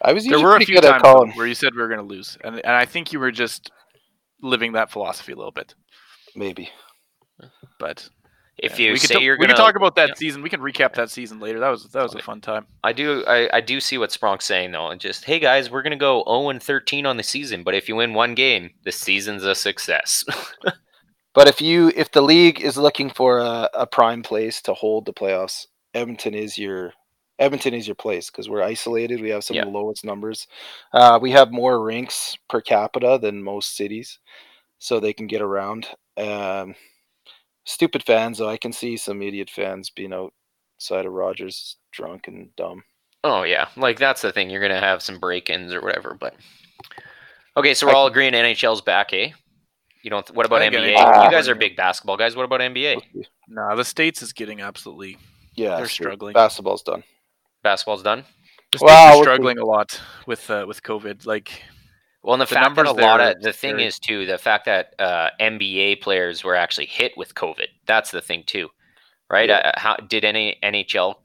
I 0.01 0.13
was 0.13 0.25
There 0.25 0.39
were 0.39 0.55
a 0.55 0.61
few 0.61 0.75
good 0.75 0.83
times 0.83 1.03
though, 1.03 1.13
calling. 1.13 1.31
where 1.33 1.47
you 1.47 1.55
said 1.55 1.73
we 1.73 1.81
were 1.81 1.87
going 1.87 1.99
to 1.99 2.05
lose, 2.05 2.37
and 2.43 2.55
and 2.55 2.73
I 2.75 2.85
think 2.85 3.11
you 3.13 3.19
were 3.19 3.31
just 3.31 3.71
living 4.41 4.73
that 4.73 4.91
philosophy 4.91 5.31
a 5.33 5.35
little 5.35 5.51
bit. 5.51 5.75
Maybe. 6.35 6.69
But 7.79 8.09
If 8.57 8.79
yeah, 8.79 8.87
you 8.87 8.91
we 8.93 8.97
say 8.99 9.07
could 9.07 9.13
ta- 9.15 9.19
you're 9.21 9.35
we 9.37 9.45
gonna, 9.45 9.55
can 9.55 9.65
talk 9.65 9.75
about 9.75 9.95
that 9.95 10.09
yeah. 10.09 10.15
season. 10.15 10.41
We 10.41 10.49
can 10.49 10.61
recap 10.61 10.93
that 10.95 11.09
season 11.09 11.39
later. 11.39 11.59
That 11.59 11.69
was 11.69 11.85
that 11.91 12.03
was 12.03 12.15
a 12.15 12.21
fun 12.21 12.41
time. 12.41 12.67
I 12.83 12.93
do, 12.93 13.23
I, 13.25 13.49
I 13.57 13.61
do 13.61 13.79
see 13.79 13.97
what 13.97 14.09
Spronk's 14.11 14.45
saying 14.45 14.71
though, 14.71 14.89
and 14.89 14.99
just 15.01 15.25
hey 15.25 15.39
guys, 15.39 15.69
we're 15.69 15.81
gonna 15.81 15.95
go 15.97 16.23
0 16.27 16.49
and 16.49 16.61
13 16.61 17.05
on 17.05 17.17
the 17.17 17.23
season, 17.23 17.63
but 17.63 17.73
if 17.75 17.87
you 17.89 17.95
win 17.95 18.13
one 18.13 18.35
game, 18.35 18.71
the 18.83 18.91
season's 18.91 19.43
a 19.43 19.55
success. 19.55 20.23
But 21.35 21.47
if 21.47 21.61
you 21.61 21.91
if 21.95 22.11
the 22.11 22.23
league 22.23 22.59
is 22.59 22.75
looking 22.75 23.11
for 23.11 23.37
a, 23.37 23.69
a 23.75 23.85
prime 23.87 24.23
place 24.23 24.61
to 24.63 24.73
hold 24.73 25.05
the 25.05 25.13
playoffs, 25.13 25.67
Edmonton 25.93 26.33
is 26.33 26.57
your 26.57 26.91
Edmonton 27.39 27.73
is 27.73 27.87
your 27.87 27.95
place 27.95 28.29
because 28.29 28.49
we're 28.49 28.61
isolated. 28.61 29.21
We 29.21 29.29
have 29.29 29.43
some 29.43 29.55
of 29.57 29.65
the 29.65 29.71
lowest 29.79 30.03
numbers. 30.05 30.45
Uh, 30.93 31.17
we 31.21 31.31
have 31.31 31.51
more 31.51 31.81
rinks 31.83 32.37
per 32.49 32.61
capita 32.61 33.17
than 33.21 33.41
most 33.41 33.75
cities, 33.77 34.19
so 34.77 34.99
they 34.99 35.13
can 35.13 35.25
get 35.27 35.41
around. 35.41 35.87
Um, 36.17 36.75
stupid 37.63 38.03
fans, 38.03 38.37
though, 38.39 38.49
I 38.49 38.57
can 38.57 38.73
see 38.73 38.97
some 38.97 39.21
idiot 39.21 39.49
fans 39.49 39.89
being 39.89 40.13
outside 40.13 41.05
of 41.05 41.13
Rogers 41.13 41.77
drunk 41.91 42.27
and 42.27 42.53
dumb. 42.57 42.83
oh 43.23 43.43
yeah, 43.43 43.69
like 43.77 43.97
that's 43.97 44.21
the 44.21 44.31
thing. 44.31 44.49
You're 44.49 44.61
gonna 44.61 44.79
have 44.79 45.01
some 45.01 45.19
break-ins 45.19 45.73
or 45.73 45.81
whatever, 45.81 46.15
but 46.19 46.35
okay. 47.57 47.73
So 47.73 47.87
we're 47.87 47.93
I- 47.93 47.95
all 47.95 48.07
agreeing 48.07 48.33
NHL's 48.33 48.81
back, 48.81 49.13
eh? 49.13 49.31
You 50.03 50.09
don't. 50.09 50.29
What 50.31 50.45
about 50.45 50.61
I 50.61 50.69
think 50.69 50.81
NBA? 50.81 50.95
NHL 50.95 51.23
you 51.25 51.31
guys 51.31 51.49
are 51.49 51.55
big 51.55 51.75
basketball 51.75 52.15
guys. 52.15 52.35
What 52.35 52.45
about 52.45 52.61
NBA? 52.61 53.01
Nah, 53.49 53.75
the 53.75 53.83
states 53.83 54.21
is 54.21 54.31
getting 54.33 54.61
absolutely. 54.61 55.17
Yeah, 55.55 55.75
They're 55.75 55.87
struggling. 55.89 56.33
Basketball's 56.33 56.83
done. 56.83 57.03
Basketball's 57.63 58.03
done. 58.03 58.23
The 58.71 58.77
states 58.77 58.89
Wow, 58.91 59.05
are 59.05 59.09
with 59.11 59.19
the- 59.19 59.23
struggling 59.23 59.57
a 59.59 59.65
lot 59.65 60.01
with 60.27 60.49
uh, 60.49 60.65
with 60.67 60.83
COVID. 60.83 61.25
Like 61.25 61.63
Well, 62.23 62.33
and 62.33 62.41
the, 62.41 62.45
The 62.45 62.55
fact 62.55 62.75
that 62.75 62.85
a 62.85 62.91
lot 62.91 63.19
of 63.19 63.41
the 63.41 63.49
are 63.49 63.51
thing 63.51 63.75
scary. 63.75 63.85
is 63.85 63.99
too 63.99 64.25
the 64.25 64.37
fact 64.37 64.65
that 64.65 64.93
uh, 64.99 65.29
NBA 65.39 66.01
players 66.01 66.43
were 66.43 66.55
actually 66.55 66.85
hit 66.87 67.13
with 67.17 67.33
COVID. 67.35 67.67
That's 67.87 68.11
the 68.11 68.21
thing 68.21 68.43
too, 68.45 68.69
right? 69.29 69.49
Yeah. 69.49 69.71
Uh, 69.75 69.79
how 69.79 69.95
did 69.95 70.23
any 70.25 70.57
NHL 70.63 71.15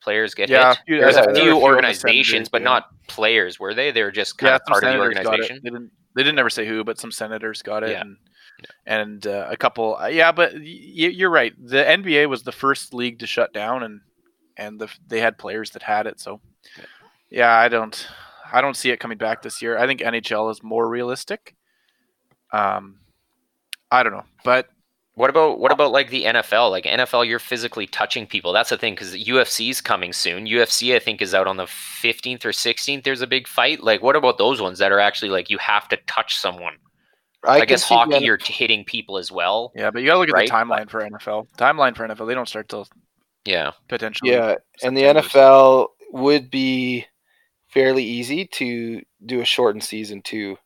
players 0.00 0.34
get 0.34 0.48
Yeah, 0.48 0.70
hit? 0.70 0.78
a 0.78 0.82
few- 0.86 1.00
There's 1.00 1.14
there 1.14 1.24
a 1.24 1.26
were 1.26 1.32
a 1.32 1.34
few 1.34 1.44
few 1.44 1.52
on 1.54 1.60
the 1.60 1.66
organizations, 1.66 2.26
Senators, 2.28 2.48
but 2.48 2.60
yeah. 2.62 2.64
not 2.68 2.84
players, 3.08 3.60
were 3.60 3.74
they? 3.74 3.90
They 3.90 4.02
were 4.02 4.10
just 4.10 4.38
kind 4.38 4.50
yeah, 4.50 4.56
of 4.56 4.64
part 4.64 4.82
of 4.84 4.88
the 4.88 4.92
senators 4.92 5.14
got 5.14 5.20
it. 5.22 5.26
organization. 5.28 5.60
They 5.62 5.70
didn't. 5.70 5.90
They 6.16 6.22
didn't 6.24 6.38
ever 6.40 6.50
say 6.50 6.66
who, 6.66 6.82
but 6.82 6.98
some 6.98 7.12
senators 7.12 7.62
got 7.62 7.84
it, 7.84 7.90
Yeah. 7.90 8.00
and 8.00 8.16
and 8.86 9.26
uh, 9.26 9.46
a 9.50 9.56
couple. 9.56 9.96
Uh, 9.96 10.06
yeah, 10.08 10.32
but 10.32 10.52
y- 10.54 10.58
y- 10.60 11.14
you're 11.14 11.30
right. 11.30 11.52
The 11.64 11.84
NBA 11.84 12.28
was 12.28 12.42
the 12.42 12.50
first 12.50 12.92
league 12.92 13.20
to 13.20 13.26
shut 13.26 13.52
down, 13.52 13.84
and 13.84 14.00
and 14.58 14.78
the, 14.80 14.88
they 15.06 15.20
had 15.20 15.38
players 15.38 15.70
that 15.70 15.82
had 15.82 16.06
it. 16.06 16.20
So 16.20 16.40
yeah, 17.30 17.56
I 17.56 17.68
don't 17.68 18.06
I 18.52 18.60
don't 18.60 18.76
see 18.76 18.90
it 18.90 19.00
coming 19.00 19.18
back 19.18 19.42
this 19.42 19.62
year. 19.62 19.78
I 19.78 19.86
think 19.86 20.00
NHL 20.00 20.50
is 20.50 20.62
more 20.62 20.88
realistic. 20.88 21.54
Um, 22.52 22.98
I 23.90 24.02
don't 24.02 24.12
know, 24.12 24.24
but 24.44 24.68
What 25.14 25.30
about 25.30 25.58
what 25.58 25.72
about 25.72 25.90
like 25.92 26.10
the 26.10 26.24
NFL? 26.24 26.70
Like 26.70 26.84
NFL, 26.84 27.26
you're 27.26 27.40
physically 27.40 27.86
touching 27.88 28.26
people. 28.26 28.52
That's 28.52 28.70
the 28.70 28.78
thing 28.78 28.94
because 28.94 29.14
UFC 29.14 29.68
is 29.70 29.80
coming 29.80 30.12
soon. 30.12 30.46
UFC, 30.46 30.94
I 30.94 31.00
think, 31.00 31.20
is 31.20 31.34
out 31.34 31.46
on 31.48 31.56
the 31.56 31.64
15th 31.64 32.44
or 32.44 32.50
16th. 32.52 33.02
There's 33.02 33.20
a 33.20 33.26
big 33.26 33.48
fight. 33.48 33.82
Like, 33.82 34.00
what 34.02 34.14
about 34.16 34.38
those 34.38 34.60
ones 34.60 34.78
that 34.78 34.92
are 34.92 35.00
actually 35.00 35.30
like 35.30 35.50
you 35.50 35.58
have 35.58 35.88
to 35.88 35.96
touch 36.06 36.36
someone? 36.36 36.74
I, 37.44 37.58
can 37.60 37.66
guess 37.68 37.82
hockey, 37.84 38.18
you're 38.24 38.38
hitting 38.42 38.84
people 38.84 39.18
as 39.18 39.30
well. 39.32 39.72
yeah, 39.74 39.90
but 39.90 40.02
you 40.02 40.06
gotta 40.06 40.20
look 40.20 40.28
at 40.28 40.34
Right, 40.34 40.48
the 40.48 40.54
timeline 40.54 40.88
for 40.88 41.00
NFL. 41.02 41.46
Timeline 41.56 41.96
for 41.96 42.06
NFL, 42.06 42.26
they 42.26 42.34
don't 42.34 42.48
start 42.48 42.68
till 42.68 42.86
Yeah. 43.44 43.72
potentially. 43.88 44.30
Yeah, 44.32 44.56
and 44.82 44.96
the 44.96 45.02
NFL 45.02 45.88
would 46.12 46.50
be 46.50 47.06
fairly 47.68 48.04
easy 48.04 48.46
to 48.46 49.02
do 49.26 49.40
a 49.40 49.44
shortened 49.44 49.84
season 49.84 50.22
too, 50.22 50.56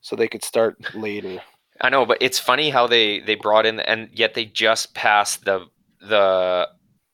so 0.00 0.16
they 0.16 0.28
could 0.28 0.44
start 0.44 0.94
later. 0.94 1.40
I 1.80 1.88
know, 1.90 2.06
but 2.06 2.18
it's 2.20 2.38
funny 2.38 2.70
how 2.70 2.86
they 2.86 3.20
they 3.20 3.34
brought 3.34 3.66
in 3.66 3.80
and 3.80 4.08
yet 4.12 4.34
they 4.34 4.44
just 4.46 4.94
passed 4.94 5.44
the 5.44 5.66
the 6.00 6.68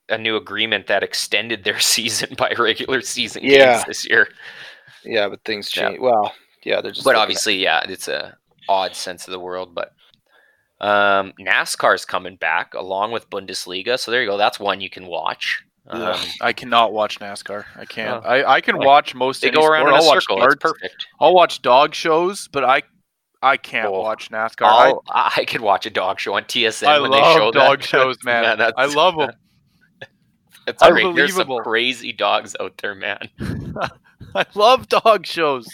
a 0.09 0.19
new 0.19 0.37
agreement 0.37 0.87
that 0.89 1.03
extended 1.03 1.65
their 1.65 1.79
season 1.95 2.35
by 2.37 2.53
regular 2.59 3.01
season 3.01 3.43
Yeah. 3.45 3.75
games 3.75 3.85
this 3.87 4.09
year. 4.09 4.29
Yeah, 5.05 5.29
but 5.29 5.43
things 5.45 5.75
Yeah. 5.75 5.89
change. 5.89 6.01
Well, 6.01 6.33
yeah, 6.65 6.81
they're 6.81 6.93
just. 6.93 7.03
But 7.05 7.11
looking 7.11 7.19
at- 7.21 7.23
obviously, 7.23 7.57
yeah, 7.57 7.85
it's 7.89 8.09
a 8.09 8.37
odd 8.69 8.95
sense 8.95 9.27
of 9.27 9.33
the 9.33 9.41
world. 9.41 9.75
But 9.75 9.93
um, 10.83 11.33
NASCAR's 11.41 12.05
coming 12.05 12.37
back 12.37 12.75
along 12.75 13.13
with 13.13 13.31
Bundesliga, 13.31 13.99
so 13.99 14.11
there 14.11 14.23
you 14.23 14.29
go. 14.29 14.37
That's 14.37 14.59
one 14.61 14.81
you 14.81 14.91
can 14.91 15.07
watch. 15.07 15.63
Um, 15.89 16.03
Ugh. 16.03 16.27
I 16.41 16.53
cannot 16.53 16.93
watch 16.93 17.19
NASCAR. 17.19 17.65
I 17.77 17.85
can't. 17.87 18.23
Oh. 18.25 18.29
I, 18.29 18.55
I 18.57 18.61
can 18.61 18.77
Like, 18.77 18.87
watch 18.87 19.15
most. 19.15 19.41
they 19.43 19.49
any 19.49 19.57
go 19.57 19.67
around 19.67 19.87
sport. 19.87 19.95
in 19.95 20.01
a 20.01 20.05
I'll 20.05 20.13
circle. 20.21 20.45
It's 20.45 20.55
perfect. 20.57 21.07
I'll 21.21 21.35
watch 21.35 21.63
dog 21.63 21.95
shows, 21.95 22.49
but 22.53 22.65
I 22.65 22.83
I 23.43 23.57
can't 23.57 23.89
Oh. 23.89 24.01
watch 24.01 24.31
NASCAR. 24.31 25.01
I, 25.11 25.33
I 25.39 25.45
could 25.45 25.61
watch 25.61 25.85
a 25.87 25.91
dog 25.91 26.21
show 26.21 26.35
on 26.35 26.45
TSN 26.45 26.87
I 26.87 27.01
when 27.01 27.11
love 27.11 27.25
they 27.25 27.41
show 27.41 27.51
dog 27.51 27.81
that. 27.81 27.89
shows, 27.89 28.17
man. 28.25 28.59
That's- 28.59 28.73
I 28.77 28.87
love 28.95 29.17
them. 29.17 29.31
It's 30.69 30.81
great. 30.81 31.03
There's 31.17 31.33
some 31.33 31.41
Unbelievable. 31.41 31.61
crazy 31.63 32.13
dogs 32.13 32.55
out 32.61 32.79
there, 32.81 32.95
man. 32.95 33.29
I 34.37 34.45
love 34.55 34.89
dog 34.89 35.27
shows. 35.27 35.67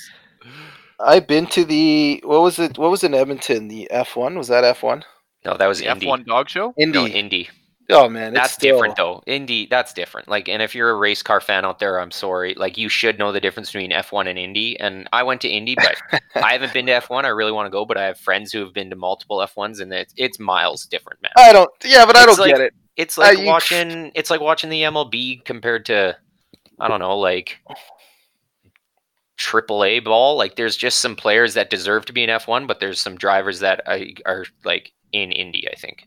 I've 1.01 1.27
been 1.27 1.47
to 1.49 1.65
the 1.65 2.21
what 2.25 2.41
was 2.43 2.59
it? 2.59 2.77
What 2.79 2.91
was 2.91 3.05
in 3.05 3.15
Edmonton? 3.15 3.69
The 3.69 3.91
F 3.91 4.17
one 4.17 4.37
was 4.37 4.49
that 4.49 4.65
F 4.65 4.83
one? 4.83 5.05
No, 5.45 5.57
that 5.57 5.67
was 5.67 5.79
The 5.79 5.87
F1 5.87 6.27
dog 6.27 6.49
show. 6.49 6.75
Indy. 6.77 6.99
No, 6.99 7.07
Indy. 7.07 7.49
oh 7.91 8.09
man, 8.09 8.33
it's 8.33 8.41
That's 8.41 8.53
still- 8.55 8.75
different 8.77 8.97
though. 8.97 9.23
Indy, 9.27 9.67
that's 9.71 9.93
different. 9.93 10.27
Like, 10.29 10.49
and 10.49 10.61
if 10.61 10.75
you're 10.75 10.91
a 10.91 10.97
race 10.97 11.23
car 11.23 11.41
fan 11.41 11.65
out 11.65 11.79
there, 11.79 12.01
I'm 12.01 12.11
sorry. 12.11 12.55
Like, 12.55 12.77
you 12.77 12.89
should 12.89 13.19
know 13.19 13.31
the 13.31 13.41
difference 13.41 13.71
between 13.71 13.93
F1 13.93 14.29
and 14.29 14.37
Indy. 14.39 14.79
And 14.81 15.09
I 15.13 15.23
went 15.23 15.41
to 15.43 15.49
Indy, 15.49 15.77
but 15.77 15.97
I 16.35 16.53
haven't 16.53 16.73
been 16.75 16.87
to 16.87 16.93
F1. 17.01 17.25
I 17.25 17.29
really 17.29 17.53
want 17.53 17.67
to 17.67 17.71
go, 17.71 17.85
but 17.87 17.97
I 17.97 18.05
have 18.07 18.19
friends 18.19 18.53
who 18.53 18.59
have 18.61 18.75
been 18.75 18.91
to 18.91 18.97
multiple 18.97 19.39
F1s, 19.39 19.81
and 19.81 19.93
it's 19.93 20.13
it's 20.17 20.39
miles 20.41 20.85
different, 20.87 21.23
man. 21.23 21.33
I 21.37 21.53
don't. 21.53 21.71
Yeah, 21.85 22.05
but 22.05 22.17
I 22.17 22.25
It's 22.25 22.37
don't 22.37 22.41
like- 22.47 22.57
get 22.57 22.61
it. 22.61 22.75
It's 22.97 23.17
like 23.17 23.39
you- 23.39 23.47
watching 23.47 24.11
it's 24.17 24.29
like 24.31 24.41
watching 24.41 24.71
the 24.71 24.83
MLB 24.83 25.45
compared 25.45 25.87
to 25.87 26.17
I 26.81 26.89
don't 26.89 26.99
know, 26.99 27.17
like 27.17 27.59
triple 29.49 29.83
A 29.83 30.01
ball. 30.01 30.37
Like 30.37 30.57
there's 30.57 30.77
just 30.77 30.99
some 30.99 31.17
players 31.17 31.55
that 31.55 31.71
deserve 31.71 32.05
to 32.07 32.13
be 32.13 32.23
in 32.23 32.29
F1, 32.31 32.67
but 32.67 32.81
there's 32.81 33.01
some 33.01 33.17
drivers 33.17 33.61
that 33.61 33.81
I, 33.87 34.15
are 34.27 34.45
like 34.65 34.93
in 35.13 35.33
Indy, 35.33 35.67
I 35.73 35.75
think. 35.75 36.07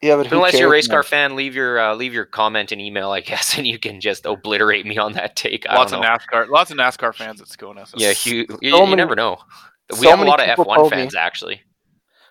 Yeah, 0.00 0.16
but 0.16 0.26
who 0.28 0.36
Unless 0.36 0.54
you're 0.58 0.68
a 0.68 0.70
race 0.72 0.86
car 0.88 0.98
man? 1.00 1.04
fan, 1.04 1.36
leave 1.36 1.54
your 1.54 1.78
uh, 1.78 1.94
leave 1.94 2.14
your 2.14 2.24
comment 2.24 2.72
and 2.72 2.80
email, 2.80 3.10
I 3.10 3.20
guess, 3.30 3.58
and 3.58 3.66
you 3.66 3.78
can 3.78 4.00
just 4.00 4.24
obliterate 4.24 4.86
me 4.86 4.96
on 4.96 5.12
that 5.14 5.36
take. 5.36 5.68
I 5.68 5.74
Lots 5.74 5.92
of 5.92 6.00
don't 6.00 6.08
know. 6.10 6.16
NASCAR. 6.44 6.48
Lots 6.48 6.70
of 6.70 6.78
NASCAR 6.78 7.14
fans 7.14 7.40
at 7.42 7.48
Scona. 7.48 7.86
So. 7.86 7.96
Yeah, 7.98 8.14
you, 8.24 8.46
you, 8.62 8.70
So 8.70 8.78
you 8.78 8.84
many- 8.84 8.96
never 8.96 9.14
know. 9.16 9.36
We 9.90 9.96
so 9.96 10.10
have 10.10 10.18
a 10.20 10.22
many 10.22 10.30
lot 10.30 10.40
of 10.40 10.46
F1 10.56 10.76
told 10.76 10.90
me- 10.92 10.96
fans 10.98 11.14
actually. 11.14 11.60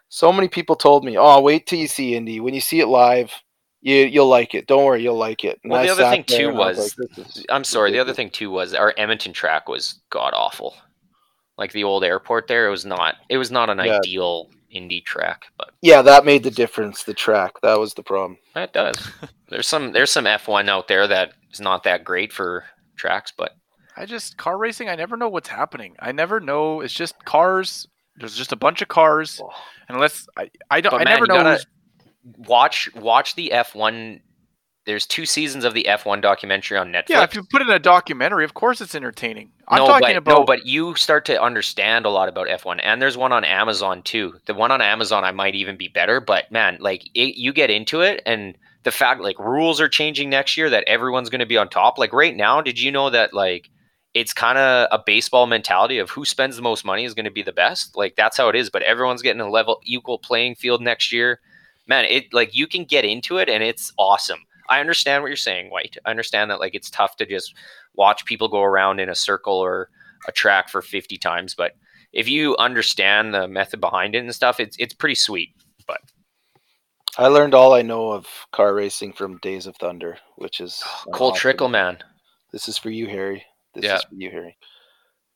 So 0.09 0.31
many 0.31 0.47
people 0.47 0.75
told 0.77 1.03
me, 1.03 1.17
"Oh, 1.17 1.41
wait 1.41 1.67
till 1.67 1.77
you 1.79 1.87
see 1.87 2.15
Indy. 2.15 2.39
When 2.39 2.53
you 2.53 2.61
see 2.61 2.79
it 2.79 2.87
live, 2.87 3.31
you 3.87 4.05
you'll 4.05 4.27
like 4.27 4.53
it. 4.53 4.67
Don't 4.67 4.83
worry, 4.85 5.01
you'll 5.03 5.17
like 5.17 5.43
it." 5.43 5.59
And 5.63 5.71
Well, 5.71 5.81
I 5.81 5.85
the 5.85 5.91
other 5.91 6.09
thing, 6.09 6.23
too, 6.23 6.49
and 6.49 6.57
I 6.57 6.59
was- 6.59 6.97
like, 6.97 7.17
is 7.17 7.45
I'm 7.49 7.63
sorry. 7.63 7.91
The 7.91 7.99
other 7.99 8.13
thing 8.13 8.29
too 8.29 8.49
was 8.51 8.73
our 8.73 8.93
Edmonton 8.97 9.33
track 9.33 9.67
was 9.69 10.01
god 10.09 10.33
awful. 10.35 10.75
Like 11.57 11.71
the 11.71 11.83
old 11.83 12.03
airport 12.03 12.47
there, 12.47 12.67
it 12.67 12.71
was 12.71 12.85
not. 12.85 13.15
It 13.29 13.37
was 13.37 13.49
not 13.51 13.69
an 13.69 13.77
Yeah. 13.79 13.97
ideal 13.97 14.49
Indy 14.69 15.01
track, 15.01 15.45
but 15.57 15.71
Yeah, 15.81 16.01
that 16.03 16.25
made 16.25 16.43
the 16.43 16.51
difference. 16.51 17.03
The 17.03 17.13
track 17.13 17.53
that 17.63 17.79
was 17.79 17.93
the 17.93 18.03
problem. 18.03 18.37
That 18.53 18.73
does. 18.73 18.97
there's 19.49 19.67
some 19.67 19.91
there's 19.93 20.11
some 20.11 20.25
F1 20.25 20.69
out 20.69 20.87
there 20.87 21.07
that 21.07 21.33
is 21.51 21.59
not 21.61 21.83
that 21.83 22.03
great 22.03 22.31
for 22.33 22.65
tracks, 22.97 23.31
but 23.35 23.55
I 23.95 24.05
just 24.05 24.37
car 24.37 24.57
racing. 24.57 24.89
I 24.89 24.95
never 24.95 25.17
know 25.17 25.29
what's 25.29 25.47
happening. 25.49 25.95
I 25.99 26.11
never 26.11 26.39
know. 26.39 26.81
It's 26.81 26.93
just 26.93 27.23
cars. 27.25 27.87
There's 28.17 28.35
just 28.35 28.51
a 28.51 28.55
bunch 28.55 28.81
of 28.83 28.87
cars. 28.89 29.39
And 29.87 29.95
unless 29.95 30.27
I, 30.37 30.49
I 30.69 30.81
don't. 30.81 30.91
But 30.91 31.01
I 31.01 31.05
man, 31.05 31.13
never 31.13 31.25
you 31.25 31.27
know. 31.29 31.35
gotta- 31.43 31.49
who's- 31.51 31.65
watch 32.37 32.89
watch 32.95 33.35
the 33.35 33.51
F1. 33.53 34.21
There's 34.85 35.05
two 35.05 35.25
seasons 35.25 35.65
of 35.65 35.73
the 35.73 35.85
F1 35.89 36.21
documentary 36.21 36.77
on 36.77 36.93
Netflix. 36.93 37.09
Yeah, 37.09 37.23
if 37.23 37.35
you 37.35 37.43
put 37.43 37.61
in 37.61 37.69
a 37.69 37.77
documentary, 37.77 38.45
of 38.45 38.53
course 38.53 38.79
it's 38.79 38.95
entertaining. 38.95 39.51
I'm 39.67 39.79
no, 39.79 39.87
talking 39.87 40.07
but, 40.07 40.17
about. 40.17 40.31
no, 40.31 40.45
but 40.45 40.65
you 40.65 40.95
start 40.95 41.25
to 41.25 41.41
understand 41.41 42.05
a 42.05 42.09
lot 42.09 42.29
about 42.29 42.47
F1, 42.47 42.79
and 42.81 43.01
there's 43.01 43.17
one 43.17 43.33
on 43.33 43.43
Amazon 43.43 44.01
too. 44.01 44.35
The 44.45 44.53
one 44.53 44.71
on 44.71 44.81
Amazon 44.81 45.25
I 45.25 45.31
might 45.31 45.55
even 45.55 45.75
be 45.75 45.89
better, 45.89 46.21
but 46.21 46.49
man, 46.51 46.77
like 46.79 47.03
it, 47.13 47.35
you 47.35 47.51
get 47.51 47.69
into 47.69 47.99
it, 47.99 48.21
and 48.25 48.57
the 48.83 48.91
fact 48.91 49.19
like 49.19 49.37
rules 49.37 49.81
are 49.81 49.89
changing 49.89 50.29
next 50.29 50.55
year 50.55 50.69
that 50.69 50.85
everyone's 50.87 51.29
going 51.29 51.39
to 51.39 51.45
be 51.45 51.57
on 51.57 51.67
top. 51.67 51.97
Like 51.97 52.13
right 52.13 52.35
now, 52.35 52.61
did 52.61 52.79
you 52.79 52.89
know 52.89 53.09
that 53.09 53.33
like 53.33 53.69
it's 54.13 54.33
kind 54.33 54.57
of 54.57 54.87
a 54.91 55.03
baseball 55.05 55.45
mentality 55.45 55.99
of 55.99 56.09
who 56.09 56.25
spends 56.25 56.55
the 56.55 56.61
most 56.61 56.83
money 56.83 57.05
is 57.05 57.13
going 57.13 57.25
to 57.25 57.31
be 57.31 57.43
the 57.43 57.51
best. 57.51 57.95
Like 57.95 58.15
that's 58.15 58.35
how 58.35 58.49
it 58.49 58.55
is. 58.55 58.69
But 58.69 58.81
everyone's 58.81 59.21
getting 59.21 59.41
a 59.41 59.49
level 59.49 59.79
equal 59.83 60.17
playing 60.17 60.55
field 60.55 60.81
next 60.81 61.11
year. 61.13 61.39
Man, 61.87 62.05
it 62.05 62.33
like 62.33 62.55
you 62.55 62.67
can 62.67 62.83
get 62.83 63.05
into 63.05 63.37
it 63.37 63.49
and 63.49 63.63
it's 63.63 63.93
awesome. 63.97 64.39
I 64.69 64.79
understand 64.81 65.23
what 65.23 65.29
you're 65.29 65.37
saying, 65.37 65.69
White. 65.69 65.97
I 66.05 66.11
understand 66.11 66.51
that 66.51 66.59
like 66.59 66.75
it's 66.75 66.89
tough 66.89 67.15
to 67.17 67.25
just 67.25 67.53
watch 67.95 68.25
people 68.25 68.49
go 68.49 68.61
around 68.61 68.99
in 68.99 69.09
a 69.09 69.15
circle 69.15 69.53
or 69.55 69.89
a 70.27 70.31
track 70.31 70.69
for 70.69 70.81
50 70.81 71.17
times, 71.17 71.55
but 71.55 71.73
if 72.13 72.27
you 72.27 72.57
understand 72.57 73.33
the 73.33 73.47
method 73.47 73.79
behind 73.79 74.15
it 74.15 74.19
and 74.19 74.33
stuff, 74.35 74.59
it's 74.59 74.75
it's 74.79 74.93
pretty 74.93 75.15
sweet. 75.15 75.49
But 75.85 76.01
I 77.17 77.27
learned 77.27 77.53
all 77.53 77.73
I 77.73 77.81
know 77.81 78.11
of 78.11 78.27
car 78.51 78.73
racing 78.73 79.13
from 79.13 79.37
Days 79.37 79.67
of 79.67 79.75
Thunder, 79.77 80.17
which 80.35 80.59
is 80.61 80.83
Cole. 81.13 81.33
Trickle, 81.33 81.69
man. 81.69 81.97
This 82.51 82.67
is 82.67 82.77
for 82.77 82.89
you, 82.89 83.07
Harry. 83.07 83.45
This 83.73 83.85
Yeah. 83.85 83.95
is 83.97 84.03
for 84.03 84.15
you, 84.15 84.31
Harry. 84.31 84.57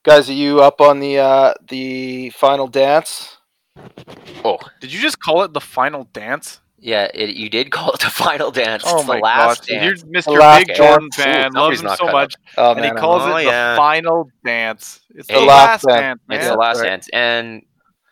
Guys, 0.03 0.29
are 0.29 0.33
you 0.33 0.61
up 0.61 0.81
on 0.81 0.99
the 0.99 1.19
uh 1.19 1.53
the 1.69 2.29
final 2.31 2.67
dance? 2.67 3.37
Oh, 4.43 4.57
Did 4.79 4.91
you 4.91 5.01
just 5.01 5.19
call 5.19 5.43
it 5.43 5.53
the 5.53 5.61
final 5.61 6.05
dance? 6.13 6.59
yeah, 6.83 7.07
it, 7.13 7.35
you 7.35 7.47
did 7.47 7.69
call 7.71 7.91
it 7.91 7.99
the 7.99 8.09
final 8.09 8.49
dance. 8.49 8.83
Oh 8.87 8.95
it's 8.97 9.05
the 9.05 9.13
my 9.13 9.19
last 9.19 9.67
gosh, 9.67 9.69
you're 9.69 9.93
dance. 9.93 10.03
Mr. 10.03 10.39
last 10.39 10.67
Big 10.67 10.75
Jordan 10.75 11.09
dance. 11.11 11.15
fan, 11.15 11.51
Ooh, 11.55 11.59
loves 11.59 11.77
somebody's 11.79 12.01
him 12.01 12.07
so 12.07 12.11
much, 12.11 12.35
Oh 12.57 12.71
and 12.71 12.79
he 12.79 12.85
man, 12.87 12.91
I'm- 12.91 12.99
calls 13.01 13.21
Oh, 13.23 13.35
it 13.35 13.45
yeah. 13.45 13.71
the 13.73 13.77
final 13.77 14.29
dance. 14.43 15.01
It's 15.13 15.27
the 15.27 15.33
Hey, 15.35 15.45
last 15.45 15.85
last 15.85 15.99
dance, 15.99 16.21
man. 16.27 16.39
It's 16.39 16.47
the 16.47 16.55
last 16.55 16.79
right. 16.79 16.87
dance, 16.89 17.09
and 17.13 17.61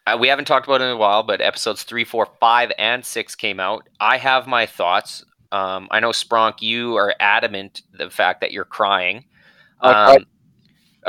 uh, 0.05 0.17
we 0.19 0.27
haven't 0.27 0.45
talked 0.45 0.67
about 0.67 0.81
it 0.81 0.85
in 0.85 0.91
a 0.91 0.97
while. 0.97 1.23
But 1.23 1.41
episodes 1.41 1.81
three, 1.83 2.03
four, 2.03 2.27
five, 2.39 2.71
and 2.77 3.03
six 3.03 3.33
came 3.35 3.59
out. 3.59 3.89
I 3.99 4.17
have 4.17 4.45
my 4.45 4.65
thoughts. 4.67 5.25
Um, 5.51 5.87
I 5.89 5.99
know 5.99 6.09
Spronk, 6.11 6.61
you 6.61 6.95
are 6.95 7.15
adamant 7.19 7.81
the 7.91 8.11
fact 8.11 8.41
that 8.41 8.51
you're 8.51 8.65
crying. 8.65 9.25
I 9.81 9.91
cried. 9.93 10.17
Um, 10.17 10.25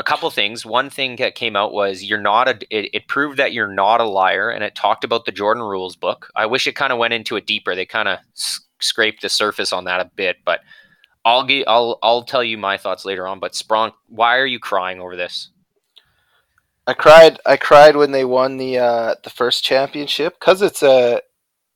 a 0.01 0.03
couple 0.03 0.31
things. 0.31 0.65
One 0.65 0.89
thing 0.89 1.17
that 1.17 1.35
came 1.35 1.55
out 1.55 1.75
was 1.75 2.03
you're 2.03 2.21
not 2.21 2.49
a. 2.49 2.59
It, 2.71 2.91
it 2.95 3.07
proved 3.07 3.39
that 3.39 3.53
you're 3.53 3.73
not 3.73 4.01
a 4.01 4.05
liar, 4.05 4.49
and 4.49 4.65
it 4.65 4.75
talked 4.75 5.05
about 5.05 5.27
the 5.27 5.33
Jordan 5.33 5.63
Rules 5.63 5.95
book. 5.95 6.31
I 6.35 6.47
wish 6.47 6.67
it 6.67 6.75
kind 6.75 6.93
of 6.93 6.99
went 6.99 7.13
into 7.13 7.37
it 7.37 7.47
deeper. 7.47 7.75
They 7.75 7.85
kind 7.85 8.09
of 8.09 8.19
s- 8.35 8.63
scraped 8.81 9.21
the 9.21 9.29
surface 9.29 9.75
on 9.75 9.85
that 9.85 10.01
a 10.01 10.11
bit, 10.17 10.39
but 10.45 10.61
I'll 11.25 11.45
get. 11.45 11.69
I'll 11.69 11.99
I'll 12.03 12.23
tell 12.23 12.43
you 12.43 12.57
my 12.57 12.79
thoughts 12.79 13.05
later 13.05 13.29
on. 13.29 13.41
But 13.41 13.53
Spronk, 13.53 13.93
why 14.09 14.39
are 14.39 14.47
you 14.47 14.59
crying 14.59 15.01
over 15.01 15.17
this? 15.17 15.51
I 16.87 16.95
cried. 16.95 17.39
I 17.45 17.59
cried 17.59 17.95
when 17.95 18.11
they 18.11 18.25
won 18.25 18.57
the 18.57 18.79
uh, 18.79 19.15
the 19.23 19.31
first 19.31 19.63
championship 19.63 20.41
because 20.41 20.63
it's 20.63 20.83
a 20.83 21.21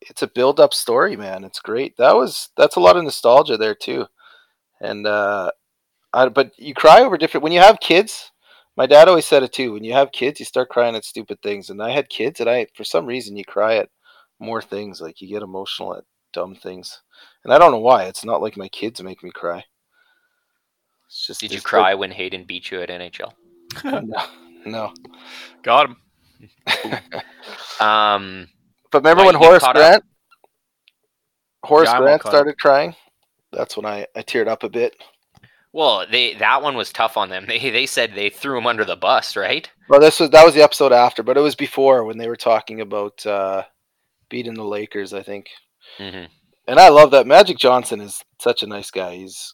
it's 0.00 0.22
a 0.22 0.28
build 0.28 0.60
up 0.60 0.72
story, 0.72 1.14
man. 1.14 1.44
It's 1.44 1.60
great. 1.60 1.98
That 1.98 2.16
was 2.16 2.48
that's 2.56 2.76
a 2.76 2.80
lot 2.80 2.96
of 2.96 3.04
nostalgia 3.04 3.58
there 3.58 3.74
too, 3.74 4.06
and 4.80 5.06
uh, 5.06 5.50
I, 6.14 6.28
but 6.28 6.52
you 6.58 6.74
cry 6.74 7.02
over 7.02 7.18
different 7.18 7.42
when 7.42 7.52
you 7.52 7.60
have 7.60 7.80
kids. 7.80 8.30
My 8.76 8.86
dad 8.86 9.08
always 9.08 9.26
said 9.26 9.42
it 9.42 9.52
too. 9.52 9.72
When 9.72 9.84
you 9.84 9.92
have 9.92 10.12
kids, 10.12 10.40
you 10.40 10.46
start 10.46 10.68
crying 10.68 10.96
at 10.96 11.04
stupid 11.04 11.42
things. 11.42 11.70
And 11.70 11.82
I 11.82 11.90
had 11.90 12.08
kids, 12.08 12.40
and 12.40 12.48
I 12.48 12.66
for 12.74 12.84
some 12.84 13.04
reason 13.04 13.36
you 13.36 13.44
cry 13.44 13.76
at 13.76 13.88
more 14.38 14.62
things. 14.62 15.00
Like 15.00 15.20
you 15.20 15.28
get 15.28 15.42
emotional 15.42 15.96
at 15.96 16.04
dumb 16.32 16.54
things, 16.54 17.02
and 17.44 17.52
I 17.52 17.58
don't 17.58 17.72
know 17.72 17.78
why. 17.78 18.04
It's 18.04 18.24
not 18.24 18.40
like 18.40 18.56
my 18.56 18.68
kids 18.68 19.02
make 19.02 19.22
me 19.22 19.30
cry. 19.30 19.64
It's 21.08 21.26
just 21.26 21.40
Did 21.40 21.50
you 21.50 21.58
it's 21.58 21.66
cry 21.66 21.94
when 21.94 22.10
Hayden 22.12 22.44
beat 22.44 22.70
you 22.70 22.80
at 22.80 22.88
NHL? 22.88 23.32
no, 23.84 24.24
no. 24.64 24.92
Got 25.62 25.90
him. 25.90 25.96
Um, 27.80 28.48
But 28.92 28.98
remember 28.98 29.22
Why, 29.22 29.26
when 29.26 29.34
Horace 29.34 29.62
caught 29.62 29.76
up? 29.76 29.82
Grant, 29.82 30.04
Horace 31.64 31.90
Yeah, 31.90 31.98
Grant 31.98 32.22
started 32.22 32.58
crying? 32.58 32.94
That's 33.52 33.76
when 33.76 33.84
I, 33.84 34.06
I 34.14 34.22
teared 34.22 34.48
up 34.48 34.62
a 34.62 34.68
bit. 34.68 34.94
Well, 35.74 36.06
they 36.08 36.34
that 36.34 36.62
one 36.62 36.76
was 36.76 36.92
tough 36.92 37.16
on 37.16 37.28
them. 37.28 37.46
They 37.48 37.58
they 37.58 37.86
said 37.86 38.14
they 38.14 38.30
threw 38.30 38.56
him 38.56 38.66
under 38.66 38.84
the 38.84 38.96
bus, 38.96 39.36
right? 39.36 39.68
Well, 39.88 40.00
this 40.00 40.20
was 40.20 40.30
that 40.30 40.44
was 40.44 40.54
the 40.54 40.62
episode 40.62 40.92
after, 40.92 41.22
but 41.22 41.36
it 41.36 41.40
was 41.40 41.56
before 41.56 42.04
when 42.04 42.16
they 42.16 42.28
were 42.28 42.36
talking 42.36 42.80
about 42.80 43.26
uh, 43.26 43.64
beating 44.28 44.54
the 44.54 44.64
Lakers, 44.64 45.12
I 45.12 45.22
think. 45.22 45.48
Mm-hmm. 45.98 46.26
And 46.68 46.78
I 46.78 46.88
love 46.88 47.10
that 47.10 47.26
Magic 47.26 47.58
Johnson 47.58 48.00
is 48.00 48.24
such 48.38 48.62
a 48.62 48.68
nice 48.68 48.90
guy. 48.92 49.16
He's 49.16 49.52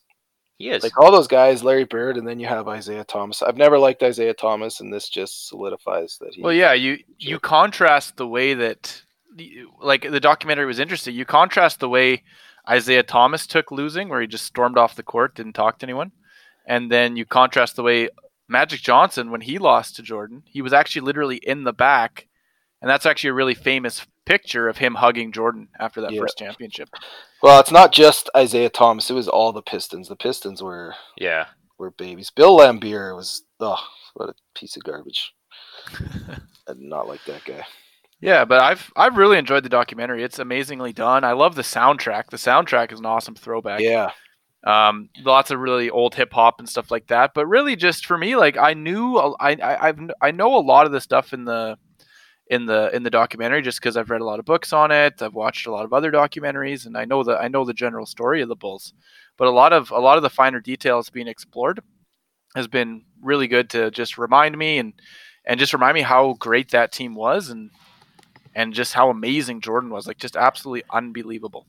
He 0.58 0.68
is. 0.68 0.82
like 0.82 0.98
all 1.00 1.10
those 1.10 1.26
guys, 1.26 1.64
Larry 1.64 1.84
Bird, 1.84 2.18
and 2.18 2.28
then 2.28 2.38
you 2.38 2.46
have 2.46 2.68
Isiah 2.68 3.02
Thomas. 3.04 3.42
I've 3.42 3.56
never 3.56 3.78
liked 3.78 4.02
Isiah 4.02 4.34
Thomas, 4.34 4.80
and 4.80 4.92
this 4.92 5.08
just 5.08 5.48
solidifies 5.48 6.18
that 6.20 6.34
he. 6.34 6.42
Well, 6.42 6.52
yeah, 6.52 6.74
you 6.74 6.98
you 7.18 7.40
contrast 7.40 8.18
the 8.18 8.28
way 8.28 8.52
that, 8.52 9.02
like 9.80 10.02
the 10.02 10.20
documentary 10.20 10.66
was 10.66 10.80
interesting. 10.80 11.14
You 11.14 11.24
contrast 11.24 11.80
the 11.80 11.88
way 11.88 12.24
Isiah 12.72 13.02
Thomas 13.02 13.46
took 13.46 13.70
losing, 13.70 14.08
where 14.08 14.20
he 14.20 14.26
just 14.26 14.44
stormed 14.44 14.78
off 14.78 14.94
the 14.94 15.02
court, 15.02 15.34
didn't 15.34 15.54
talk 15.54 15.78
to 15.78 15.86
anyone, 15.86 16.12
and 16.66 16.90
then 16.90 17.16
you 17.16 17.24
contrast 17.24 17.76
the 17.76 17.82
way 17.82 18.08
Magic 18.48 18.80
Johnson, 18.80 19.30
when 19.30 19.42
he 19.42 19.58
lost 19.58 19.94
to 19.96 20.02
Jordan, 20.02 20.42
he 20.44 20.60
was 20.60 20.72
actually 20.72 21.02
literally 21.02 21.36
in 21.36 21.62
the 21.62 21.72
back, 21.72 22.26
and 22.82 22.90
that's 22.90 23.06
actually 23.06 23.30
a 23.30 23.34
really 23.34 23.54
famous 23.54 24.04
picture 24.26 24.68
of 24.68 24.78
him 24.78 24.96
hugging 24.96 25.30
Jordan 25.32 25.68
after 25.78 26.00
that 26.00 26.12
Yeah. 26.12 26.20
first 26.20 26.36
championship. 26.36 26.88
Well, 27.42 27.60
it's 27.60 27.70
not 27.70 27.92
just 27.92 28.28
Isiah 28.36 28.68
Thomas; 28.68 29.08
it 29.08 29.14
was 29.14 29.28
all 29.28 29.52
the 29.52 29.62
Pistons. 29.62 30.08
The 30.08 30.16
Pistons 30.16 30.62
were 30.62 30.96
yeah. 31.16 31.46
were 31.78 31.92
babies. 31.92 32.30
Bill 32.30 32.58
Laimbeer 32.58 33.14
was 33.14 33.44
oh, 33.60 33.78
what 34.14 34.30
a 34.30 34.34
piece 34.54 34.76
of 34.76 34.82
garbage. 34.82 35.32
I 36.68 36.72
did 36.74 36.80
not 36.80 37.06
like 37.06 37.24
that 37.26 37.44
guy. 37.44 37.64
Yeah, 38.20 38.44
but 38.44 38.60
I've 38.60 38.92
I've 38.96 39.16
really 39.16 39.38
enjoyed 39.38 39.64
the 39.64 39.70
documentary. 39.70 40.22
It's 40.22 40.38
amazingly 40.38 40.92
done. 40.92 41.24
I 41.24 41.32
love 41.32 41.54
the 41.54 41.62
soundtrack. 41.62 42.26
The 42.30 42.36
soundtrack 42.36 42.92
is 42.92 43.00
an 43.00 43.06
awesome 43.06 43.34
throwback. 43.34 43.80
Yeah, 43.80 44.10
um, 44.64 45.08
lots 45.24 45.50
of 45.50 45.58
really 45.58 45.88
old 45.88 46.14
hip 46.14 46.32
hop 46.32 46.58
and 46.58 46.68
stuff 46.68 46.90
like 46.90 47.06
that. 47.06 47.32
But 47.34 47.46
really, 47.46 47.76
just 47.76 48.04
for 48.04 48.18
me, 48.18 48.36
like 48.36 48.58
I 48.58 48.74
knew 48.74 49.16
I 49.16 49.52
I 49.52 49.88
I've, 49.88 49.98
I 50.20 50.30
know 50.32 50.54
a 50.56 50.60
lot 50.60 50.86
of 50.86 50.92
the 50.92 51.00
stuff 51.00 51.32
in 51.32 51.44
the 51.44 51.78
in 52.48 52.66
the 52.66 52.94
in 52.94 53.04
the 53.04 53.10
documentary 53.10 53.62
just 53.62 53.80
because 53.80 53.96
I've 53.96 54.10
read 54.10 54.20
a 54.20 54.26
lot 54.26 54.38
of 54.38 54.44
books 54.44 54.72
on 54.72 54.90
it. 54.90 55.22
I've 55.22 55.34
watched 55.34 55.66
a 55.66 55.72
lot 55.72 55.86
of 55.86 55.92
other 55.94 56.10
documentaries, 56.10 56.84
and 56.84 56.98
I 56.98 57.06
know 57.06 57.22
the 57.22 57.38
I 57.38 57.48
know 57.48 57.64
the 57.64 57.72
general 57.72 58.04
story 58.04 58.42
of 58.42 58.48
the 58.48 58.56
Bulls. 58.56 58.92
But 59.38 59.48
a 59.48 59.52
lot 59.52 59.72
of 59.72 59.90
a 59.90 59.98
lot 59.98 60.18
of 60.18 60.22
the 60.22 60.30
finer 60.30 60.60
details 60.60 61.08
being 61.08 61.28
explored 61.28 61.80
has 62.54 62.68
been 62.68 63.04
really 63.22 63.48
good 63.48 63.70
to 63.70 63.90
just 63.90 64.18
remind 64.18 64.58
me 64.58 64.78
and 64.78 64.92
and 65.46 65.58
just 65.58 65.72
remind 65.72 65.94
me 65.94 66.02
how 66.02 66.34
great 66.34 66.72
that 66.72 66.92
team 66.92 67.14
was 67.14 67.48
and 67.48 67.70
and 68.54 68.72
just 68.74 68.92
how 68.92 69.10
amazing 69.10 69.60
Jordan 69.60 69.90
was. 69.90 70.06
Like 70.06 70.18
just 70.18 70.36
absolutely 70.36 70.82
unbelievable. 70.90 71.66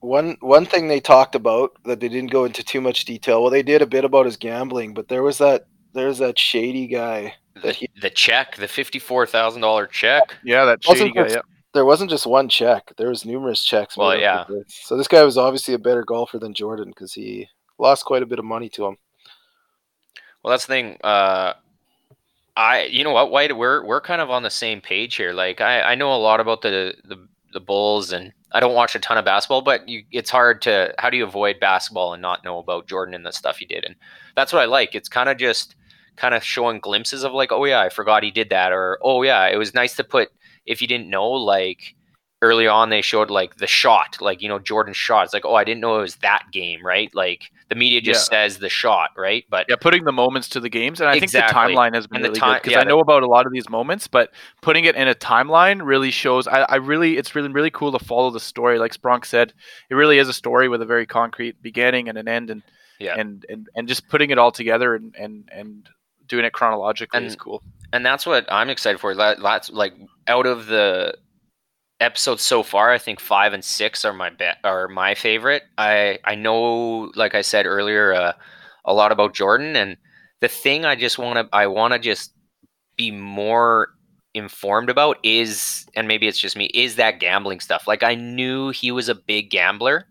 one 0.00 0.36
one 0.40 0.66
thing 0.66 0.88
they 0.88 1.00
talked 1.00 1.34
about 1.34 1.72
that 1.84 2.00
they 2.00 2.08
didn't 2.08 2.30
go 2.30 2.44
into 2.44 2.62
too 2.62 2.80
much 2.80 3.04
detail. 3.04 3.42
Well, 3.42 3.50
they 3.50 3.62
did 3.62 3.82
a 3.82 3.86
bit 3.86 4.04
about 4.04 4.26
his 4.26 4.36
gambling, 4.36 4.94
but 4.94 5.08
there 5.08 5.22
was 5.22 5.38
that 5.38 5.66
there's 5.92 6.18
that 6.18 6.38
shady 6.38 6.86
guy. 6.86 7.34
The, 7.54 7.60
That 7.62 7.74
he- 7.76 7.88
the 8.00 8.10
check, 8.10 8.56
the 8.56 8.68
fifty-four 8.68 9.26
thousand 9.26 9.62
dollar 9.62 9.86
check. 9.86 10.34
Yeah, 10.44 10.64
that 10.64 10.82
shady 10.84 11.10
guy. 11.10 11.22
just- 11.24 11.34
Yeah. 11.36 11.42
There 11.72 11.84
wasn't 11.84 12.10
just 12.10 12.26
one 12.26 12.48
check. 12.48 12.92
There 12.96 13.08
was 13.10 13.24
numerous 13.24 13.62
checks. 13.64 13.96
Well, 13.96 14.18
yeah. 14.18 14.44
this. 14.48 14.64
So 14.84 14.96
this 14.96 15.06
guy 15.06 15.22
was 15.22 15.38
obviously 15.38 15.74
a 15.74 15.78
better 15.78 16.02
golfer 16.02 16.38
than 16.40 16.52
Jordan 16.52 16.88
because 16.88 17.12
he 17.14 17.48
lost 17.78 18.04
quite 18.04 18.24
a 18.24 18.26
bit 18.26 18.40
of 18.40 18.44
money 18.44 18.68
to 18.70 18.86
him. 18.86 18.96
Well, 20.42 20.50
that's 20.50 20.66
the 20.66 20.72
thing. 20.72 20.98
Uh, 21.04 21.52
I, 22.60 22.84
you 22.84 23.04
know 23.04 23.12
what, 23.12 23.30
White, 23.30 23.56
we're 23.56 23.82
we're 23.86 24.02
kind 24.02 24.20
of 24.20 24.28
on 24.28 24.42
the 24.42 24.50
same 24.50 24.82
page 24.82 25.16
here. 25.16 25.32
Like, 25.32 25.62
I, 25.62 25.80
I 25.80 25.94
know 25.94 26.12
a 26.14 26.20
lot 26.20 26.40
about 26.40 26.60
the, 26.60 26.94
the 27.04 27.26
the 27.54 27.60
Bulls, 27.60 28.12
and 28.12 28.32
I 28.52 28.60
don't 28.60 28.74
watch 28.74 28.94
a 28.94 28.98
ton 28.98 29.16
of 29.16 29.24
basketball, 29.24 29.62
but 29.62 29.88
you, 29.88 30.04
it's 30.12 30.28
hard 30.28 30.60
to. 30.62 30.94
How 30.98 31.08
do 31.08 31.16
you 31.16 31.24
avoid 31.24 31.58
basketball 31.58 32.12
and 32.12 32.20
not 32.20 32.44
know 32.44 32.58
about 32.58 32.86
Jordan 32.86 33.14
and 33.14 33.24
the 33.24 33.32
stuff 33.32 33.56
he 33.56 33.64
did? 33.64 33.84
And 33.86 33.96
that's 34.36 34.52
what 34.52 34.60
I 34.60 34.66
like. 34.66 34.94
It's 34.94 35.08
kind 35.08 35.30
of 35.30 35.38
just 35.38 35.74
kind 36.16 36.34
of 36.34 36.44
showing 36.44 36.80
glimpses 36.80 37.24
of 37.24 37.32
like, 37.32 37.50
oh 37.50 37.64
yeah, 37.64 37.80
I 37.80 37.88
forgot 37.88 38.22
he 38.22 38.30
did 38.30 38.50
that, 38.50 38.72
or 38.72 38.98
oh 39.02 39.22
yeah, 39.22 39.46
it 39.46 39.56
was 39.56 39.72
nice 39.72 39.96
to 39.96 40.04
put. 40.04 40.28
If 40.66 40.82
you 40.82 40.86
didn't 40.86 41.08
know, 41.08 41.30
like 41.30 41.94
early 42.42 42.66
on, 42.66 42.88
they 42.88 43.02
showed 43.02 43.30
like 43.30 43.56
the 43.56 43.66
shot, 43.66 44.16
like 44.20 44.40
you 44.42 44.48
know 44.48 44.58
Jordan's 44.58 44.96
shot. 44.96 45.24
It's 45.24 45.34
like, 45.34 45.44
oh, 45.44 45.54
I 45.54 45.64
didn't 45.64 45.80
know 45.80 45.98
it 45.98 46.02
was 46.02 46.16
that 46.16 46.44
game, 46.52 46.84
right? 46.84 47.10
Like 47.14 47.50
the 47.68 47.74
media 47.74 48.00
just 48.00 48.28
says 48.30 48.58
the 48.58 48.68
shot, 48.68 49.10
right? 49.16 49.44
But 49.50 49.66
Yeah, 49.68 49.76
putting 49.80 50.04
the 50.04 50.12
moments 50.12 50.48
to 50.50 50.60
the 50.60 50.68
games, 50.70 51.00
and 51.00 51.08
I 51.10 51.14
Exactly. 51.16 51.40
think 51.40 51.48
the 51.48 51.54
timeline 51.76 51.94
has 51.94 52.06
been 52.06 52.16
And 52.16 52.24
the 52.24 52.28
really 52.30 52.40
ti- 52.40 52.46
good 52.46 52.54
because 52.54 52.72
yeah, 52.72 52.80
I 52.80 52.84
the- 52.84 52.90
know 52.90 53.00
about 53.00 53.22
a 53.22 53.26
lot 53.28 53.46
of 53.46 53.52
these 53.52 53.68
moments, 53.68 54.06
but 54.08 54.30
putting 54.62 54.84
it 54.86 54.96
in 54.96 55.06
a 55.08 55.14
timeline 55.14 55.84
really 55.84 56.10
shows. 56.10 56.48
I, 56.48 56.62
I 56.62 56.76
really, 56.76 57.16
it's 57.18 57.34
really 57.34 57.48
really 57.50 57.70
cool 57.70 57.92
to 57.92 58.04
follow 58.04 58.30
the 58.30 58.40
story. 58.40 58.78
Like 58.78 58.94
Spronk 58.94 59.24
said, 59.26 59.52
it 59.90 59.94
really 59.94 60.18
is 60.18 60.28
a 60.28 60.32
story 60.32 60.68
with 60.68 60.80
a 60.82 60.86
very 60.86 61.06
concrete 61.06 61.62
beginning 61.62 62.08
and 62.08 62.16
an 62.18 62.26
end, 62.28 62.50
and 62.50 62.62
Yeah. 62.98 63.14
and 63.18 63.44
and 63.48 63.68
and 63.76 63.86
just 63.88 64.08
putting 64.08 64.30
it 64.30 64.38
all 64.38 64.50
together 64.52 64.94
and 64.94 65.14
and 65.16 65.48
and 65.52 65.88
doing 66.26 66.44
it 66.44 66.52
chronologically 66.52 67.24
is 67.24 67.32
And- 67.34 67.40
cool. 67.40 67.62
and 67.92 68.06
that's 68.06 68.24
what 68.24 68.46
I'm 68.52 68.70
excited 68.70 68.98
for. 69.00 69.14
That, 69.14 69.40
that's 69.42 69.68
like 69.70 69.94
out 70.28 70.46
of 70.46 70.66
the 70.66 71.14
episodes 72.00 72.42
so 72.42 72.62
far, 72.62 72.90
I 72.90 72.98
think 72.98 73.20
five 73.20 73.52
and 73.52 73.64
six 73.64 74.04
are 74.04 74.12
my 74.12 74.30
bet 74.30 74.58
are 74.64 74.88
my 74.88 75.14
favorite. 75.14 75.62
I 75.78 76.18
I 76.24 76.34
know, 76.34 77.12
like 77.14 77.34
I 77.34 77.42
said 77.42 77.66
earlier, 77.66 78.12
uh, 78.12 78.32
a 78.84 78.94
lot 78.94 79.12
about 79.12 79.34
Jordan, 79.34 79.76
and 79.76 79.96
the 80.40 80.48
thing 80.48 80.84
I 80.84 80.96
just 80.96 81.18
want 81.18 81.36
to 81.38 81.56
I 81.56 81.66
want 81.66 81.92
to 81.92 81.98
just 81.98 82.32
be 82.96 83.10
more 83.10 83.88
informed 84.34 84.90
about 84.90 85.18
is, 85.22 85.86
and 85.94 86.08
maybe 86.08 86.28
it's 86.28 86.40
just 86.40 86.56
me, 86.56 86.66
is 86.74 86.96
that 86.96 87.20
gambling 87.20 87.60
stuff. 87.60 87.86
Like 87.86 88.02
I 88.02 88.14
knew 88.14 88.70
he 88.70 88.92
was 88.92 89.08
a 89.08 89.14
big 89.14 89.50
gambler, 89.50 90.06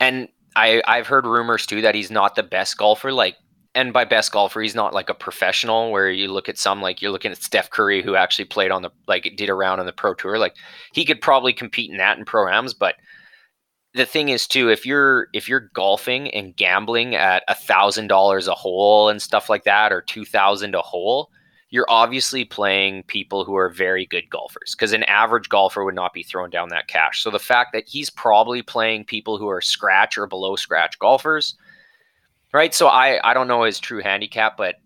and 0.00 0.28
I 0.56 0.82
I've 0.86 1.06
heard 1.06 1.26
rumors 1.26 1.66
too 1.66 1.82
that 1.82 1.94
he's 1.94 2.10
not 2.10 2.34
the 2.34 2.42
best 2.42 2.76
golfer. 2.78 3.12
Like 3.12 3.36
and 3.76 3.92
by 3.92 4.04
best 4.04 4.32
golfer, 4.32 4.62
he's 4.62 4.74
not 4.74 4.94
like 4.94 5.10
a 5.10 5.14
professional 5.14 5.92
where 5.92 6.10
you 6.10 6.32
look 6.32 6.48
at 6.48 6.58
some 6.58 6.80
like 6.80 7.02
you're 7.02 7.12
looking 7.12 7.30
at 7.30 7.42
Steph 7.42 7.70
Curry 7.70 8.02
who 8.02 8.16
actually 8.16 8.46
played 8.46 8.70
on 8.70 8.82
the 8.82 8.90
like 9.06 9.34
did 9.36 9.50
a 9.50 9.54
round 9.54 9.80
on 9.80 9.86
the 9.86 9.92
pro 9.92 10.14
tour. 10.14 10.38
Like 10.38 10.56
he 10.92 11.04
could 11.04 11.20
probably 11.20 11.52
compete 11.52 11.90
in 11.90 11.98
that 11.98 12.18
in 12.18 12.24
programs, 12.24 12.72
but 12.72 12.96
the 13.92 14.06
thing 14.06 14.30
is 14.30 14.46
too, 14.46 14.70
if 14.70 14.86
you're 14.86 15.28
if 15.34 15.48
you're 15.48 15.70
golfing 15.74 16.30
and 16.30 16.56
gambling 16.56 17.14
at 17.14 17.44
a 17.48 17.54
thousand 17.54 18.06
dollars 18.08 18.48
a 18.48 18.54
hole 18.54 19.10
and 19.10 19.20
stuff 19.20 19.50
like 19.50 19.64
that, 19.64 19.92
or 19.92 20.00
two 20.00 20.24
thousand 20.24 20.74
a 20.74 20.80
hole, 20.80 21.30
you're 21.68 21.86
obviously 21.90 22.46
playing 22.46 23.02
people 23.04 23.44
who 23.44 23.56
are 23.56 23.68
very 23.68 24.06
good 24.06 24.28
golfers 24.30 24.74
because 24.74 24.94
an 24.94 25.04
average 25.04 25.50
golfer 25.50 25.84
would 25.84 25.94
not 25.94 26.14
be 26.14 26.22
throwing 26.22 26.50
down 26.50 26.70
that 26.70 26.88
cash. 26.88 27.22
So 27.22 27.30
the 27.30 27.38
fact 27.38 27.74
that 27.74 27.86
he's 27.86 28.08
probably 28.08 28.62
playing 28.62 29.04
people 29.04 29.36
who 29.36 29.48
are 29.48 29.60
scratch 29.60 30.16
or 30.16 30.26
below 30.26 30.56
scratch 30.56 30.98
golfers, 30.98 31.56
right? 32.56 32.74
So 32.74 32.88
I 32.88 33.20
I 33.22 33.34
don't 33.34 33.48
know 33.48 33.64
his 33.64 33.78
true 33.78 34.00
handicap, 34.02 34.56
but 34.56 34.76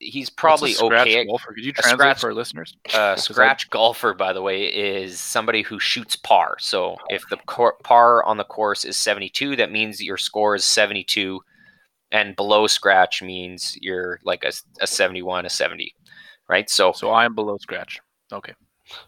he's 0.00 0.28
probably 0.28 0.76
okay. 0.76 1.24
Golfer? 1.24 1.52
Could 1.54 1.64
you 1.64 1.72
translate 1.72 1.98
scratch, 1.98 2.20
for 2.20 2.26
our 2.28 2.34
listeners? 2.34 2.76
Uh, 2.92 3.16
scratch 3.28 3.66
I... 3.66 3.68
golfer, 3.70 4.14
by 4.14 4.32
the 4.32 4.42
way, 4.42 4.64
is 4.64 5.20
somebody 5.20 5.62
who 5.62 5.78
shoots 5.78 6.16
par. 6.16 6.56
So 6.58 6.96
if 7.08 7.22
the 7.30 7.38
cor- 7.46 7.76
par 7.84 8.24
on 8.24 8.36
the 8.36 8.44
course 8.44 8.84
is 8.84 8.96
72, 8.96 9.56
that 9.56 9.70
means 9.70 10.02
your 10.02 10.16
score 10.16 10.56
is 10.56 10.64
72, 10.64 11.40
and 12.10 12.34
below 12.34 12.66
scratch 12.66 13.22
means 13.22 13.78
you're 13.80 14.18
like 14.24 14.44
a, 14.44 14.52
a 14.80 14.86
71, 14.86 15.46
a 15.46 15.50
70, 15.50 15.94
right? 16.48 16.68
So 16.68 16.92
so 16.92 17.10
I 17.10 17.24
am 17.24 17.36
below 17.36 17.56
scratch. 17.58 18.00
Okay. 18.32 18.54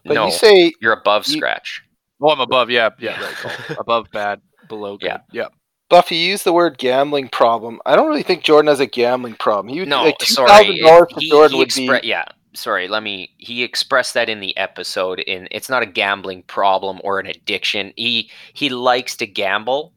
But 0.04 0.14
no, 0.14 0.26
you 0.26 0.32
say 0.32 0.72
you're 0.80 0.92
above 0.92 1.26
you, 1.26 1.38
scratch. 1.38 1.82
Oh, 2.20 2.30
I'm 2.30 2.38
above. 2.38 2.70
Yeah, 2.70 2.90
yeah, 3.00 3.20
right. 3.20 3.78
above 3.80 4.06
bad, 4.12 4.40
below 4.68 4.96
good. 4.96 5.06
Yeah, 5.06 5.18
yeah. 5.32 5.48
Buffy 5.92 6.16
used 6.16 6.44
the 6.44 6.54
word 6.54 6.78
gambling 6.78 7.28
problem. 7.28 7.78
I 7.84 7.96
don't 7.96 8.08
really 8.08 8.22
think 8.22 8.42
Jordan 8.42 8.68
has 8.68 8.80
a 8.80 8.86
gambling 8.86 9.34
problem. 9.34 9.68
He 9.68 9.84
no, 9.84 10.04
like, 10.04 10.22
sorry. 10.22 10.48
for 10.48 11.06
he, 11.18 11.28
Jordan 11.28 11.54
he 11.58 11.58
would 11.58 11.68
expre- 11.68 12.00
be 12.00 12.08
yeah. 12.08 12.24
Sorry, 12.54 12.88
let 12.88 13.02
me. 13.02 13.28
He 13.36 13.62
expressed 13.62 14.14
that 14.14 14.30
in 14.30 14.40
the 14.40 14.56
episode. 14.56 15.20
In 15.20 15.48
it's 15.50 15.68
not 15.68 15.82
a 15.82 15.86
gambling 15.86 16.44
problem 16.44 16.98
or 17.04 17.20
an 17.20 17.26
addiction. 17.26 17.92
He 17.94 18.30
he 18.54 18.70
likes 18.70 19.16
to 19.16 19.26
gamble, 19.26 19.92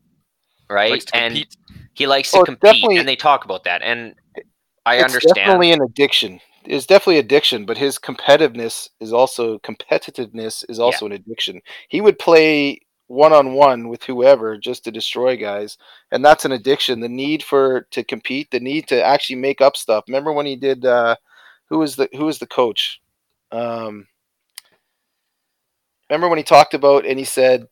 right? 0.70 1.00
To 1.00 1.16
and 1.16 1.34
compete. 1.36 1.56
he 1.94 2.08
likes 2.08 2.30
to 2.32 2.40
Oh, 2.40 2.44
compete, 2.44 3.00
and 3.00 3.08
they 3.08 3.16
talk 3.16 3.46
about 3.46 3.64
that. 3.64 3.82
And 3.82 4.16
I 4.86 4.96
it's 4.96 5.06
understand. 5.06 5.36
definitely 5.36 5.72
an 5.72 5.82
addiction. 5.82 6.42
It's 6.66 6.86
definitely 6.86 7.20
addiction, 7.20 7.66
but 7.66 7.78
his 7.78 7.98
competitiveness 7.98 8.90
is 9.00 9.14
also 9.14 9.60
competitiveness 9.60 10.66
is 10.68 10.78
also 10.78 11.06
an 11.06 11.14
addiction. 11.14 11.62
He 11.88 12.02
would 12.02 12.20
play 12.20 12.82
one 13.08 13.34
on 13.34 13.54
one 13.54 13.88
with 13.90 14.04
whoever 14.04 14.58
just 14.58 14.84
to 14.84 14.92
destroy 14.92 15.38
guys, 15.38 15.78
and 16.12 16.24
that's 16.24 16.46
an 16.46 16.52
addiction. 16.52 17.00
The 17.00 17.10
need 17.10 17.44
for 17.44 17.82
to 17.92 18.04
compete, 18.04 18.52
the 18.52 18.60
need 18.60 18.88
to 18.88 19.04
actually 19.04 19.38
make 19.38 19.62
up 19.62 19.78
stuff. 19.78 20.06
Remember 20.08 20.32
when 20.32 20.46
he 20.46 20.56
did? 20.56 20.86
Uh, 20.86 21.16
who 21.70 21.80
was 21.80 21.96
the 21.96 22.10
who 22.14 22.26
was 22.26 22.40
the 22.40 22.48
coach? 22.48 23.02
Um, 23.52 24.08
remember 26.10 26.30
when 26.30 26.38
he 26.38 26.44
talked 26.44 26.74
about 26.74 27.06
and 27.06 27.18
he 27.18 27.26
said 27.26 27.68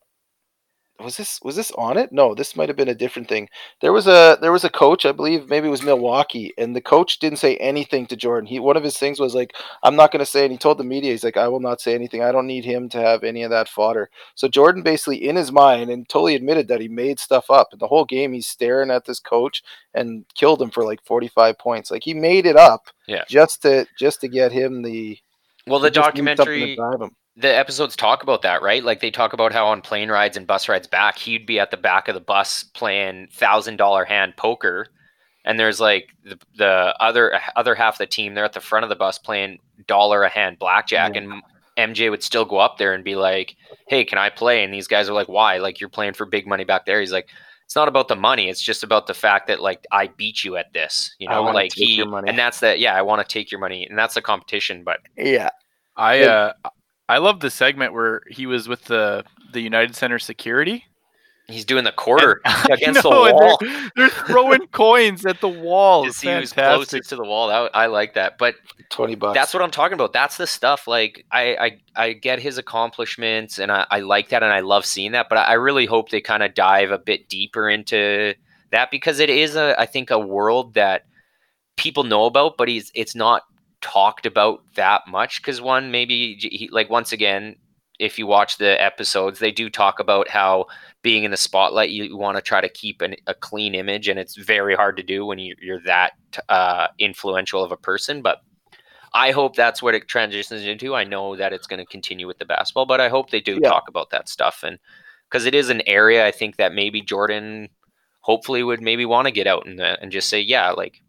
was 1.04 1.18
this 1.18 1.40
was 1.44 1.56
this 1.56 1.72
on 1.72 1.98
it? 1.98 2.12
No, 2.12 2.34
this 2.34 2.56
might 2.56 2.70
have 2.70 2.76
been 2.76 2.90
a 2.90 2.96
different 2.96 3.28
thing. 3.28 3.50
There 3.82 3.94
was 3.94 4.08
a 4.08 4.38
there 4.42 4.52
was 4.52 4.64
a 4.64 4.70
coach, 4.70 5.06
I 5.06 5.12
believe 5.12 5.50
maybe 5.50 5.68
it 5.68 5.72
was 5.72 5.84
Milwaukee, 5.84 6.54
and 6.58 6.76
the 6.76 6.82
coach 6.82 7.20
didn't 7.20 7.40
say 7.40 7.58
anything 7.58 8.06
to 8.08 8.16
Jordan. 8.16 8.48
He 8.48 8.60
one 8.60 8.78
of 8.78 8.84
his 8.84 8.98
things 8.98 9.20
was 9.20 9.36
like, 9.36 9.54
I'm 9.84 9.96
not 9.96 10.12
gonna 10.12 10.26
say 10.26 10.44
and 10.44 10.52
he 10.52 10.58
told 10.58 10.78
the 10.78 10.84
media, 10.84 11.12
he's 11.12 11.24
like, 11.24 11.38
I 11.38 11.48
will 11.48 11.60
not 11.60 11.82
say 11.82 11.94
anything. 11.94 12.24
I 12.24 12.32
don't 12.32 12.48
need 12.48 12.66
him 12.66 12.90
to 12.90 12.98
have 13.00 13.24
any 13.24 13.44
of 13.44 13.50
that 13.52 13.70
fodder. 13.70 14.10
So 14.36 14.48
Jordan 14.48 14.82
basically 14.84 15.28
in 15.28 15.36
his 15.36 15.52
mind 15.52 15.90
and 15.90 16.08
totally 16.08 16.36
admitted 16.36 16.68
that 16.70 16.82
he 16.82 16.88
made 16.88 17.20
stuff 17.20 17.52
up. 17.52 17.70
And 17.72 17.80
the 17.82 17.88
whole 17.88 18.06
game 18.06 18.34
he's 18.34 18.48
staring 18.48 18.90
at 18.92 19.06
this 19.06 19.20
coach 19.20 19.64
and 19.94 20.26
killed 20.36 20.62
him 20.62 20.72
for 20.72 20.84
like 20.84 21.04
forty 21.04 21.28
five 21.28 21.58
points. 21.58 21.92
Like 21.92 22.04
he 22.04 22.14
made 22.14 22.46
it 22.46 22.56
up 22.58 22.88
Yeah. 23.08 23.24
just 23.28 23.62
to 23.64 23.86
just 23.98 24.22
to 24.22 24.28
get 24.28 24.52
him 24.52 24.82
the 24.82 25.20
Well, 25.68 25.80
the 25.80 25.90
he 25.90 25.92
just 25.92 26.16
needed 26.16 26.38
something 26.38 26.60
to 26.60 26.76
documentary. 26.76 27.16
The 27.36 27.48
episodes 27.56 27.96
talk 27.96 28.22
about 28.24 28.42
that, 28.44 28.62
right? 28.62 28.84
Like 28.84 29.00
they 29.02 29.10
talk 29.12 29.34
about 29.34 29.52
how 29.54 29.68
on 29.68 29.82
plane 29.82 30.10
rides 30.10 30.38
and 30.38 30.46
bus 30.46 30.70
rides 30.70 30.88
back, 30.88 31.18
he'd 31.18 31.46
be 31.46 31.60
at 31.60 31.72
the 31.72 31.78
back 31.78 32.08
of 32.08 32.14
the 32.14 32.22
bus 32.22 32.64
playing 32.64 33.28
thousand 33.32 33.78
dollar 33.78 34.06
hand 34.06 34.36
poker, 34.38 34.88
and 35.46 35.60
there's 35.60 35.80
like 35.80 36.10
the, 36.24 36.38
the 36.58 36.96
other 37.00 37.40
other 37.56 37.74
half 37.76 37.96
of 37.96 37.98
the 38.00 38.06
team 38.08 38.34
they're 38.36 38.46
at 38.46 38.54
the 38.54 38.60
front 38.60 38.84
of 38.84 38.90
the 38.90 38.96
bus 38.96 39.18
playing 39.18 39.60
dollar 39.88 40.24
a 40.24 40.30
hand 40.30 40.60
blackjack, 40.60 41.16
Yeah. 41.16 41.22
and 41.76 41.96
MJ 41.96 42.12
would 42.12 42.22
still 42.22 42.46
go 42.46 42.58
up 42.58 42.78
there 42.78 42.94
and 42.94 43.04
be 43.04 43.16
like, 43.16 43.56
"Hey, 43.88 44.06
can 44.06 44.20
I 44.20 44.30
play?" 44.30 44.64
And 44.64 44.72
these 44.72 44.88
guys 44.88 45.10
are 45.10 45.14
like, 45.14 45.28
"Why? 45.28 45.58
Like 45.58 45.80
you're 45.80 45.90
playing 45.90 46.14
for 46.14 46.26
big 46.28 46.46
money 46.46 46.64
back 46.66 46.86
there." 46.86 47.00
He's 47.00 47.12
like. 47.14 47.30
It's 47.66 47.78
not 47.78 47.88
about 47.88 48.10
the 48.10 48.16
money. 48.18 48.50
It's 48.50 48.62
just 48.62 48.84
about 48.84 49.08
the 49.08 49.14
fact 49.16 49.48
that 49.48 49.60
like 49.62 49.86
I 49.92 50.08
beat 50.08 50.44
you 50.44 50.58
at 50.58 50.74
this, 50.74 51.16
you 51.18 51.30
know, 51.30 51.44
like 51.44 51.72
take 51.72 51.88
he, 51.88 51.96
your 51.96 52.08
money. 52.08 52.30
and 52.30 52.38
that's 52.38 52.60
the 52.60 52.78
yeah. 52.78 52.94
I 52.94 53.02
want 53.02 53.28
to 53.28 53.34
take 53.34 53.52
your 53.52 53.60
money, 53.62 53.88
and 53.90 53.98
that's 53.98 54.14
the 54.16 54.22
competition. 54.22 54.84
But 54.84 55.00
Yeah. 55.18 55.50
I 55.96 56.18
Good. 56.20 56.28
uh, 56.28 56.54
I 57.10 57.18
love 57.18 57.40
the 57.40 57.50
segment 57.50 57.94
where 57.94 58.22
he 58.30 58.46
was 58.46 58.68
with 58.68 58.86
the 58.86 59.24
the 59.52 59.62
United 59.62 59.96
Center 59.96 60.20
security 60.20 60.86
he's 61.48 61.66
doing 61.66 61.84
the 61.84 61.92
quarter 61.92 62.42
I 62.46 62.68
against 62.72 63.04
the 63.04 63.10
know, 63.10 63.26
and 63.26 63.36
wall. 63.36 63.58
They're, 63.60 63.92
they're 63.96 64.10
throwing 64.10 64.68
coins 64.72 65.26
at 65.26 65.42
the 65.42 65.50
wall. 65.50 66.06
Is 66.06 66.20
he 66.22 66.28
was 66.30 66.54
Fantastic. 66.54 66.90
closest 66.90 67.10
to 67.10 67.16
the 67.16 67.24
wall. 67.24 67.48
That, 67.50 67.72
I 67.74 67.88
like 67.88 68.14
that. 68.16 68.38
But 68.38 68.56
Twenty 68.90 69.16
bucks. 69.16 69.36
that's 69.36 69.54
what 69.54 69.64
I'm 69.64 69.72
talking 69.72 69.94
about. 69.94 70.14
That's 70.14 70.38
the 70.38 70.48
stuff. 70.48 70.88
Like 70.88 71.26
I, 71.32 71.56
I, 71.96 72.04
I 72.08 72.14
get 72.14 72.40
his 72.40 72.58
accomplishments, 72.58 73.60
and 73.60 73.72
I, 73.72 73.86
I 73.90 74.00
like 74.00 74.30
that, 74.30 74.44
and 74.44 74.52
I 74.54 74.62
love 74.62 74.86
seeing 74.86 75.12
that. 75.14 75.28
But 75.30 75.38
I 75.38 75.54
really 75.54 75.86
hope 75.86 76.10
they 76.10 76.22
kind 76.22 76.44
of 76.44 76.54
dive 76.54 76.92
a 76.92 76.98
bit 77.00 77.30
deeper 77.30 77.70
into 77.70 78.34
that 78.72 78.92
because 78.92 79.20
it 79.20 79.30
is 79.30 79.56
a, 79.56 79.80
I 79.80 79.86
think, 79.86 80.12
a 80.12 80.20
world 80.20 80.74
that 80.76 81.06
people 81.76 82.04
know 82.04 82.26
about, 82.26 82.58
but 82.58 82.68
he's 82.68 82.92
it's 82.94 83.16
not 83.16 83.44
talked 83.84 84.26
about 84.26 84.64
that 84.76 85.02
much. 85.08 85.42
Because 85.42 85.62
one, 85.62 85.92
maybe 85.92 86.36
he, 86.40 86.70
like 86.72 86.90
once 86.90 87.12
again, 87.12 87.56
if 88.00 88.18
you 88.18 88.26
watch 88.26 88.58
the 88.58 88.82
episodes, 88.82 89.38
they 89.38 89.52
do 89.52 89.70
talk 89.70 90.00
about 90.00 90.28
how 90.28 90.66
being 91.04 91.24
in 91.26 91.32
the 91.32 91.38
spotlight, 91.38 91.92
you 91.92 92.18
want 92.18 92.38
to 92.38 92.42
try 92.42 92.60
to 92.60 92.70
keep 92.70 93.02
an, 93.02 93.16
a 93.28 93.36
clean 93.36 93.76
image, 93.76 94.08
and 94.08 94.18
it's 94.18 94.36
very 94.36 94.74
hard 94.74 94.98
to 94.98 95.04
do 95.04 95.26
when 95.26 95.38
you, 95.38 95.56
you're 95.62 95.82
that 95.82 96.14
uh, 96.50 96.88
influential 96.98 97.64
of 97.64 97.72
a 97.72 97.78
person. 97.78 98.24
But 98.24 98.42
I 99.14 99.32
hope 99.32 99.56
that's 99.56 99.84
what 99.84 99.94
it 99.94 100.08
transitions 100.08 100.66
into. 100.66 100.96
I 100.96 101.04
know 101.04 101.36
that 101.36 101.54
it's 101.54 101.68
going 101.68 101.80
to 101.80 101.86
continue 101.86 102.26
with 102.26 102.40
the 102.40 102.46
basketball, 102.46 102.88
but 102.88 103.00
I 103.00 103.10
hope 103.10 103.30
they 103.30 103.42
do 103.42 103.60
Yeah. 103.62 103.70
talk 103.70 103.84
about 103.88 104.10
that 104.10 104.28
stuff, 104.28 104.64
and 104.64 104.80
because 105.30 105.46
it 105.46 105.54
is 105.54 105.70
an 105.70 105.84
area 105.86 106.26
I 106.26 106.32
think 106.32 106.56
that 106.56 106.74
maybe 106.74 107.02
Jordan 107.02 107.70
hopefully 108.22 108.64
would 108.64 108.82
maybe 108.82 109.06
want 109.06 109.28
to 109.28 109.32
get 109.32 109.48
out 109.48 109.68
and 109.68 109.80
and 109.80 110.12
just 110.12 110.30
say, 110.30 110.42
yeah, 110.42 110.72
like 110.72 111.02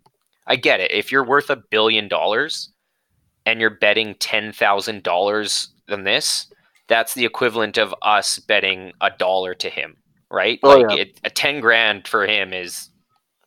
I 0.47 0.57
get 0.57 0.81
it. 0.81 0.91
If 0.93 1.11
you're 1.11 1.25
worth 1.25 1.51
a 1.51 1.63
billion 1.71 2.09
dollars 2.09 2.71
and 3.47 3.61
you're 3.61 3.79
betting 3.79 4.15
ten 4.19 4.53
thousand 4.53 5.03
dollars 5.03 5.69
on 5.89 6.05
this, 6.05 6.53
that's 6.89 7.15
the 7.15 7.25
equivalent 7.25 7.79
of 7.79 7.95
us 8.03 8.39
betting 8.39 8.93
a 9.01 9.11
dollar 9.11 9.55
to 9.55 9.71
him, 9.71 9.97
right? 10.31 10.59
Oh, 10.63 10.79
like 10.79 10.97
yeah. 10.97 11.03
it, 11.03 11.21
a 11.25 11.31
ten 11.31 11.61
grand 11.61 12.07
for 12.07 12.27
him 12.27 12.53
is 12.53 12.91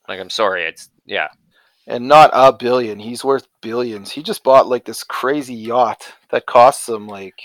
like 0.08 0.20
I'm 0.20 0.30
sorry, 0.30 0.64
it's 0.64 0.90
yeah, 1.06 1.28
and 1.86 2.08
not 2.08 2.32
a 2.34 2.52
billion. 2.52 3.00
He's 3.00 3.24
worth 3.24 3.48
billions. 3.62 4.12
He 4.12 4.24
just 4.24 4.44
bought 4.44 4.68
like 4.68 4.86
this 4.86 5.04
crazy 5.04 5.56
yacht 5.56 6.12
that 6.32 6.46
costs 6.46 6.88
him 6.90 7.08
like 7.08 7.40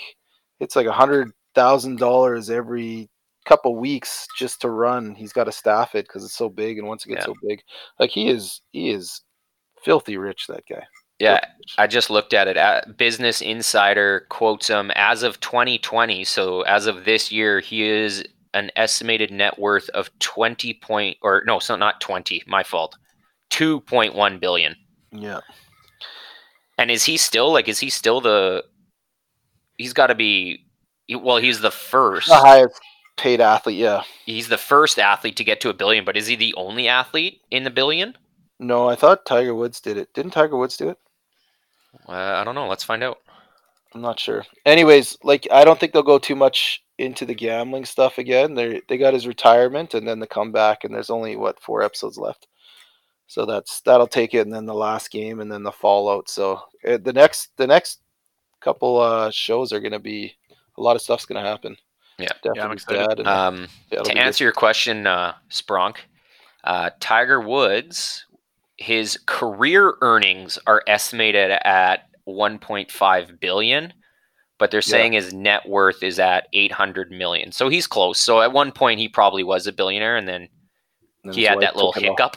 it's 0.59 0.75
like 0.75 0.87
a 0.87 0.91
hundred 0.91 1.31
thousand 1.55 1.99
dollars 1.99 2.49
every 2.49 3.09
couple 3.45 3.75
weeks 3.75 4.27
just 4.37 4.61
to 4.61 4.69
run. 4.69 5.13
He's 5.15 5.33
got 5.33 5.43
to 5.43 5.51
staff 5.51 5.95
it 5.95 6.07
because 6.07 6.23
it's 6.23 6.35
so 6.35 6.49
big, 6.49 6.77
and 6.77 6.87
once 6.87 7.05
it 7.05 7.09
gets 7.09 7.21
Yeah. 7.21 7.25
so 7.25 7.35
big, 7.47 7.61
like 7.99 8.09
he 8.09 8.29
is, 8.29 8.61
he 8.71 8.89
is 8.89 9.21
filthy 9.83 10.17
rich. 10.17 10.47
That 10.47 10.63
guy. 10.69 10.83
yeah. 11.19 11.39
I 11.77 11.87
just 11.87 12.09
looked 12.09 12.33
at 12.33 12.47
it. 12.47 12.57
Uh, 12.57 12.81
Business 12.97 13.41
Insider 13.41 14.25
quotes 14.29 14.67
him 14.67 14.91
as 14.95 15.23
of 15.23 15.39
2020. 15.39 16.23
So 16.23 16.61
as 16.61 16.85
of 16.87 17.05
this 17.05 17.31
year, 17.31 17.59
he 17.59 17.83
is 17.83 18.23
an 18.53 18.71
estimated 18.75 19.31
net 19.31 19.57
worth 19.57 19.89
of 19.89 20.09
20 20.19 20.73
point 20.75 21.17
or 21.21 21.43
no, 21.45 21.59
so 21.59 21.75
not 21.75 22.01
20. 22.01 22.43
My 22.47 22.63
fault. 22.63 22.95
2.1 23.51 24.39
billion. 24.39 24.75
Yeah. 25.11 25.41
And 26.77 26.89
is 26.89 27.05
he 27.05 27.17
still 27.17 27.51
like? 27.53 27.67
Is 27.67 27.79
he 27.79 27.89
still 27.89 28.19
the? 28.19 28.63
He's 29.77 29.93
got 29.93 30.07
to 30.07 30.15
be. 30.15 30.65
Well, 31.09 31.37
he's 31.37 31.61
the 31.61 31.71
first. 31.71 32.27
The 32.27 32.35
highest 32.35 32.79
paid 33.15 33.41
athlete. 33.41 33.77
Yeah. 33.77 34.03
He's 34.25 34.47
the 34.47 34.57
first 34.57 34.97
athlete 34.97 35.35
to 35.37 35.43
get 35.43 35.61
to 35.61 35.69
a 35.69 35.73
billion. 35.73 36.03
But 36.03 36.17
is 36.17 36.27
he 36.27 36.35
the 36.35 36.53
only 36.55 36.87
athlete 36.87 37.41
in 37.51 37.63
the 37.63 37.69
billion? 37.69 38.15
No, 38.59 38.87
I 38.89 38.95
thought 38.95 39.25
Tiger 39.25 39.55
Woods 39.55 39.81
did 39.81 39.97
it. 39.97 40.13
Didn't 40.13 40.31
Tiger 40.31 40.57
Woods 40.57 40.77
do 40.77 40.89
it? 40.89 40.97
Uh, 42.07 42.11
I 42.11 42.43
don't 42.43 42.55
know. 42.55 42.67
Let's 42.67 42.83
find 42.83 43.03
out. 43.03 43.17
I'm 43.93 44.01
not 44.01 44.19
sure. 44.19 44.43
Anyways, 44.65 45.17
like 45.23 45.47
I 45.51 45.63
don't 45.63 45.79
think 45.79 45.93
they'll 45.93 46.01
go 46.03 46.17
too 46.17 46.35
much 46.35 46.83
into 46.97 47.25
the 47.25 47.35
gambling 47.35 47.85
stuff 47.85 48.17
again. 48.17 48.55
They 48.55 48.81
they 48.87 48.97
got 48.97 49.13
his 49.13 49.27
retirement 49.27 49.93
and 49.93 50.07
then 50.07 50.19
the 50.19 50.27
comeback, 50.27 50.83
and 50.83 50.93
there's 50.93 51.11
only 51.11 51.35
what 51.35 51.61
four 51.61 51.83
episodes 51.83 52.17
left. 52.17 52.47
So 53.27 53.45
that's 53.45 53.81
that'll 53.81 54.07
take 54.07 54.33
it, 54.33 54.39
and 54.39 54.53
then 54.53 54.65
the 54.65 54.73
last 54.73 55.11
game, 55.11 55.39
and 55.39 55.51
then 55.51 55.61
the 55.63 55.71
fallout. 55.71 56.29
So 56.29 56.59
uh, 56.87 56.97
the 56.97 57.13
next 57.13 57.55
the 57.57 57.67
next 57.67 58.01
couple 58.61 58.99
uh, 58.99 59.29
shows 59.31 59.71
are 59.71 59.79
gonna 59.79 59.99
be 59.99 60.33
a 60.77 60.81
lot 60.81 60.95
of 60.95 61.01
stuff's 61.01 61.25
gonna 61.25 61.41
happen. 61.41 61.75
Yeah. 62.17 62.27
definitely 62.43 62.61
I'm 62.61 62.71
excited. 62.71 63.07
Dad 63.09 63.19
and- 63.19 63.27
Um, 63.27 63.67
yeah, 63.91 64.01
to 64.01 64.13
be 64.13 64.19
answer 64.19 64.43
your 64.43 64.53
question, 64.53 65.05
uh, 65.07 65.33
Spronk, 65.49 65.97
uh, 66.63 66.91
Tiger 66.99 67.41
Woods, 67.41 68.25
his 68.83 69.17
career 69.25 69.95
earnings 70.01 70.59
are 70.67 70.83
estimated 70.87 71.51
at 71.63 72.01
1.5 72.27 73.39
billion, 73.39 73.93
but 74.59 74.71
they're 74.71 74.79
Yeah. 74.79 74.91
saying 74.91 75.13
his 75.13 75.33
net 75.33 75.67
worth 75.67 76.03
is 76.03 76.19
at 76.19 76.47
800 76.53 77.11
million. 77.11 77.51
So 77.51 77.69
he's 77.69 77.87
close. 77.87 78.19
So 78.19 78.41
at 78.41 78.51
one 78.51 78.71
point 78.71 78.99
he 78.99 79.07
probably 79.09 79.43
was 79.43 79.67
a 79.67 79.71
billionaire, 79.71 80.17
and 80.17 80.27
then 80.27 80.49
And 81.23 81.33
he 81.33 81.43
had 81.43 81.61
that 81.61 81.75
little 81.77 81.93
took 81.93 82.03
it 82.03 82.09
off. 82.09 82.35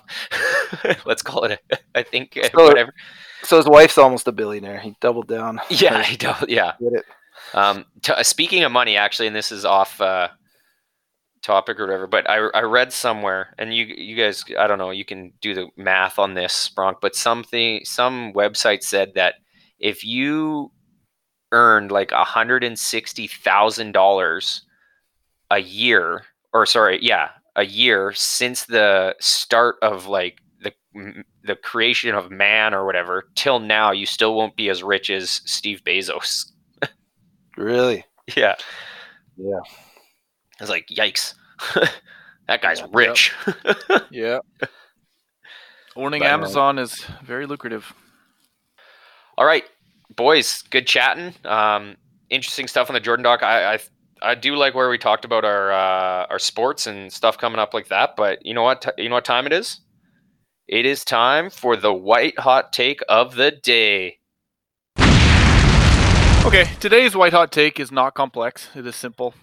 hiccup. 0.80 1.04
Let's 1.06 1.22
call 1.22 1.44
it. 1.44 1.60
A, 1.72 1.78
I 1.96 2.02
think 2.04 2.38
So- 2.54 2.64
whatever. 2.68 2.94
So 3.42 3.56
his 3.58 3.66
wife's 3.66 3.98
almost 3.98 4.26
a 4.28 4.32
billionaire. 4.32 4.78
He 4.78 4.96
doubled 5.00 5.28
down. 5.28 5.60
Yeah, 5.68 6.02
he 6.02 6.16
don't, 6.16 6.48
yeah. 6.48 6.72
Um, 7.54 7.84
uh, 8.08 8.22
speaking 8.22 8.64
of 8.64 8.72
money, 8.72 8.96
actually, 8.96 9.26
and 9.26 9.36
this 9.36 9.52
is 9.52 9.64
off 9.64 10.00
uh, 10.00 10.28
topic 11.42 11.78
or 11.78 11.86
whatever, 11.86 12.06
but 12.06 12.28
I, 12.28 12.36
I 12.54 12.62
read 12.62 12.92
somewhere, 12.92 13.54
and 13.58 13.74
you 13.74 13.84
you 13.84 14.16
guys, 14.16 14.44
I 14.58 14.66
don't 14.66 14.78
know, 14.78 14.90
you 14.90 15.04
can 15.04 15.32
do 15.40 15.54
the 15.54 15.68
math 15.76 16.18
on 16.18 16.34
this, 16.34 16.70
Spronk, 16.70 16.96
but 17.00 17.14
something 17.14 17.80
some 17.84 18.32
website 18.32 18.82
said 18.82 19.12
that 19.14 19.34
if 19.78 20.04
you 20.04 20.72
earned 21.52 21.92
like 21.92 22.10
hundred 22.12 22.64
and 22.64 22.78
sixty 22.78 23.26
thousand 23.26 23.92
dollars 23.92 24.62
a 25.50 25.58
year, 25.58 26.24
or 26.52 26.66
sorry, 26.66 26.98
yeah, 27.02 27.30
a 27.56 27.64
year 27.64 28.12
since 28.14 28.64
the 28.64 29.14
start 29.20 29.76
of 29.82 30.06
like 30.06 30.40
the 30.60 30.72
the 31.44 31.56
creation 31.56 32.14
of 32.14 32.30
man 32.30 32.74
or 32.74 32.84
whatever 32.84 33.28
till 33.34 33.60
now, 33.60 33.92
you 33.92 34.06
still 34.06 34.34
won't 34.34 34.56
be 34.56 34.68
as 34.68 34.82
rich 34.82 35.10
as 35.10 35.42
Steve 35.44 35.82
Bezos. 35.84 36.52
Really? 37.56 38.04
Yeah. 38.36 38.54
Yeah. 39.38 39.60
I 40.58 40.62
was 40.62 40.70
like, 40.70 40.88
yikes. 40.88 41.34
that 42.48 42.62
guy's 42.62 42.82
rich. 42.92 43.34
Yeah. 44.10 44.38
Owning 45.96 46.20
But, 46.20 46.30
uh, 46.30 46.34
Amazon 46.34 46.78
is 46.78 47.04
very 47.24 47.46
lucrative. 47.46 47.92
All 49.38 49.46
right, 49.46 49.64
boys, 50.14 50.62
good 50.70 50.86
chatting. 50.86 51.34
Um, 51.44 51.96
interesting 52.30 52.68
stuff 52.68 52.90
on 52.90 52.94
the 52.94 53.00
Jordan 53.00 53.24
doc. 53.24 53.42
I, 53.42 53.74
I 53.74 53.78
I 54.22 54.34
do 54.34 54.56
like 54.56 54.74
where 54.74 54.88
we 54.88 54.98
talked 54.98 55.24
about 55.24 55.44
our 55.44 55.72
uh, 55.72 56.26
our 56.30 56.38
sports 56.38 56.86
and 56.86 57.12
stuff 57.12 57.38
coming 57.38 57.58
up 57.58 57.74
like 57.74 57.88
that. 57.88 58.16
But 58.16 58.44
you 58.44 58.54
know 58.54 58.62
what? 58.62 58.82
T- 58.82 58.90
you 59.02 59.08
know 59.08 59.14
what 59.16 59.24
time 59.24 59.46
it 59.46 59.52
is? 59.52 59.80
It 60.68 60.84
is 60.84 61.04
time 61.04 61.50
for 61.50 61.76
the 61.76 61.92
white 61.92 62.38
hot 62.38 62.72
take 62.72 63.00
of 63.08 63.36
the 63.36 63.50
day. 63.50 64.18
Okay, 66.46 66.70
today's 66.80 67.16
white 67.16 67.32
hot 67.32 67.52
take 67.52 67.80
is 67.80 67.90
not 67.90 68.14
complex. 68.14 68.68
It 68.74 68.86
is 68.86 68.96
simple. 68.96 69.34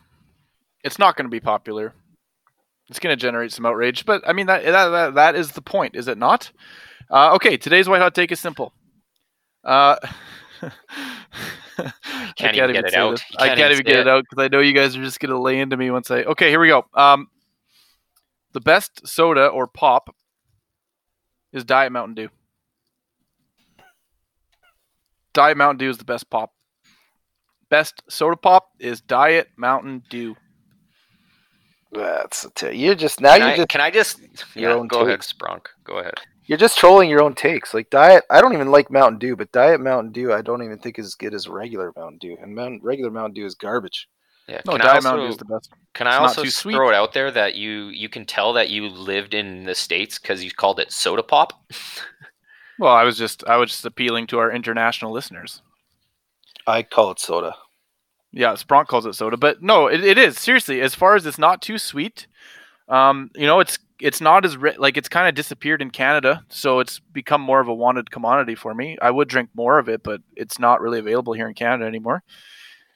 It's 0.83 0.99
not 0.99 1.15
going 1.15 1.25
to 1.25 1.31
be 1.31 1.39
popular. 1.39 1.93
It's 2.89 2.99
going 2.99 3.15
to 3.15 3.21
generate 3.21 3.51
some 3.51 3.65
outrage, 3.65 4.05
but 4.05 4.21
I 4.27 4.33
mean 4.33 4.47
that 4.47 4.63
that 4.65 4.89
that, 4.89 5.13
that 5.15 5.35
is 5.35 5.51
the 5.51 5.61
point, 5.61 5.95
is 5.95 6.07
it 6.07 6.17
not? 6.17 6.51
Uh, 7.09 7.33
okay, 7.35 7.57
today's 7.57 7.87
white 7.87 8.01
hot 8.01 8.13
take 8.13 8.31
is 8.31 8.39
simple. 8.39 8.73
Uh, 9.63 9.95
I 11.77 12.33
Can't 12.35 12.55
even 12.55 12.73
get 12.73 12.85
it 12.85 12.93
out. 12.93 13.19
You 13.31 13.37
I 13.39 13.47
can't 13.47 13.59
can't 13.59 13.71
even 13.71 13.71
even 13.71 13.85
get 13.85 13.93
say 13.93 14.01
it 14.01 14.07
out 14.07 14.25
because 14.29 14.43
I 14.43 14.47
know 14.49 14.59
you 14.59 14.73
guys 14.73 14.95
are 14.95 15.03
just 15.03 15.19
going 15.19 15.31
to 15.31 15.39
lay 15.39 15.59
into 15.59 15.77
me 15.77 15.91
once 15.91 16.11
I. 16.11 16.23
Okay, 16.23 16.49
here 16.49 16.59
we 16.59 16.67
go. 16.67 16.85
Um, 16.93 17.27
the 18.53 18.61
best 18.61 19.07
soda 19.07 19.47
or 19.47 19.67
pop 19.67 20.15
is 21.51 21.63
Diet 21.63 21.91
Mountain 21.91 22.15
Dew. 22.15 22.29
Diet 25.33 25.57
Mountain 25.57 25.77
Dew 25.77 25.89
is 25.89 25.97
the 25.97 26.05
best 26.05 26.29
pop. 26.29 26.53
Best 27.69 28.03
soda 28.07 28.35
pop 28.37 28.69
is 28.79 29.01
Diet 29.01 29.49
Mountain 29.57 30.03
Dew. 30.09 30.35
That's 31.93 32.45
a 32.45 32.49
t- 32.51 32.75
you're 32.75 32.95
just 32.95 33.21
now 33.21 33.33
Can 33.33 33.41
you're 33.41 33.49
I, 33.51 33.55
just 33.57 33.69
can 33.69 33.81
I 33.81 33.91
just? 33.91 34.19
your 34.55 34.71
Yeah, 34.71 34.75
own 34.77 34.87
go 34.87 35.01
ahead, 35.01 35.19
takes. 35.21 35.33
Spronk. 35.33 35.65
Go 35.83 35.99
ahead. 35.99 36.13
you're 36.45 36.57
just 36.57 36.77
trolling 36.77 37.09
your 37.09 37.21
own 37.21 37.33
takes. 37.35 37.73
Like 37.73 37.89
diet, 37.89 38.23
I 38.29 38.41
don't 38.41 38.53
even 38.53 38.71
like 38.71 38.89
Mountain 38.91 39.19
Dew, 39.19 39.35
but 39.35 39.51
Diet 39.51 39.79
Mountain 39.79 40.11
Dew 40.11 40.33
I 40.33 40.41
don't 40.41 40.63
even 40.63 40.77
think 40.79 40.97
is 40.99 41.05
as 41.07 41.15
good 41.15 41.33
as 41.33 41.47
regular 41.47 41.91
Mountain 41.95 42.17
Dew, 42.19 42.37
and 42.41 42.53
Mountain, 42.55 42.79
regular 42.83 43.11
Mountain 43.11 43.33
Dew 43.35 43.45
is 43.45 43.55
garbage. 43.55 44.07
Yeah. 44.47 44.61
No, 44.65 44.73
can 44.73 44.81
I 44.81 44.85
Diet 44.85 45.03
Mountain 45.03 45.19
Dew 45.21 45.25
also- 45.27 45.33
is 45.33 45.37
the 45.37 45.45
best. 45.45 45.69
Can 45.93 46.07
I 46.07 46.11
It's 46.15 46.19
not 46.19 46.27
also 46.29 46.43
too 46.43 46.49
sweet. 46.49 46.73
throw 46.73 46.89
it 46.89 46.95
out 46.95 47.13
there 47.13 47.29
that 47.31 47.53
you 47.55 47.87
you 47.89 48.09
can 48.09 48.25
tell 48.25 48.53
that 48.53 48.69
you 48.69 48.87
lived 48.89 49.33
in 49.35 49.63
the 49.65 49.75
states 49.75 50.17
because 50.17 50.43
you 50.43 50.49
called 50.51 50.79
it 50.79 50.91
soda 50.91 51.21
pop? 51.23 51.53
Well, 52.79 52.91
I 52.91 53.03
was 53.03 53.17
just 53.17 53.43
I 53.47 53.57
was 53.57 53.69
just 53.69 53.85
appealing 53.85 54.25
to 54.27 54.39
our 54.39 54.51
international 54.51 55.11
listeners. 55.11 55.61
I 56.65 56.81
call 56.81 57.11
it 57.11 57.19
soda. 57.19 57.53
Yeah, 58.33 58.53
Spronk 58.53 58.87
calls 58.87 59.05
it 59.05 59.13
soda, 59.13 59.37
but 59.37 59.61
no, 59.61 59.87
it, 59.87 60.03
it 60.03 60.17
is 60.17 60.39
seriously. 60.39 60.81
As 60.81 60.95
far 60.95 61.15
as 61.15 61.25
it's 61.25 61.37
not 61.37 61.61
too 61.61 61.77
sweet, 61.77 62.25
um, 62.89 63.29
you 63.35 63.45
know, 63.45 63.59
it's 63.59 63.77
it's 63.99 64.19
not 64.19 64.43
as 64.43 64.57
ri- 64.57 64.75
like 64.77 64.97
it's 64.97 65.07
kind 65.07 65.27
of 65.27 65.35
disappeared 65.35 65.81
in 65.81 65.91
Canada, 65.91 66.43
so 66.49 66.79
it's 66.79 66.99
become 66.99 67.41
more 67.41 67.59
of 67.59 67.67
a 67.67 67.73
wanted 67.73 68.09
commodity 68.11 68.55
for 68.55 68.73
me. 68.73 68.97
I 69.01 69.11
would 69.11 69.27
drink 69.27 69.49
more 69.53 69.77
of 69.77 69.87
it, 69.87 70.03
but 70.03 70.21
it's 70.35 70.59
not 70.59 70.81
really 70.81 70.99
available 70.99 71.33
here 71.33 71.47
in 71.47 71.53
Canada 71.53 71.85
anymore. 71.85 72.23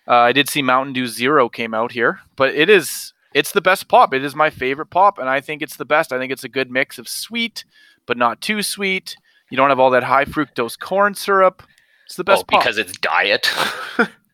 Uh, 0.08 0.16
I 0.16 0.32
did 0.32 0.50
see 0.50 0.62
Mountain 0.62 0.94
Dew 0.94 1.08
Zero 1.08 1.50
came 1.50 1.74
out 1.74 1.92
here, 1.92 2.22
but 2.36 2.50
it 2.56 2.70
is 2.70 3.14
it's 3.34 3.52
the 3.52 3.62
best 3.62 3.88
pop. 3.88 4.14
It 4.14 4.24
is 4.24 4.36
my 4.36 4.50
favorite 4.50 4.88
pop, 4.88 5.20
and 5.20 5.30
I 5.30 5.40
think 5.40 5.62
it's 5.62 5.76
the 5.76 5.86
best. 5.86 6.12
I 6.12 6.18
think 6.18 6.32
it's 6.32 6.44
a 6.44 6.50
good 6.50 6.72
mix 6.72 6.98
of 6.98 7.08
sweet, 7.08 7.64
but 8.06 8.18
not 8.18 8.42
too 8.42 8.64
sweet. 8.64 9.18
You 9.52 9.58
don't 9.58 9.70
have 9.70 9.80
all 9.80 9.92
that 9.92 10.04
high 10.04 10.26
fructose 10.26 10.80
corn 10.80 11.14
syrup. 11.14 11.62
It's 12.06 12.16
the 12.16 12.24
best 12.24 12.42
oh, 12.42 12.46
pop. 12.50 12.62
because 12.62 12.78
it's 12.78 12.98
diet. 12.98 13.50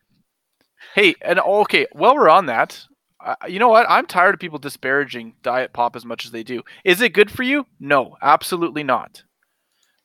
Hey, 0.94 1.16
and 1.22 1.40
okay, 1.40 1.86
while 1.90 2.14
we're 2.14 2.28
on 2.28 2.46
that, 2.46 2.86
uh, 3.18 3.34
you 3.48 3.58
know 3.58 3.68
what? 3.68 3.84
I'm 3.88 4.06
tired 4.06 4.32
of 4.32 4.40
people 4.40 4.60
disparaging 4.60 5.34
diet 5.42 5.72
pop 5.72 5.96
as 5.96 6.04
much 6.04 6.24
as 6.24 6.30
they 6.30 6.44
do. 6.44 6.62
Is 6.84 7.00
it 7.00 7.12
good 7.14 7.32
for 7.32 7.42
you? 7.42 7.66
No, 7.80 8.16
absolutely 8.22 8.84
not. 8.84 9.24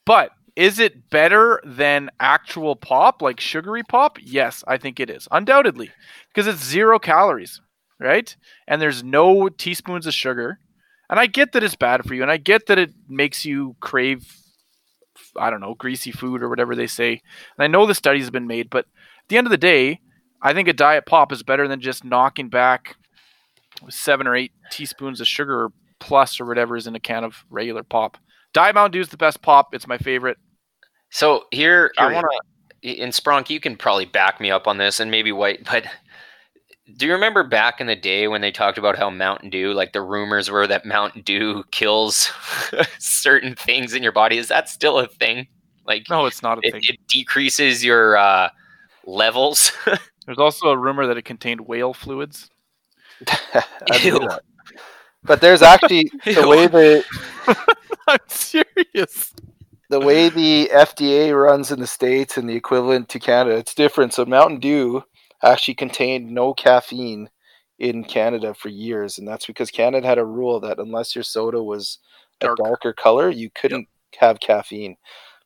But 0.04 0.32
is 0.56 0.80
it 0.80 1.12
better 1.12 1.62
than 1.64 2.10
actual 2.20 2.76
pop, 2.76 3.22
like 3.22 3.40
sugary 3.40 3.84
pop? 3.84 4.18
Yes, 4.20 4.64
I 4.68 4.78
think 4.78 5.00
it 5.00 5.12
is, 5.12 5.28
undoubtedly, 5.30 5.92
because 6.34 6.48
it's 6.48 6.66
zero 6.66 6.98
calories, 6.98 7.62
right? 8.00 8.36
And 8.68 8.82
there's 8.82 9.04
no 9.04 9.48
teaspoons 9.48 10.08
of 10.08 10.16
sugar. 10.16 10.58
And 11.08 11.20
I 11.20 11.28
get 11.28 11.52
that 11.52 11.64
it's 11.64 11.76
bad 11.76 12.04
for 12.04 12.16
you, 12.16 12.24
and 12.24 12.32
I 12.32 12.38
get 12.38 12.66
that 12.66 12.80
it 12.80 12.94
makes 13.08 13.46
you 13.46 13.76
crave, 13.80 14.36
I 15.38 15.52
don't 15.52 15.62
know, 15.62 15.76
greasy 15.76 16.12
food 16.12 16.42
or 16.42 16.50
whatever 16.50 16.74
they 16.74 16.88
say. 16.88 17.12
And 17.12 17.64
I 17.64 17.68
know 17.68 17.86
the 17.86 17.94
studies 17.94 18.24
have 18.26 18.34
been 18.34 18.48
made, 18.48 18.72
but 18.72 18.86
at 18.86 19.28
the 19.28 19.38
end 19.38 19.46
of 19.46 19.52
the 19.52 19.58
day, 19.58 20.02
I 20.42 20.54
think 20.54 20.68
a 20.68 20.74
diet 20.74 21.06
pop 21.06 21.32
is 21.32 21.44
better 21.44 21.68
than 21.68 21.82
just 21.82 22.04
knocking 22.04 22.50
back 22.50 22.96
seven 23.90 24.28
or 24.28 24.36
eight 24.36 24.52
teaspoons 24.72 25.22
of 25.22 25.28
sugar 25.28 25.70
plus 26.00 26.40
or 26.40 26.46
whatever 26.46 26.76
is 26.76 26.88
in 26.88 26.96
a 26.96 27.00
can 27.00 27.24
of 27.24 27.44
regular 27.50 27.84
pop. 27.84 28.18
Diet 28.54 28.74
Mountain 28.76 28.92
Dew 28.94 29.02
is 29.02 29.10
the 29.10 29.18
best 29.18 29.42
pop. 29.42 29.74
It's 29.76 29.88
my 29.88 29.98
favorite. 29.98 30.38
so 31.10 31.46
here, 31.52 31.92
I 31.98 32.14
want 32.14 32.26
to. 32.32 32.40
In 32.82 33.10
Spronk, 33.10 33.50
you 33.50 33.60
can 33.60 33.76
probably 33.76 34.06
back 34.06 34.40
me 34.40 34.50
up 34.52 34.66
on 34.66 34.78
this, 34.78 35.02
and 35.02 35.12
maybe 35.12 35.34
White. 35.34 35.66
But 35.66 35.86
do 36.96 37.06
you 37.06 37.12
remember 37.12 37.44
back 37.44 37.82
in 37.82 37.88
the 37.88 37.96
day 37.96 38.30
when 38.30 38.40
they 38.42 38.52
talked 38.52 38.78
about 38.78 38.98
how 38.98 39.10
Mountain 39.10 39.50
Dew, 39.50 39.74
like 39.74 39.92
the 39.92 40.02
rumors 40.02 40.50
were 40.50 40.66
that 40.66 40.86
Mountain 40.86 41.24
Dew 41.24 41.64
kills 41.72 42.32
certain 43.00 43.54
things 43.56 43.94
in 43.94 44.02
your 44.02 44.14
body? 44.14 44.38
Is 44.38 44.48
that 44.48 44.70
still 44.70 44.98
a 44.98 45.08
thing? 45.08 45.48
Like 45.86 46.10
No, 46.10 46.26
it's 46.26 46.42
not 46.42 46.58
a 46.58 46.62
it, 46.64 46.72
thing. 46.72 46.82
it 46.88 47.00
decreases 47.08 47.84
your 47.84 48.16
uh, 48.18 48.50
levels. 49.06 49.72
There's 50.30 50.38
also 50.38 50.68
a 50.68 50.78
rumor 50.78 51.08
that 51.08 51.18
it 51.18 51.26
contained 51.26 51.62
whale 51.62 51.92
fluids. 51.92 52.52
Ew. 54.04 54.30
But 55.24 55.42
there's 55.42 55.64
actually 55.64 56.04
the 56.24 56.48
way 56.48 56.68
the 56.68 57.04
I'm 58.08 58.20
serious. 58.28 59.34
the 59.90 60.00
way 60.00 60.30
the 60.30 60.70
FDA 60.72 61.34
runs 61.36 61.72
in 61.72 61.80
the 61.80 61.88
states 61.88 62.38
and 62.38 62.48
the 62.48 62.56
equivalent 62.56 63.10
to 63.10 63.20
Canada, 63.20 63.58
it's 63.58 63.74
different. 63.74 64.14
So 64.14 64.24
Mountain 64.24 64.60
Dew 64.60 65.04
actually 65.42 65.74
contained 65.74 66.30
no 66.30 66.54
caffeine 66.54 67.32
in 67.80 68.04
Canada 68.04 68.54
for 68.54 68.70
years, 68.70 69.18
and 69.18 69.28
that's 69.28 69.48
because 69.48 69.72
Canada 69.72 70.06
had 70.06 70.20
a 70.20 70.26
rule 70.26 70.60
that 70.60 70.78
unless 70.78 71.16
your 71.16 71.24
soda 71.24 71.64
was 71.64 71.98
Dark. 72.40 72.60
a 72.60 72.64
darker 72.66 72.94
color, 72.94 73.32
you 73.32 73.50
couldn't 73.50 73.88
have 74.20 74.40
caffeine. 74.40 74.96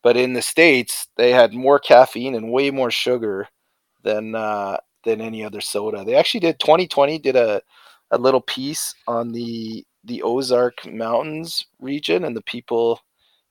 But 0.02 0.18
in 0.18 0.34
the 0.34 0.42
states, 0.42 1.08
they 1.16 1.32
had 1.32 1.54
more 1.54 1.80
caffeine 1.80 2.36
and 2.36 2.52
way 2.52 2.70
more 2.70 2.92
sugar 2.92 3.48
than 4.04 4.36
uh, 4.36 4.78
than 5.04 5.22
any 5.22 5.44
other 5.44 5.62
soda. 5.62 6.04
They 6.04 6.16
actually 6.16 6.42
did 6.42 6.60
2020 6.60 7.20
did 7.20 7.36
a 7.36 7.62
a 8.12 8.18
little 8.18 8.42
piece 8.42 8.94
on 9.08 9.32
the 9.32 9.86
the 10.04 10.22
Ozark 10.22 10.86
Mountains 10.86 11.66
region 11.80 12.26
and 12.26 12.36
the 12.36 12.44
people 12.44 13.00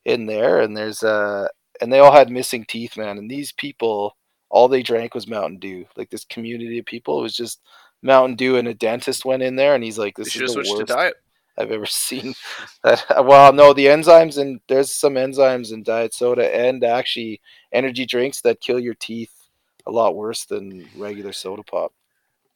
in 0.05 0.27
there 0.27 0.61
and 0.61 0.77
there's 0.77 1.03
uh 1.03 1.47
and 1.81 1.93
they 1.93 2.01
all 2.01 2.13
had 2.13 2.31
missing 2.31 2.65
teeth 2.69 2.97
man 2.97 3.19
and 3.19 3.31
these 3.31 3.53
people 3.53 4.17
all 4.51 4.69
they 4.69 4.83
drank 4.83 5.15
was 5.15 5.29
mountain 5.29 5.59
dew 5.59 5.87
like 5.97 6.11
this 6.11 6.25
community 6.25 6.79
of 6.79 6.87
people 6.87 7.21
it 7.21 7.23
was 7.23 7.37
just 7.37 7.61
mountain 8.03 8.35
dew 8.35 8.57
and 8.57 8.67
a 8.69 8.75
dentist 8.75 9.25
went 9.25 9.43
in 9.43 9.57
there 9.57 9.75
and 9.75 9.85
he's 9.85 9.99
like 9.99 10.17
this 10.17 10.35
is 10.35 10.55
the 10.55 10.59
worst 10.59 10.87
diet. 10.87 11.15
i've 11.57 11.71
ever 11.71 11.87
seen 11.87 12.35
that 12.83 13.05
well 13.25 13.53
no 13.53 13.73
the 13.73 13.87
enzymes 13.87 14.39
and 14.39 14.61
there's 14.69 14.93
some 14.93 15.15
enzymes 15.15 15.73
in 15.73 15.85
diet 15.85 16.13
soda 16.13 16.55
and 16.55 16.83
actually 16.83 17.41
energy 17.73 18.05
drinks 18.05 18.41
that 18.41 18.61
kill 18.61 18.81
your 18.81 18.95
teeth 18.95 19.42
a 19.87 19.91
lot 19.91 20.15
worse 20.15 20.45
than 20.45 20.89
regular 20.97 21.33
soda 21.33 21.63
pop 21.63 21.93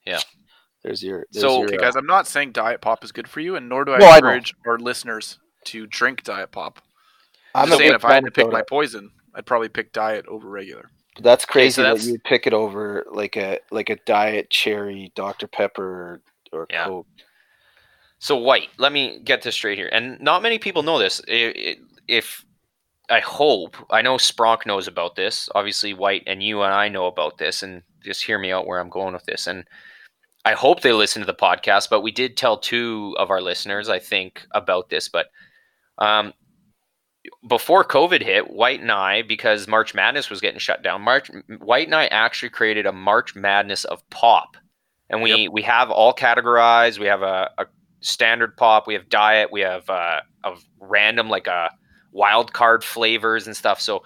Yeah. 0.05 0.20
there's 0.83 1.03
your 1.03 1.27
there's 1.33 1.43
So, 1.43 1.59
your, 1.59 1.66
Okay, 1.66 1.77
uh, 1.77 1.81
guys, 1.81 1.97
I'm 1.97 2.07
not 2.07 2.27
saying 2.27 2.53
diet 2.53 2.81
pop 2.81 3.03
is 3.05 3.12
good 3.12 3.29
for 3.29 3.41
you, 3.41 3.57
and 3.57 3.68
nor 3.68 3.85
do 3.85 3.93
I 3.93 3.99
I 3.99 4.16
encourage 4.16 4.55
our 4.66 4.79
listeners 4.79 5.39
to 5.66 5.87
drink 5.87 6.22
diet 6.22 6.53
pop. 6.53 6.81
I'm 7.55 7.62
I'm 7.64 7.68
just 7.68 7.79
saying, 7.81 7.93
if 7.95 8.05
I 8.05 8.14
had 8.14 8.24
to 8.24 8.31
pick 8.31 8.45
soda. 8.45 8.53
my 8.57 8.62
poison, 8.62 9.11
I'd 9.35 9.47
probably 9.47 9.68
pick 9.68 9.93
diet 9.93 10.27
over 10.27 10.49
regular. 10.49 10.91
That's 11.20 11.45
crazy 11.45 11.70
so 11.70 11.83
that 11.83 12.03
you'd 12.05 12.22
pick 12.24 12.47
it 12.47 12.53
over 12.53 13.05
like 13.11 13.37
a 13.37 13.59
like 13.70 13.91
a 13.91 13.97
diet 14.07 14.51
cherry 14.51 15.11
Dr 15.14 15.47
Pepper 15.47 16.20
or, 16.53 16.61
or 16.61 16.66
Yeah. 16.70 16.85
Coke. 16.85 17.07
So 18.18 18.37
white. 18.37 18.68
Let 18.79 18.93
me 18.93 19.18
get 19.24 19.43
this 19.43 19.55
straight 19.55 19.79
here, 19.79 19.89
and 19.93 20.20
not 20.20 20.43
many 20.43 20.59
people 20.59 20.83
know 20.83 20.99
this. 20.99 21.20
I- 21.29 21.53
I- 21.57 21.77
If 22.09 22.45
I 23.09 23.21
hope 23.21 23.77
I 23.91 24.03
know 24.03 24.17
Spronk 24.17 24.67
knows 24.67 24.89
about 24.89 25.17
this. 25.17 25.49
Obviously, 25.55 25.95
white 25.95 26.25
and 26.27 26.43
you 26.43 26.63
and 26.63 26.75
I 26.75 26.89
know 26.89 27.07
about 27.07 27.39
this, 27.39 27.63
and 27.63 27.83
just 28.03 28.25
hear 28.25 28.39
me 28.39 28.53
out 28.53 28.67
where 28.67 28.81
I'm 28.81 28.89
going 28.89 29.15
with 29.15 29.25
this. 29.25 29.47
And 29.47 29.65
I 30.45 30.53
hope 30.53 30.81
they 30.81 30.93
listen 30.93 31.21
to 31.21 31.27
the 31.27 31.35
podcast. 31.35 31.89
But 31.91 32.01
we 32.01 32.11
did 32.11 32.37
tell 32.37 32.59
two 32.59 33.15
of 33.19 33.31
our 33.31 33.41
listeners, 33.41 33.89
I 33.89 33.99
think, 33.99 34.47
about 34.53 34.91
this. 34.91 35.09
But 35.09 35.27
um, 35.99 36.33
before 37.49 37.85
COVID 37.85 38.23
hit, 38.23 38.51
White 38.51 38.81
and 38.81 38.93
I, 38.93 39.23
because 39.23 39.69
March 39.69 39.95
Madness 39.95 40.31
was 40.31 40.41
getting 40.41 40.59
shut 40.59 40.83
down, 40.83 41.03
March 41.03 41.31
White 41.59 41.87
and 41.87 41.95
I 41.95 42.07
actually 42.07 42.51
created 42.51 42.87
a 42.87 42.93
March 42.93 43.35
Madness 43.37 43.85
of 43.85 44.09
pop, 44.11 44.57
and 45.09 45.23
we 45.23 45.49
we 45.49 45.63
have 45.63 45.91
all 45.91 46.13
categorized. 46.13 46.99
We 46.99 47.07
have 47.07 47.23
a, 47.23 47.51
a 47.59 47.67
standard 48.01 48.57
pop, 48.57 48.87
we 48.87 48.95
have 48.95 49.09
diet, 49.09 49.51
we 49.53 49.61
have 49.61 49.89
uh, 49.89 50.21
of 50.45 50.65
random 50.81 51.29
like 51.29 51.49
uh, 51.49 51.69
wild 52.17 52.53
card 52.53 52.83
flavors 52.83 53.47
and 53.47 53.57
stuff. 53.57 53.81
So 53.81 54.03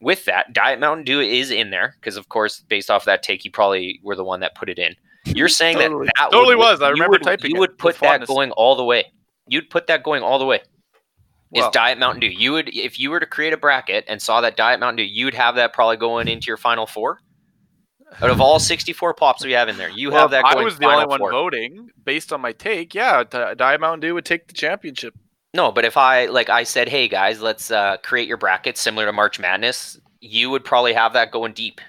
with 0.00 0.24
that, 0.26 0.52
Diet 0.52 0.78
Mountain 0.80 1.04
Dew 1.04 1.20
is 1.20 1.50
in 1.50 1.70
there 1.70 1.94
because, 2.00 2.16
of 2.16 2.28
course, 2.28 2.60
based 2.68 2.90
off 2.90 3.04
that 3.06 3.22
take, 3.22 3.44
you 3.44 3.50
probably 3.50 4.00
were 4.02 4.14
the 4.16 4.24
one 4.24 4.40
that 4.40 4.54
put 4.54 4.68
it 4.68 4.78
in. 4.78 4.94
You're 5.26 5.48
saying 5.48 5.76
Totally. 5.78 6.06
that 6.06 6.12
that 6.18 6.30
Totally 6.32 6.56
would- 6.56 6.62
was. 6.64 6.82
I 6.82 6.88
remember 6.90 7.12
would, 7.12 7.22
typing 7.22 7.50
You 7.52 7.60
would 7.60 7.76
put 7.78 7.96
that 8.00 8.08
fondness. 8.08 8.28
going 8.28 8.50
all 8.52 8.76
the 8.76 8.84
way. 8.84 9.12
You'd 9.46 9.68
put 9.70 9.86
that 9.88 10.02
going 10.02 10.22
all 10.22 10.38
the 10.38 10.46
way. 10.46 10.60
Is 11.52 11.62
Well- 11.62 11.70
Diet 11.72 11.98
Mountain 11.98 12.20
Dew? 12.20 12.28
You 12.28 12.52
would, 12.52 12.68
if 12.74 12.98
you 12.98 13.10
were 13.10 13.20
to 13.20 13.26
create 13.26 13.52
a 13.52 13.56
bracket 13.56 14.04
and 14.08 14.22
saw 14.22 14.40
that 14.40 14.56
Diet 14.56 14.80
Mountain 14.80 14.96
Dew, 14.96 15.02
you'd 15.12 15.34
have 15.34 15.56
that 15.56 15.72
probably 15.72 15.96
going 15.96 16.28
into 16.28 16.46
your 16.46 16.56
final 16.56 16.86
four. 16.86 17.18
Out 18.22 18.30
of 18.30 18.40
all 18.40 18.58
64 18.60 19.14
pops 19.14 19.44
we 19.44 19.52
have 19.52 19.68
in 19.68 19.76
there, 19.76 19.90
you 19.90 20.10
Well, 20.10 20.20
have 20.22 20.30
that 20.30 20.44
going 20.44 20.58
I 20.58 20.62
was 20.64 20.78
the 20.78 20.84
final 20.86 21.00
only 21.00 21.06
one 21.08 21.18
four. 21.20 21.30
voting 21.32 21.90
based 22.04 22.32
on 22.32 22.40
my 22.40 22.52
take. 22.52 22.94
Yeah, 22.94 23.24
Diet 23.24 23.80
Mountain 23.80 24.00
Dew 24.00 24.14
would 24.14 24.24
take 24.24 24.46
the 24.48 24.54
championship. 24.54 25.14
No, 25.52 25.72
but 25.72 25.84
if 25.84 25.96
I 25.96 26.26
like 26.26 26.48
I 26.48 26.62
said, 26.62 26.88
hey 26.88 27.08
guys, 27.08 27.40
let's 27.40 27.70
uh, 27.70 27.96
create 28.02 28.28
your 28.28 28.36
bracket 28.36 28.76
similar 28.78 29.06
to 29.06 29.12
March 29.12 29.40
Madness, 29.40 29.98
you 30.20 30.50
would 30.50 30.64
probably 30.64 30.92
have 30.92 31.12
that 31.14 31.32
going 31.32 31.52
deep. 31.52 31.80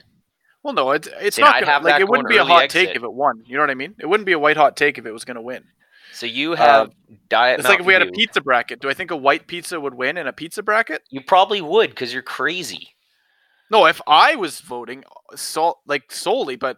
Well, 0.63 0.73
no, 0.73 0.91
it's 0.91 1.07
it's 1.19 1.37
not 1.37 1.55
I'd 1.55 1.61
gonna, 1.61 1.71
have 1.71 1.83
like 1.83 1.93
that 1.93 2.01
it 2.01 2.09
wouldn't 2.09 2.29
be 2.29 2.37
a 2.37 2.45
hot 2.45 2.63
exit. 2.63 2.87
take 2.87 2.95
if 2.95 3.03
it 3.03 3.13
won. 3.13 3.43
You 3.45 3.55
know 3.57 3.63
what 3.63 3.69
I 3.69 3.75
mean? 3.75 3.95
It 3.99 4.07
wouldn't 4.07 4.25
be 4.25 4.31
a 4.31 4.39
white 4.39 4.57
hot 4.57 4.77
take 4.77 4.97
if 4.97 5.05
it 5.05 5.11
was 5.11 5.25
going 5.25 5.35
to 5.35 5.41
win. 5.41 5.63
So 6.13 6.25
you 6.25 6.53
have 6.53 6.91
Diet. 7.29 7.59
It's 7.59 7.69
like 7.69 7.79
if 7.79 7.85
we 7.85 7.93
had 7.93 8.01
a 8.01 8.11
pizza 8.11 8.41
bracket. 8.41 8.79
Do 8.79 8.89
I 8.89 8.93
think 8.93 9.11
a 9.11 9.15
white 9.15 9.47
pizza 9.47 9.79
would 9.79 9.95
win 9.95 10.17
in 10.17 10.27
a 10.27 10.33
pizza 10.33 10.61
bracket? 10.61 11.01
You 11.09 11.21
probably 11.21 11.61
would 11.61 11.89
because 11.89 12.13
you're 12.13 12.21
crazy. 12.21 12.89
No, 13.71 13.85
if 13.85 14.01
I 14.05 14.35
was 14.35 14.59
voting 14.59 15.03
so, 15.35 15.79
like 15.87 16.11
solely, 16.11 16.57
but 16.57 16.77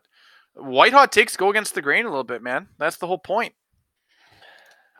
white 0.54 0.94
hot 0.94 1.12
takes 1.12 1.36
go 1.36 1.50
against 1.50 1.76
the 1.76 1.82
grain 1.82 2.06
a 2.06 2.10
little 2.10 2.24
bit, 2.24 2.42
man. 2.42 2.68
That's 2.78 2.98
the 2.98 3.08
whole 3.08 3.18
point. 3.18 3.54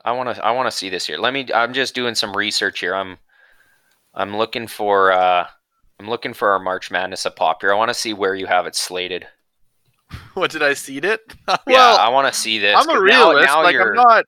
I 0.06 0.12
want 0.12 0.36
to. 0.36 0.44
I 0.46 0.52
want 0.52 0.68
to 0.70 0.72
see 0.78 0.90
this 0.90 1.06
here. 1.08 1.18
Let 1.18 1.34
me. 1.34 1.48
I'm 1.54 1.74
just 1.74 1.96
doing 1.96 2.16
some 2.16 2.36
research 2.36 2.80
here. 2.80 2.94
I'm. 2.96 3.18
I'm 4.14 4.36
looking 4.36 4.68
for. 4.68 5.12
uh 5.12 5.48
I'm 6.00 6.10
looking 6.10 6.34
for 6.34 6.50
our 6.52 6.60
March 6.60 6.92
Madness 6.92 7.26
of 7.26 7.36
pop 7.36 7.62
here. 7.62 7.72
I 7.72 7.76
want 7.78 7.90
to 7.90 7.94
see 7.94 8.14
where 8.14 8.36
you 8.36 8.46
have 8.48 8.66
it 8.68 8.76
slated. 8.76 9.28
What 10.36 10.52
did 10.52 10.62
I 10.62 10.74
seed 10.74 11.06
it? 11.06 11.22
yeah, 11.48 11.58
well, 11.66 11.98
I 11.98 12.10
want 12.10 12.32
to 12.32 12.38
see 12.40 12.60
this. 12.60 12.76
I'm 12.78 12.90
a 12.90 12.94
now- 12.94 13.00
realist. 13.00 13.48
now 13.48 13.64
like 13.64 13.74
you're- 13.74 13.90
I'm 13.90 13.96
not. 13.96 14.26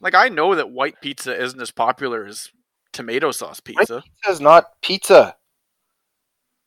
Like 0.00 0.14
I 0.14 0.28
know 0.28 0.54
that 0.54 0.70
white 0.70 1.00
pizza 1.00 1.34
isn't 1.40 1.60
as 1.60 1.70
popular 1.70 2.24
as 2.26 2.48
tomato 2.92 3.30
sauce 3.32 3.58
pizza. 3.60 4.02
Pizza's 4.22 4.40
not 4.40 4.64
pizza. 4.82 5.34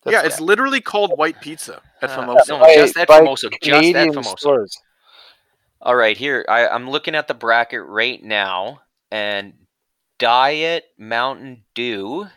yeah, 0.05 0.11
That's- 0.11 0.33
it's 0.33 0.41
literally 0.41 0.81
called 0.81 1.11
white 1.17 1.39
pizza 1.41 1.81
at 2.01 2.09
Uh, 2.09 2.17
Famoso. 2.21 2.49
no, 2.49 2.59
by- 2.59 2.75
just 2.75 2.95
that 2.95 3.07
by 3.07 3.21
Famoso, 3.21 3.35
just 3.35 3.51
that 3.51 3.61
Canadian 3.61 4.13
Famoso. 4.13 4.39
stores. 4.39 4.77
All 5.81 5.95
right, 5.95 6.17
here 6.17 6.45
I, 6.49 6.67
I'm 6.67 6.89
looking 6.89 7.15
at 7.15 7.27
the 7.27 7.33
bracket 7.33 7.85
right 7.85 8.21
now, 8.21 8.81
and 9.11 9.53
Diet 10.17 10.85
Mountain 10.97 11.63
Dew. 11.73 12.27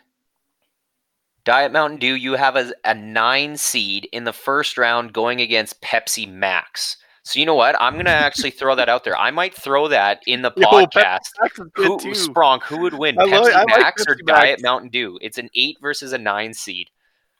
Diet 1.43 1.73
Mountain 1.73 1.99
Dew, 1.99 2.15
you 2.15 2.33
have 2.33 2.55
a, 2.55 2.71
a 2.85 2.93
nine 2.95 3.57
seed 3.57 4.07
in 4.13 4.23
the 4.23 4.31
first 4.31 4.77
round 4.77 5.11
going 5.11 5.41
against 5.41 5.81
Pepsi 5.81 6.31
Max. 6.31 6.95
So 7.23 7.39
you 7.39 7.45
know 7.45 7.55
what? 7.55 7.75
I'm 7.81 7.97
gonna 7.97 8.09
actually 8.11 8.51
throw 8.51 8.75
that 8.75 8.87
out 8.87 9.03
there. 9.03 9.17
I 9.17 9.31
might 9.31 9.53
throw 9.53 9.89
that 9.89 10.21
in 10.25 10.41
the 10.41 10.53
Yo, 10.55 10.65
podcast. 10.67 11.31
Who. 11.75 11.97
Spronk, 11.97 12.63
who 12.63 12.79
would 12.79 12.93
win, 12.93 13.17
I 13.19 13.25
Pepsi 13.25 13.41
like- 13.41 13.53
I 13.53 13.59
like 13.63 13.79
Max 13.79 14.05
or 14.07 14.15
Pepsi 14.15 14.25
Diet 14.25 14.49
Max. 14.51 14.63
Mountain 14.63 14.89
Dew? 14.89 15.19
It's 15.21 15.37
an 15.37 15.49
eight 15.55 15.77
versus 15.81 16.13
a 16.13 16.17
nine 16.17 16.53
seed. 16.53 16.89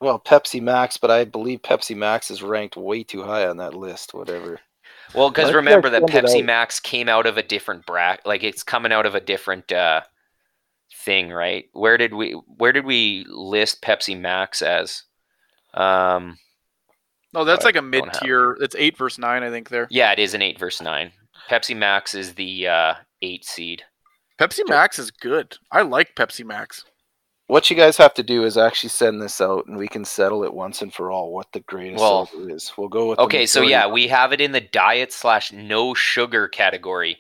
Well, 0.02 0.20
Pepsi 0.20 0.62
Max, 0.62 0.98
but 0.98 1.12
I 1.12 1.24
believe 1.24 1.62
Pepsi 1.62 1.96
Max 1.96 2.30
is 2.30 2.44
ranked 2.44 2.76
way 2.76 3.04
too 3.04 3.24
high 3.24 3.48
on 3.48 3.56
that 3.58 3.74
list. 3.74 4.14
Whatever. 4.14 4.60
Well, 5.14 5.30
because 5.30 5.54
remember 5.54 5.90
that 5.90 6.04
Pepsi. 6.04 6.44
Max 6.44 6.80
came 6.80 7.08
out 7.08 7.26
of 7.26 7.38
a 7.38 7.44
different 7.44 7.86
bracket, 7.86 8.26
like 8.26 8.44
it's 8.44 8.64
coming 8.64 8.92
out 8.92 9.06
of 9.06 9.16
a 9.16 9.20
different 9.20 9.72
uh, 9.72 10.02
thing, 11.04 11.30
right? 11.30 11.66
Where 11.74 11.98
did 11.98 12.14
we 12.14 12.32
where 12.32 12.72
did 12.72 12.86
we 12.86 13.26
list 13.28 13.82
Pepsi 13.82 14.20
Max 14.20 14.62
as? 14.62 15.04
Um, 15.74 16.38
no, 17.34 17.46
that's 17.46 17.66
like 17.66 17.76
a 17.76 17.82
mid 17.82 18.06
tier. 18.14 18.58
It's 18.60 18.76
eight 18.78 18.98
versus 18.98 19.20
nine, 19.20 19.44
I 19.44 19.50
think. 19.50 19.70
There, 19.70 19.88
yeah, 19.90 20.12
it 20.12 20.20
is 20.20 20.34
an 20.34 20.42
eight 20.42 20.60
versus 20.60 20.82
nine. 20.82 21.12
Pepsi 21.50 21.76
Max 21.76 22.14
is 22.14 22.34
the 22.34 22.68
uh, 22.68 22.94
eight 23.22 23.46
seed. 23.46 23.84
Pepsi 24.40 24.68
Max 24.68 24.98
is 25.00 25.12
good. 25.12 25.58
I 25.72 25.82
like 25.82 26.16
Pepsi 26.16 26.46
Max. 26.46 26.86
What 27.48 27.70
you 27.70 27.76
guys 27.76 27.98
have 27.98 28.14
to 28.16 28.24
do 28.24 28.46
is 28.46 28.58
actually 28.58 28.90
send 28.90 29.22
this 29.22 29.42
out, 29.42 29.66
and 29.68 29.78
we 29.78 29.88
can 29.88 30.06
settle 30.06 30.44
it 30.44 30.54
once 30.54 30.82
and 30.82 30.94
for 30.94 31.12
all 31.12 31.34
what 31.34 31.52
the 31.52 31.60
greatest 31.62 32.02
Well, 32.02 32.26
soda 32.28 32.54
is. 32.54 32.72
We'll 32.78 32.88
go 32.88 33.10
with 33.10 33.18
the 33.18 33.24
Okay, 33.24 33.46
so 33.46 33.62
yeah, 33.62 33.86
we 33.88 34.08
have 34.08 34.32
it 34.32 34.40
in 34.42 34.54
the 34.54 34.62
diet 34.62 35.12
slash 35.12 35.52
no 35.52 35.94
sugar 35.94 36.48
category. 36.48 37.20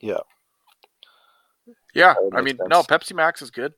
Yeah, 0.00 0.18
Yeah, 1.92 2.14
I 2.32 2.40
make 2.40 2.58
mean, 2.58 2.68
no. 2.68 2.82
Pepsi 2.84 3.14
Max 3.14 3.42
is 3.42 3.50
good. 3.50 3.74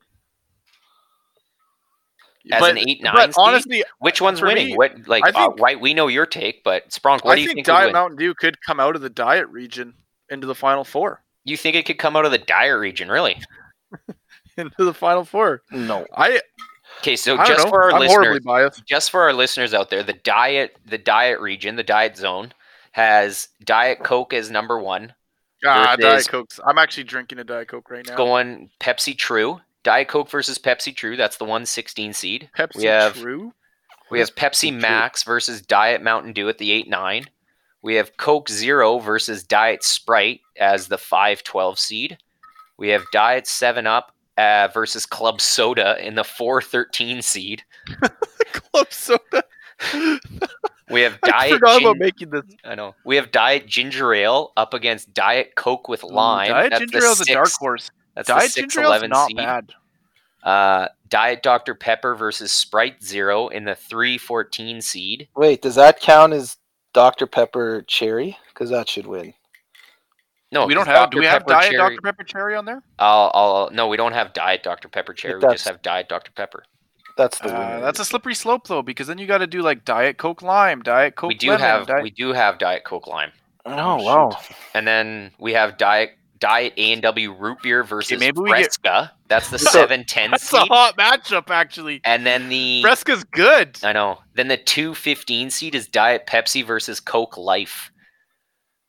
As 2.51 2.59
but, 2.59 2.71
an 2.71 2.77
eight 2.77 3.01
nine 3.03 3.13
but 3.15 3.25
seed? 3.29 3.35
honestly, 3.37 3.83
Which 3.99 4.21
one's 4.21 4.41
winning? 4.41 4.67
me, 4.67 4.75
what 4.75 5.07
like 5.07 5.23
I 5.25 5.29
uh, 5.29 5.47
think- 5.49 5.59
right? 5.59 5.79
We 5.79 5.93
know 5.95 6.07
your 6.07 6.25
take, 6.27 6.63
but 6.63 6.89
Spronk, 6.89 7.23
what 7.23 7.33
I 7.33 7.35
do 7.35 7.41
you 7.41 7.47
think, 7.47 7.51
I 7.51 7.55
think? 7.55 7.67
would 7.67 7.73
Diet 7.73 7.85
win? 7.87 7.93
Mountain 7.93 8.17
Dew 8.17 8.33
could 8.35 8.61
come 8.61 8.79
out 8.79 8.95
of 8.95 9.01
the 9.01 9.09
diet 9.09 9.47
region 9.49 9.95
into 10.29 10.45
the 10.47 10.55
final 10.55 10.83
four. 10.83 11.23
You 11.43 11.57
think 11.57 11.75
it 11.75 11.85
could 11.87 11.97
come 11.97 12.15
out 12.15 12.25
of 12.25 12.31
the 12.31 12.37
diet 12.37 12.77
region, 12.79 13.09
really? 13.09 13.41
Into 14.57 14.83
the 14.83 14.93
final 14.93 15.23
four. 15.23 15.61
no. 15.71 16.05
I, 16.15 16.41
Okay, 16.99 17.15
so 17.15 17.37
I 17.37 17.45
just 17.47 17.67
for 17.69 17.83
our 17.83 17.93
I'm 17.93 17.99
listeners, 17.99 18.81
just 18.85 19.09
for 19.11 19.21
our 19.21 19.33
listeners 19.33 19.73
out 19.73 19.89
there, 19.89 20.03
the 20.03 20.13
diet, 20.13 20.75
the 20.85 20.97
diet 20.97 21.39
region, 21.39 21.75
the 21.75 21.83
diet 21.83 22.15
zone 22.17 22.53
has 22.91 23.47
Diet 23.63 24.03
Coke 24.03 24.33
as 24.33 24.51
number 24.51 24.77
one. 24.77 25.13
Ah, 25.65 25.95
Diet 25.97 26.27
Coke. 26.27 26.49
I'm 26.65 26.77
actually 26.77 27.05
drinking 27.05 27.39
a 27.39 27.43
Diet 27.43 27.67
Coke 27.69 27.89
right 27.89 28.05
now. 28.07 28.15
going 28.15 28.69
Pepsi 28.79 29.17
True, 29.17 29.61
Diet 29.83 30.07
Coke 30.07 30.29
versus 30.29 30.57
Pepsi 30.59 30.95
True. 30.95 31.15
That's 31.15 31.37
the 31.37 31.45
one 31.45 31.65
sixteen 31.65 32.13
seed. 32.13 32.49
Pepsi 32.57 32.77
we 32.77 32.83
have 32.85 33.15
True. 33.15 33.53
we 34.09 34.19
have 34.19 34.35
Pepsi 34.35 34.69
True. 34.69 34.79
Max 34.79 35.23
versus 35.23 35.61
Diet 35.61 36.01
Mountain 36.01 36.33
Dew 36.33 36.49
at 36.49 36.57
the 36.57 36.71
eight 36.71 36.89
nine. 36.89 37.25
We 37.81 37.95
have 37.95 38.17
Coke 38.17 38.49
Zero 38.49 38.99
versus 38.99 39.43
Diet 39.43 39.83
Sprite 39.83 40.41
as 40.59 40.87
the 40.87 40.97
five 40.97 41.43
twelve 41.43 41.79
seed. 41.79 42.17
We 42.77 42.89
have 42.89 43.03
Diet 43.11 43.47
Seven 43.47 43.87
Up 43.87 44.13
uh, 44.41 44.67
versus 44.73 45.05
Club 45.05 45.39
Soda 45.39 45.97
in 46.05 46.15
the 46.15 46.23
four 46.23 46.61
thirteen 46.61 47.21
seed. 47.21 47.63
Club 48.53 48.87
soda. 48.91 49.43
We 50.89 51.01
have 51.01 51.19
I 51.23 51.29
Diet 51.29 51.53
forgot 51.53 51.73
Gin- 51.79 51.87
about 51.87 51.97
making 51.97 52.29
this. 52.31 52.43
I 52.63 52.75
know. 52.75 52.95
We 53.05 53.15
have 53.17 53.31
Diet 53.31 53.67
Ginger 53.67 54.13
Ale 54.13 54.51
up 54.57 54.73
against 54.73 55.13
Diet 55.13 55.53
Coke 55.55 55.87
with 55.87 56.03
lime. 56.03 56.49
Diet 56.49 56.71
That's 56.71 56.79
ginger 56.81 57.05
ale 57.05 57.11
is 57.11 57.21
a 57.21 57.25
dark 57.25 57.51
horse. 57.51 57.91
That's 58.15 58.27
the 58.27 58.33
Diet 58.33 58.51
six 58.51 58.73
ginger 58.73 58.81
ale's 58.81 58.89
eleven 58.89 59.09
not 59.11 59.27
seed. 59.27 59.37
bad. 59.37 59.73
Uh, 60.43 60.87
Diet 61.07 61.43
Dr 61.43 61.75
Pepper 61.75 62.15
versus 62.15 62.51
Sprite 62.51 63.03
Zero 63.03 63.47
in 63.49 63.63
the 63.65 63.75
three 63.75 64.17
fourteen 64.17 64.81
seed. 64.81 65.27
Wait, 65.35 65.61
does 65.61 65.75
that 65.75 65.99
count 65.99 66.33
as 66.33 66.57
Dr 66.93 67.27
Pepper 67.27 67.83
Cherry? 67.87 68.37
Because 68.49 68.69
that 68.71 68.89
should 68.89 69.05
win. 69.05 69.33
No, 70.51 70.65
we 70.65 70.73
don't 70.73 70.87
have. 70.87 71.11
Do 71.11 71.19
we 71.19 71.25
have 71.25 71.41
Pepper 71.41 71.51
Diet 71.53 71.71
Cherry- 71.71 71.95
Dr 71.95 72.01
Pepper 72.01 72.23
cherry 72.23 72.55
on 72.55 72.65
there? 72.65 72.83
I'll, 72.99 73.31
I'll, 73.33 73.69
no, 73.71 73.87
we 73.87 73.95
don't 73.97 74.11
have 74.13 74.33
Diet 74.33 74.63
Dr 74.63 74.89
Pepper 74.89 75.13
Cherry. 75.13 75.35
We 75.35 75.41
just 75.51 75.67
have 75.67 75.81
Diet 75.81 76.09
Dr 76.09 76.31
Pepper. 76.31 76.63
That's 77.17 77.39
the 77.39 77.53
Uh, 77.53 77.79
that's 77.81 77.99
a 77.99 78.05
slippery 78.05 78.35
slope 78.35 78.67
though, 78.67 78.81
because 78.81 79.07
then 79.07 79.17
you 79.17 79.27
got 79.27 79.39
to 79.39 79.47
do 79.47 79.61
like 79.61 79.85
Diet 79.85 80.17
Coke 80.17 80.41
lime, 80.41 80.81
Diet 80.81 81.15
Coke. 81.15 81.29
we 81.29 81.35
do 81.35 81.47
lemon, 81.49 81.61
have 81.61 81.87
Diet- 81.87 82.03
we 82.03 82.09
do 82.09 82.33
have 82.33 82.57
Diet 82.57 82.83
Coke 82.85 83.05
Lime, 83.07 83.31
oh 83.65 84.01
wow. 84.03 84.37
and 84.73 84.87
then 84.87 85.31
we 85.37 85.53
have 85.53 85.77
Diet 85.77 86.11
Diet 86.39 86.73
A 86.77 86.93
and 86.93 87.01
W 87.01 87.33
Root 87.33 87.59
Beer 87.61 87.83
versus 87.83 88.19
maybe 88.19 88.39
we 88.39 88.49
get- 88.49 88.57
Fresca. 88.63 89.11
That's 89.27 89.49
the 89.49 89.59
So, 89.59 89.69
seven 89.71 90.03
ten 90.05 90.31
That's 90.31 90.51
a 90.53 90.59
hot 90.61 90.97
matchup, 90.97 91.49
actually. 91.49 92.01
And 92.05 92.25
then 92.25 92.49
the 92.49 92.81
Fresca's 92.81 93.23
good. 93.25 93.77
I 93.83 93.91
know. 93.93 94.19
Then 94.35 94.47
the 94.47 94.57
two 94.57 94.95
fifteen 94.95 95.49
seed 95.49 95.75
is 95.75 95.87
Diet 95.87 96.25
Pepsi 96.27 96.65
versus 96.65 96.99
Coke 96.99 97.37
Life. 97.37 97.91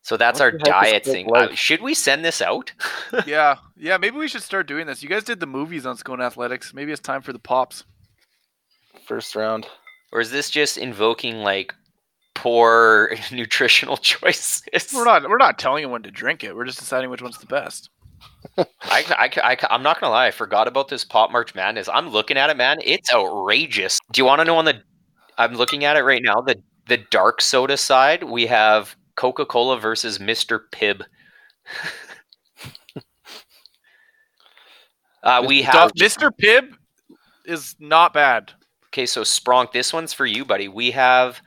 So 0.02 0.16
that's 0.16 0.40
What 0.40 0.46
our 0.46 0.52
the 0.52 0.58
diet 0.58 1.04
thing. 1.04 1.28
Uh, 1.32 1.54
should 1.54 1.80
we 1.80 1.94
send 1.94 2.24
this 2.24 2.42
out? 2.42 2.72
yeah, 3.26 3.56
yeah. 3.76 3.96
Maybe 3.98 4.16
we 4.16 4.26
should 4.26 4.42
start 4.42 4.66
doing 4.66 4.86
this. 4.86 5.00
You 5.02 5.08
guys 5.08 5.22
did 5.22 5.38
the 5.38 5.46
movies 5.46 5.86
on 5.86 5.96
Scona 5.96 6.24
Athletics. 6.24 6.74
Maybe 6.74 6.90
it's 6.90 7.00
time 7.00 7.22
for 7.22 7.32
the 7.32 7.38
pops. 7.38 7.84
First 9.06 9.36
round. 9.36 9.66
or 10.12 10.20
is 10.20 10.30
this 10.32 10.50
just 10.50 10.76
invoking 10.76 11.38
like 11.38 11.72
poor 12.34 13.16
nutritional 13.32 13.96
choices? 13.96 14.62
We're 14.92 15.04
not. 15.04 15.28
We're 15.28 15.36
not 15.38 15.58
telling 15.58 15.84
anyone 15.84 16.02
to 16.02 16.10
drink 16.10 16.42
it. 16.42 16.54
We're 16.56 16.64
just 16.66 16.80
deciding 16.80 17.08
which 17.10 17.22
one's 17.22 17.38
the 17.38 17.46
best. 17.46 17.88
I, 18.58 18.66
I, 18.82 19.30
I, 19.42 19.56
I'm 19.70 19.82
not 19.84 20.00
gonna 20.00 20.12
lie. 20.12 20.26
I 20.26 20.30
forgot 20.32 20.66
about 20.66 20.88
this 20.88 21.04
Pop 21.04 21.30
March 21.30 21.54
Madness. 21.54 21.88
I'm 21.88 22.08
looking 22.08 22.36
at 22.36 22.50
it, 22.50 22.56
man. 22.56 22.78
It's 22.82 23.12
outrageous. 23.12 24.00
Do 24.10 24.20
you 24.20 24.24
want 24.24 24.40
to 24.40 24.44
know 24.44 24.56
on 24.56 24.64
the? 24.64 24.82
I'm 25.38 25.54
looking 25.54 25.84
at 25.84 25.96
it 25.96 26.02
right 26.02 26.22
now. 26.22 26.40
The 26.40 26.60
the 26.88 26.98
dark 27.10 27.40
soda 27.40 27.76
side, 27.76 28.24
we 28.24 28.46
have 28.46 28.96
Coca 29.16 29.44
Cola 29.44 29.78
versus 29.78 30.18
Mr. 30.18 30.60
Pibb. 30.72 31.02
uh, 35.22 35.44
we 35.46 35.62
have 35.62 35.92
Mr. 35.92 36.30
Pibb 36.30 36.74
is 37.44 37.76
not 37.78 38.14
bad. 38.14 38.52
okay. 38.88 39.06
So 39.06 39.22
Spronk, 39.22 39.72
this 39.72 39.92
one's 39.92 40.12
for 40.12 40.26
you, 40.26 40.44
buddy. 40.44 40.68
We 40.68 40.90
have 40.92 41.40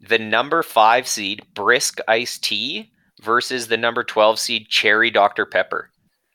the 0.00 0.18
number 0.18 0.62
five 0.62 1.06
seed 1.06 1.42
Brisk 1.54 1.98
Iced 2.08 2.42
Tea 2.44 2.90
versus 3.20 3.68
the 3.68 3.76
number 3.76 4.02
twelve 4.04 4.38
seed 4.38 4.68
Cherry 4.68 5.10
Dr 5.10 5.46
Pepper. 5.46 5.90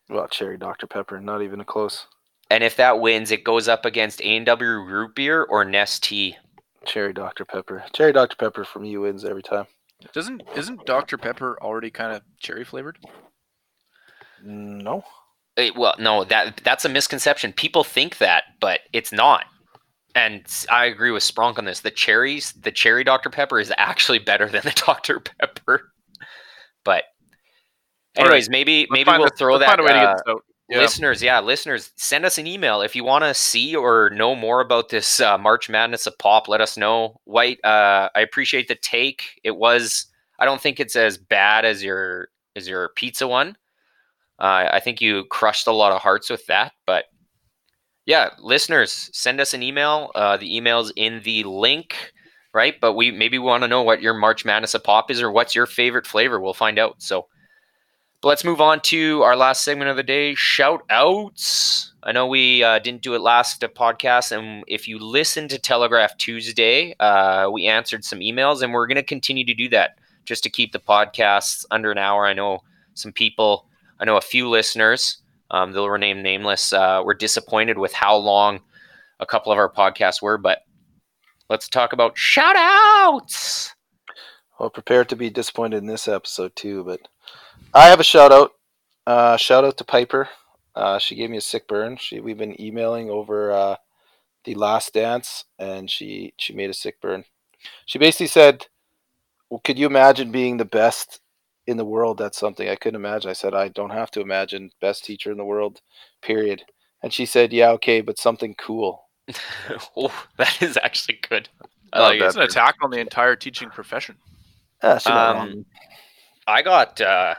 Well, 0.09 0.27
cherry 0.27 0.57
Dr. 0.57 0.87
Pepper, 0.87 1.19
not 1.19 1.41
even 1.41 1.59
a 1.59 1.65
close. 1.65 2.07
And 2.49 2.63
if 2.63 2.77
that 2.77 2.99
wins, 2.99 3.31
it 3.31 3.43
goes 3.43 3.67
up 3.67 3.85
against 3.85 4.21
A&W 4.21 4.69
Root 4.69 5.15
Beer 5.15 5.43
or 5.43 5.65
Nestea. 5.65 6.35
Cherry 6.85 7.11
Dr. 7.11 7.43
Pepper. 7.43 7.83
Cherry 7.91 8.13
Dr. 8.13 8.37
Pepper 8.37 8.63
for 8.63 8.79
me 8.79 8.95
wins 8.97 9.25
every 9.25 9.43
time. 9.43 9.67
Doesn't 10.13 10.43
isn't 10.55 10.85
Dr. 10.85 11.17
Pepper 11.17 11.57
already 11.61 11.89
kind 11.89 12.15
of 12.15 12.21
cherry 12.39 12.63
flavored? 12.63 12.97
No. 14.43 15.03
Eh, 15.57 15.71
well, 15.75 15.95
no, 15.97 16.23
that 16.25 16.61
that's 16.63 16.85
a 16.85 16.89
misconception. 16.89 17.51
People 17.53 17.83
think 17.83 18.19
that, 18.19 18.43
but 18.59 18.81
it's 18.93 19.11
not. 19.11 19.45
And 20.13 20.45
I 20.71 20.85
agree 20.85 21.11
with 21.11 21.23
Spronk 21.23 21.57
on 21.57 21.65
this. 21.65 21.81
The 21.81 21.91
cherries, 21.91 22.51
the 22.53 22.71
cherry 22.71 23.03
Dr. 23.03 23.29
Pepper 23.29 23.59
is 23.59 23.71
actually 23.77 24.19
better 24.19 24.47
than 24.49 24.61
the 24.63 24.71
Dr. 24.85 25.19
Pepper. 25.19 25.91
But 26.83 27.03
All 28.17 28.23
right. 28.23 28.27
anyways, 28.27 28.49
maybe 28.49 28.81
Let's 28.81 28.91
maybe 28.91 29.11
we'll 29.17 29.25
a- 29.27 29.37
throw 29.37 29.53
let's 29.55 29.65
that 29.65 29.77
Find 29.77 29.81
a 29.81 29.83
way 29.83 29.89
to 29.93 29.97
uh, 29.97 30.05
get 30.15 30.25
this 30.25 30.33
out. 30.35 30.41
Listeners 30.69 31.23
yeah 31.23 31.39
listeners 31.39 31.91
send 31.95 32.25
us 32.25 32.37
an 32.37 32.45
email 32.47 32.81
if 32.81 32.95
you 32.95 33.03
want 33.03 33.23
to 33.23 33.33
see 33.33 33.75
or 33.75 34.09
know 34.09 34.35
more 34.35 34.59
about 34.59 34.89
this 34.89 35.19
uh, 35.19 35.37
march 35.37 35.69
madness 35.69 36.05
of 36.07 36.17
pop 36.17 36.47
let 36.47 36.61
us 36.61 36.77
know. 36.77 37.19
White 37.23 37.63
uh, 37.63 38.09
i 38.15 38.19
appreciate 38.19 38.67
the 38.67 38.75
take. 38.75 39.39
It 39.43 39.55
was 39.55 40.07
i 40.39 40.45
don't 40.45 40.61
think 40.61 40.79
it's 40.79 40.95
as 40.95 41.17
bad 41.17 41.63
as 41.65 41.83
your 41.83 42.29
as 42.55 42.67
your 42.67 42.89
pizza 42.89 43.27
one. 43.27 43.55
Uh, 44.39 44.69
i 44.71 44.79
think 44.79 45.01
you 45.01 45.23
crushed 45.25 45.67
a 45.67 45.71
lot 45.71 45.91
of 45.91 46.01
hearts 46.01 46.29
with 46.29 46.45
that 46.47 46.73
but 46.85 47.05
yeah 48.05 48.29
listeners 48.39 49.09
send 49.13 49.39
us 49.39 49.53
an 49.53 49.63
email. 49.63 50.11
Uh, 50.15 50.37
the 50.37 50.55
email's 50.55 50.91
in 50.95 51.21
the 51.23 51.43
link 51.43 51.95
right? 52.53 52.79
But 52.81 52.93
we 52.93 53.11
maybe 53.11 53.37
we 53.37 53.45
want 53.45 53.63
to 53.63 53.67
know 53.67 53.83
what 53.83 54.01
your 54.01 54.15
march 54.15 54.43
madness 54.43 54.73
of 54.73 54.83
pop 54.83 55.11
is 55.11 55.21
or 55.21 55.31
what's 55.31 55.53
your 55.53 55.67
favorite 55.67 56.07
flavor. 56.07 56.39
We'll 56.39 56.55
find 56.55 56.79
out. 56.79 57.01
So 57.01 57.27
but 58.21 58.29
let's 58.29 58.43
move 58.43 58.61
on 58.61 58.81
to 58.81 59.21
our 59.21 59.35
last 59.35 59.63
segment 59.63 59.89
of 59.89 59.95
the 59.95 60.03
day 60.03 60.33
shout 60.33 60.83
outs. 60.89 61.93
I 62.03 62.11
know 62.11 62.25
we 62.25 62.63
uh, 62.63 62.79
didn't 62.79 63.01
do 63.03 63.13
it 63.13 63.21
last 63.21 63.61
podcast, 63.61 64.31
and 64.31 64.63
if 64.67 64.87
you 64.87 64.97
listen 64.97 65.47
to 65.49 65.59
Telegraph 65.59 66.17
Tuesday, 66.17 66.95
uh, 66.99 67.49
we 67.51 67.67
answered 67.67 68.03
some 68.03 68.19
emails, 68.19 68.63
and 68.63 68.73
we're 68.73 68.87
going 68.87 68.95
to 68.95 69.03
continue 69.03 69.45
to 69.45 69.53
do 69.53 69.69
that 69.69 69.99
just 70.25 70.43
to 70.43 70.49
keep 70.49 70.71
the 70.71 70.79
podcasts 70.79 71.65
under 71.69 71.91
an 71.91 71.97
hour. 71.97 72.25
I 72.25 72.33
know 72.33 72.63
some 72.95 73.11
people, 73.11 73.67
I 73.99 74.05
know 74.05 74.17
a 74.17 74.21
few 74.21 74.49
listeners, 74.49 75.17
um, 75.51 75.71
they'll 75.71 75.89
remain 75.89 76.23
nameless, 76.23 76.73
uh, 76.73 77.01
were 77.05 77.13
disappointed 77.13 77.77
with 77.77 77.93
how 77.93 78.15
long 78.15 78.61
a 79.19 79.25
couple 79.25 79.51
of 79.51 79.57
our 79.57 79.71
podcasts 79.71 80.21
were, 80.21 80.37
but 80.37 80.63
let's 81.49 81.69
talk 81.69 81.93
about 81.93 82.17
shout 82.17 82.55
outs. 82.57 83.73
Well, 84.59 84.69
prepare 84.69 85.05
to 85.05 85.15
be 85.15 85.29
disappointed 85.29 85.77
in 85.77 85.85
this 85.85 86.07
episode 86.07 86.55
too, 86.55 86.83
but 86.83 87.01
I 87.73 87.87
have 87.87 87.99
a 87.99 88.03
shout 88.03 88.31
out. 88.31 88.51
Uh, 89.05 89.37
shout 89.37 89.63
out 89.63 89.77
to 89.77 89.83
Piper. 89.83 90.29
Uh, 90.75 90.99
she 90.99 91.15
gave 91.15 91.29
me 91.29 91.37
a 91.37 91.41
sick 91.41 91.67
burn. 91.67 91.97
She 91.97 92.19
we've 92.19 92.37
been 92.37 92.59
emailing 92.61 93.09
over 93.09 93.51
uh, 93.51 93.75
the 94.43 94.55
last 94.55 94.93
dance, 94.93 95.45
and 95.57 95.89
she 95.89 96.33
she 96.37 96.53
made 96.53 96.69
a 96.69 96.73
sick 96.73 97.01
burn. 97.01 97.25
She 97.85 97.97
basically 97.97 98.27
said, 98.27 98.67
well, 99.49 99.61
"Could 99.63 99.79
you 99.79 99.87
imagine 99.87 100.31
being 100.31 100.57
the 100.57 100.65
best 100.65 101.19
in 101.65 101.77
the 101.77 101.85
world?" 101.85 102.17
That's 102.17 102.37
something 102.37 102.69
I 102.69 102.75
couldn't 102.75 102.99
imagine. 102.99 103.29
I 103.29 103.33
said, 103.33 103.53
"I 103.53 103.69
don't 103.69 103.89
have 103.89 104.11
to 104.11 104.21
imagine 104.21 104.71
best 104.81 105.03
teacher 105.03 105.31
in 105.31 105.37
the 105.37 105.45
world, 105.45 105.81
period." 106.21 106.63
And 107.01 107.11
she 107.11 107.25
said, 107.25 107.53
"Yeah, 107.53 107.71
okay, 107.71 108.01
but 108.01 108.19
something 108.19 108.55
cool." 108.55 109.09
oh, 109.97 110.25
that 110.37 110.61
is 110.61 110.77
actually 110.77 111.19
good. 111.27 111.49
I 111.91 112.01
like 112.01 112.15
it. 112.15 112.19
bad. 112.19 112.27
It's 112.27 112.35
an 112.35 112.41
attack 112.43 112.75
on 112.81 112.91
the 112.91 112.99
entire 112.99 113.35
teaching 113.35 113.69
profession. 113.69 114.15
Ah, 114.83 114.97
she 114.99 115.09
Um. 115.09 115.65
I 116.45 116.61
got. 116.61 117.01
Uh, 117.01 117.35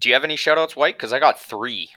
do 0.00 0.08
you 0.08 0.14
have 0.14 0.24
any 0.24 0.36
shout 0.36 0.58
outs, 0.58 0.74
White? 0.74 0.96
Because 0.96 1.12
I 1.12 1.18
got 1.18 1.38
three. 1.40 1.90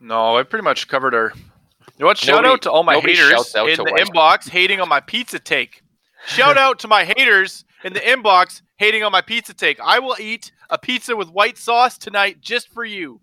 No, 0.00 0.36
I 0.38 0.42
pretty 0.42 0.64
much 0.64 0.88
covered 0.88 1.14
our. 1.14 1.32
You 1.34 2.00
know 2.00 2.06
what? 2.06 2.18
Shout 2.18 2.36
Nobody- 2.36 2.52
out 2.52 2.62
to 2.62 2.70
all 2.72 2.82
my 2.82 2.98
haters 3.00 3.54
in 3.54 3.76
the 3.76 3.84
White. 3.84 4.06
inbox 4.06 4.48
hating 4.48 4.80
on 4.80 4.88
my 4.88 5.00
pizza 5.00 5.38
take. 5.38 5.82
Shout 6.26 6.56
out 6.56 6.78
to 6.80 6.88
my 6.88 7.04
haters 7.04 7.64
in 7.84 7.92
the 7.92 8.00
inbox 8.00 8.62
hating 8.78 9.02
on 9.02 9.12
my 9.12 9.20
pizza 9.20 9.54
take. 9.54 9.78
I 9.80 9.98
will 9.98 10.16
eat 10.18 10.50
a 10.70 10.78
pizza 10.78 11.14
with 11.14 11.28
white 11.30 11.58
sauce 11.58 11.98
tonight 11.98 12.40
just 12.40 12.68
for 12.72 12.84
you. 12.84 13.20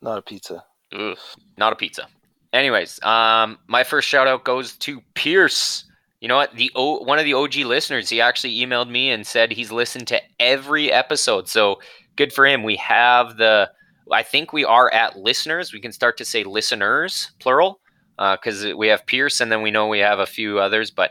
Not 0.00 0.18
a 0.18 0.22
pizza. 0.22 0.64
Ugh, 0.92 1.18
not 1.58 1.72
a 1.72 1.76
pizza. 1.76 2.06
Anyways, 2.52 3.02
um, 3.02 3.58
my 3.66 3.82
first 3.84 4.08
shout 4.08 4.26
out 4.28 4.44
goes 4.44 4.76
to 4.78 5.02
Pierce. 5.14 5.84
You 6.20 6.28
know 6.28 6.36
what? 6.36 6.54
The 6.54 6.70
o- 6.74 7.02
one 7.02 7.18
of 7.18 7.24
the 7.24 7.34
OG 7.34 7.56
listeners, 7.64 8.08
he 8.08 8.20
actually 8.20 8.56
emailed 8.58 8.88
me 8.88 9.10
and 9.10 9.26
said 9.26 9.50
he's 9.52 9.72
listened 9.72 10.06
to 10.08 10.20
every 10.40 10.90
episode. 10.92 11.48
So 11.48 11.80
good 12.16 12.32
for 12.32 12.46
him. 12.46 12.62
We 12.62 12.76
have 12.76 13.36
the. 13.36 13.70
I 14.10 14.22
think 14.22 14.52
we 14.52 14.64
are 14.64 14.92
at 14.92 15.18
listeners. 15.18 15.72
We 15.72 15.80
can 15.80 15.92
start 15.92 16.16
to 16.18 16.24
say 16.24 16.44
listeners, 16.44 17.32
plural, 17.40 17.80
because 18.16 18.64
we 18.74 18.88
have 18.88 19.04
Pierce, 19.06 19.40
and 19.40 19.50
then 19.50 19.62
we 19.62 19.70
know 19.70 19.88
we 19.88 19.98
have 19.98 20.20
a 20.20 20.26
few 20.26 20.60
others. 20.60 20.90
But 20.90 21.10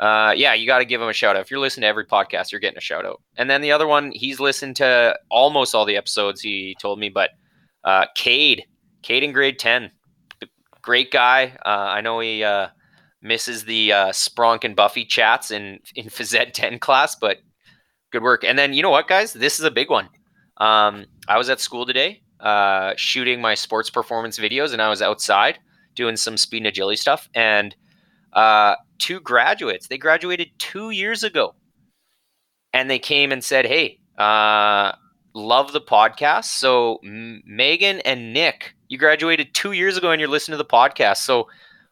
uh, 0.00 0.32
yeah, 0.34 0.54
you 0.54 0.66
got 0.66 0.78
to 0.78 0.86
give 0.86 1.02
him 1.02 1.08
a 1.08 1.12
shout 1.12 1.36
out. 1.36 1.42
If 1.42 1.50
you're 1.50 1.60
listening 1.60 1.82
to 1.82 1.88
every 1.88 2.06
podcast, 2.06 2.50
you're 2.50 2.60
getting 2.60 2.78
a 2.78 2.82
shout 2.82 3.04
out. 3.04 3.20
And 3.36 3.50
then 3.50 3.60
the 3.60 3.72
other 3.72 3.86
one, 3.86 4.12
he's 4.14 4.40
listened 4.40 4.76
to 4.76 5.18
almost 5.30 5.74
all 5.74 5.84
the 5.84 5.96
episodes. 5.96 6.40
He 6.40 6.74
told 6.80 6.98
me, 6.98 7.10
but 7.10 7.30
uh, 7.84 8.06
Cade, 8.14 8.64
Cade 9.02 9.22
in 9.22 9.32
grade 9.32 9.58
ten, 9.58 9.90
great 10.80 11.10
guy. 11.10 11.52
Uh, 11.64 11.68
I 11.68 12.00
know 12.00 12.20
he 12.20 12.42
uh, 12.42 12.68
misses 13.20 13.64
the 13.64 13.92
uh, 13.92 14.08
Spronk 14.08 14.64
and 14.64 14.74
Buffy 14.74 15.04
chats 15.04 15.50
in 15.50 15.80
in 15.94 16.06
Phys 16.08 16.34
Ed 16.34 16.54
ten 16.54 16.78
class, 16.78 17.14
but 17.14 17.36
good 18.10 18.22
work. 18.22 18.42
And 18.42 18.58
then 18.58 18.72
you 18.72 18.82
know 18.82 18.90
what, 18.90 19.06
guys, 19.06 19.34
this 19.34 19.58
is 19.58 19.64
a 19.66 19.70
big 19.70 19.90
one. 19.90 20.08
Um, 20.60 21.06
I 21.26 21.38
was 21.38 21.48
at 21.48 21.58
school 21.60 21.86
today, 21.86 22.22
uh, 22.38 22.92
shooting 22.96 23.40
my 23.40 23.54
sports 23.54 23.90
performance 23.90 24.38
videos, 24.38 24.72
and 24.72 24.80
I 24.80 24.88
was 24.90 25.02
outside 25.02 25.58
doing 25.94 26.16
some 26.16 26.36
speed 26.36 26.58
and 26.58 26.66
agility 26.66 26.96
stuff, 26.96 27.28
and 27.34 27.74
uh, 28.34 28.76
two 28.98 29.20
graduates. 29.20 29.88
They 29.88 29.98
graduated 29.98 30.50
two 30.58 30.90
years 30.90 31.22
ago, 31.22 31.54
and 32.72 32.90
they 32.90 32.98
came 32.98 33.32
and 33.32 33.42
said, 33.42 33.66
"Hey, 33.66 33.98
uh, 34.18 34.92
love 35.34 35.72
the 35.72 35.80
podcast." 35.80 36.44
So 36.44 37.00
M- 37.04 37.42
Megan 37.46 38.00
and 38.00 38.32
Nick, 38.32 38.74
you 38.88 38.98
graduated 38.98 39.54
two 39.54 39.72
years 39.72 39.96
ago, 39.96 40.10
and 40.10 40.20
you're 40.20 40.28
listening 40.28 40.58
to 40.58 40.62
the 40.62 40.68
podcast. 40.68 41.18
So 41.18 41.48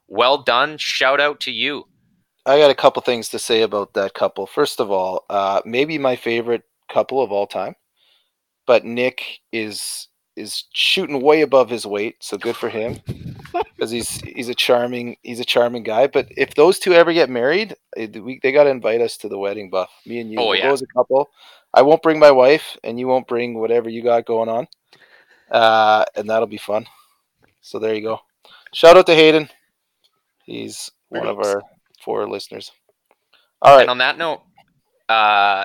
well 0.09 0.39
done. 0.43 0.79
Shout 0.79 1.21
out 1.21 1.41
to 1.41 1.51
you. 1.51 1.85
I 2.47 2.59
got 2.59 2.71
a 2.71 2.75
couple 2.75 3.03
things 3.03 3.29
to 3.31 3.39
say 3.39 3.63
about 3.63 3.95
that 3.95 4.15
couple. 4.15 4.47
First 4.47 4.81
of 4.81 4.91
all, 4.91 5.25
uh, 5.29 5.61
maybe 5.67 5.99
my 5.99 6.17
favorite 6.17 6.63
couple 6.89 7.23
of 7.23 7.31
all 7.31 7.47
time, 7.47 7.75
but 8.69 8.85
Nick 8.85 9.41
is 9.51 10.09
is 10.37 10.65
shooting 10.73 11.21
way 11.21 11.41
above 11.41 11.69
his 11.69 11.85
weight, 11.85 12.17
so 12.21 12.37
good 12.37 12.55
for 12.55 12.69
him 12.69 13.01
because 13.75 13.91
he's 13.91 14.21
he's 14.21 14.49
a 14.51 14.55
charming 14.55 15.17
he's 15.23 15.41
a 15.41 15.45
charming 15.45 15.83
guy. 15.83 16.07
But 16.07 16.29
if 16.37 16.55
those 16.55 16.79
two 16.79 16.93
ever 16.93 17.13
get 17.13 17.31
married, 17.31 17.75
we, 17.97 18.39
they 18.43 18.53
got 18.53 18.65
to 18.65 18.71
invite 18.71 19.01
us 19.01 19.17
to 19.17 19.29
the 19.29 19.39
wedding, 19.39 19.71
Buff. 19.71 19.91
Me 20.07 20.21
and 20.21 20.31
you, 20.31 20.39
Oh, 20.39 20.53
yeah. 20.53 20.71
as 20.71 20.83
a 20.83 20.87
couple. 20.87 21.29
I 21.75 21.83
won't 21.83 22.03
bring 22.03 22.19
my 22.19 22.31
wife, 22.31 22.77
and 22.85 23.01
you 23.01 23.09
won't 23.09 23.27
bring 23.27 23.59
whatever 23.59 23.89
you 23.89 24.03
got 24.03 24.27
going 24.27 24.49
on, 24.49 24.69
uh, 25.51 26.05
and 26.15 26.29
that'll 26.29 26.47
be 26.47 26.57
fun. 26.59 26.87
So 27.63 27.79
there 27.79 27.95
you 27.95 28.03
go. 28.03 28.21
Shout 28.75 28.97
out 28.99 29.07
to 29.07 29.15
Hayden. 29.15 29.49
He's 30.45 30.91
one 31.09 31.27
of 31.27 31.39
our 31.39 31.63
four 32.05 32.29
listeners. 32.29 32.71
All 33.63 33.75
right. 33.75 33.83
And 33.83 33.91
on 33.91 33.99
that 33.99 34.19
note, 34.19 34.43
uh, 35.09 35.65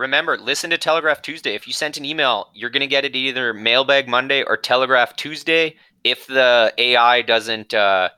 remember, 0.00 0.38
listen 0.38 0.70
to 0.70 0.78
Telegraph 0.78 1.22
Tuesday. 1.22 1.54
If 1.54 1.66
you 1.66 1.72
sent 1.72 1.96
an 1.96 2.04
email, 2.04 2.50
you're 2.54 2.70
going 2.70 2.80
to 2.80 2.86
get 2.86 3.04
it 3.04 3.14
either 3.14 3.52
Mailbag 3.52 4.08
Monday 4.08 4.42
or 4.42 4.56
Telegraph 4.56 5.14
Tuesday. 5.14 5.76
If 6.02 6.26
the 6.26 6.72
AI 6.78 7.22
doesn't 7.22 7.74
uh, 7.74 8.08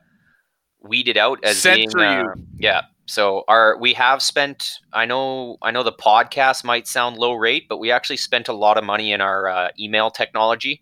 weed 0.81 1.09
it 1.09 1.17
out 1.17 1.43
as 1.43 1.61
Censor 1.61 1.97
being, 1.97 2.07
uh, 2.07 2.33
yeah, 2.57 2.81
So 3.05 3.43
our 3.49 3.77
we 3.77 3.93
have 3.93 4.21
spent. 4.21 4.71
I 4.93 5.05
know. 5.05 5.57
I 5.61 5.71
know 5.71 5.83
the 5.83 5.91
podcast 5.91 6.63
might 6.63 6.87
sound 6.87 7.17
low 7.17 7.33
rate, 7.33 7.67
but 7.67 7.79
we 7.79 7.91
actually 7.91 8.17
spent 8.17 8.47
a 8.47 8.53
lot 8.53 8.77
of 8.77 8.85
money 8.85 9.11
in 9.11 9.19
our 9.19 9.49
uh, 9.49 9.67
email 9.77 10.09
technology, 10.09 10.81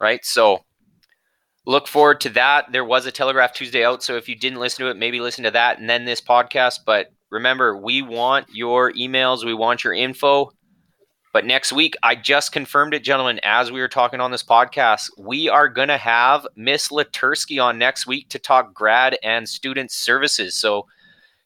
right? 0.00 0.24
So 0.24 0.64
look 1.66 1.86
forward 1.86 2.22
to 2.22 2.30
that. 2.30 2.72
There 2.72 2.84
was 2.84 3.04
a 3.04 3.12
Telegraph 3.12 3.52
Tuesday 3.52 3.84
out, 3.84 4.02
so 4.02 4.16
if 4.16 4.28
you 4.28 4.36
didn't 4.36 4.60
listen 4.60 4.86
to 4.86 4.90
it, 4.90 4.96
maybe 4.96 5.20
listen 5.20 5.44
to 5.44 5.50
that 5.50 5.78
and 5.78 5.88
then 5.88 6.06
this 6.06 6.22
podcast. 6.22 6.80
But 6.86 7.12
remember, 7.34 7.76
we 7.76 8.00
want 8.00 8.46
your 8.52 8.92
emails. 8.92 9.44
We 9.44 9.54
want 9.54 9.84
your 9.84 9.92
info. 9.92 10.52
But 11.32 11.44
next 11.44 11.72
week, 11.72 11.96
I 12.02 12.14
just 12.14 12.52
confirmed 12.52 12.94
it, 12.94 13.02
gentlemen, 13.02 13.40
as 13.42 13.72
we 13.72 13.80
were 13.80 13.88
talking 13.88 14.20
on 14.20 14.30
this 14.30 14.44
podcast, 14.44 15.10
we 15.18 15.48
are 15.48 15.68
going 15.68 15.88
to 15.88 15.96
have 15.96 16.46
Miss 16.54 16.88
Latursky 16.88 17.62
on 17.62 17.76
next 17.76 18.06
week 18.06 18.28
to 18.28 18.38
talk 18.38 18.72
grad 18.72 19.18
and 19.24 19.48
student 19.48 19.90
services. 19.90 20.54
So 20.54 20.86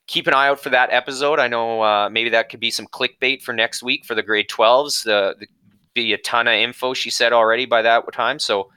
keep 0.07 0.26
an 0.26 0.34
eye 0.34 0.49
out 0.49 0.61
for 0.61 0.68
that 0.68 0.91
episode. 0.93 1.39
I 1.39 1.49
know 1.49 1.82
uh, 1.82 2.11
maybe 2.11 2.28
that 2.30 2.51
could 2.51 2.61
be 2.61 2.70
some 2.70 2.86
clickbait 2.86 3.41
for 3.41 3.55
next 3.55 3.82
week 3.82 4.05
for 4.05 4.14
the 4.14 4.22
grade 4.22 4.49
12s. 4.49 5.05
The, 5.05 5.36
the 5.41 5.47
be 5.95 6.12
a 6.12 6.18
ton 6.18 6.47
of 6.47 6.53
info, 6.53 6.93
she 6.93 7.11
said 7.11 7.32
already 7.32 7.64
by 7.64 7.80
that 7.80 8.05
time. 8.12 8.39
So 8.39 8.68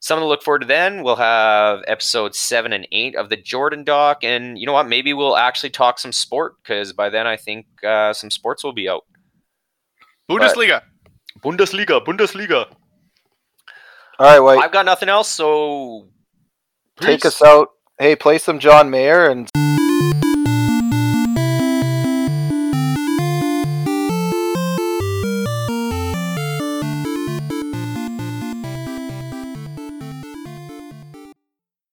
something 0.00 0.22
to 0.22 0.28
look 0.28 0.42
forward 0.42 0.60
to 0.60 0.66
then. 0.66 1.02
We'll 1.02 1.16
have 1.16 1.80
episode 1.86 2.34
seven 2.34 2.72
and 2.72 2.86
eight 2.92 3.16
of 3.16 3.28
the 3.28 3.36
Jordan 3.36 3.84
Doc. 3.84 4.22
And 4.22 4.58
you 4.58 4.66
know 4.66 4.72
what? 4.72 4.88
Maybe 4.88 5.12
we'll 5.12 5.36
actually 5.36 5.70
talk 5.70 5.98
some 5.98 6.12
sport 6.12 6.56
because 6.62 6.92
by 6.92 7.08
then 7.10 7.26
I 7.26 7.36
think 7.36 7.66
uh, 7.84 8.12
some 8.12 8.30
sports 8.30 8.62
will 8.64 8.72
be 8.72 8.88
out. 8.88 9.04
Bundesliga. 10.30 10.82
Bundesliga, 11.40 12.04
Bundesliga. 12.04 12.66
All 14.18 14.26
right, 14.26 14.40
White. 14.40 14.64
I've 14.64 14.72
got 14.72 14.86
nothing 14.86 15.08
else, 15.08 15.28
so 15.28 16.08
Take 17.00 17.22
Peace. 17.22 17.26
us 17.26 17.42
out. 17.42 17.68
Hey, 17.98 18.16
play 18.16 18.38
some 18.38 18.58
John 18.58 18.90
Mayer 18.90 19.28
and. 19.28 19.75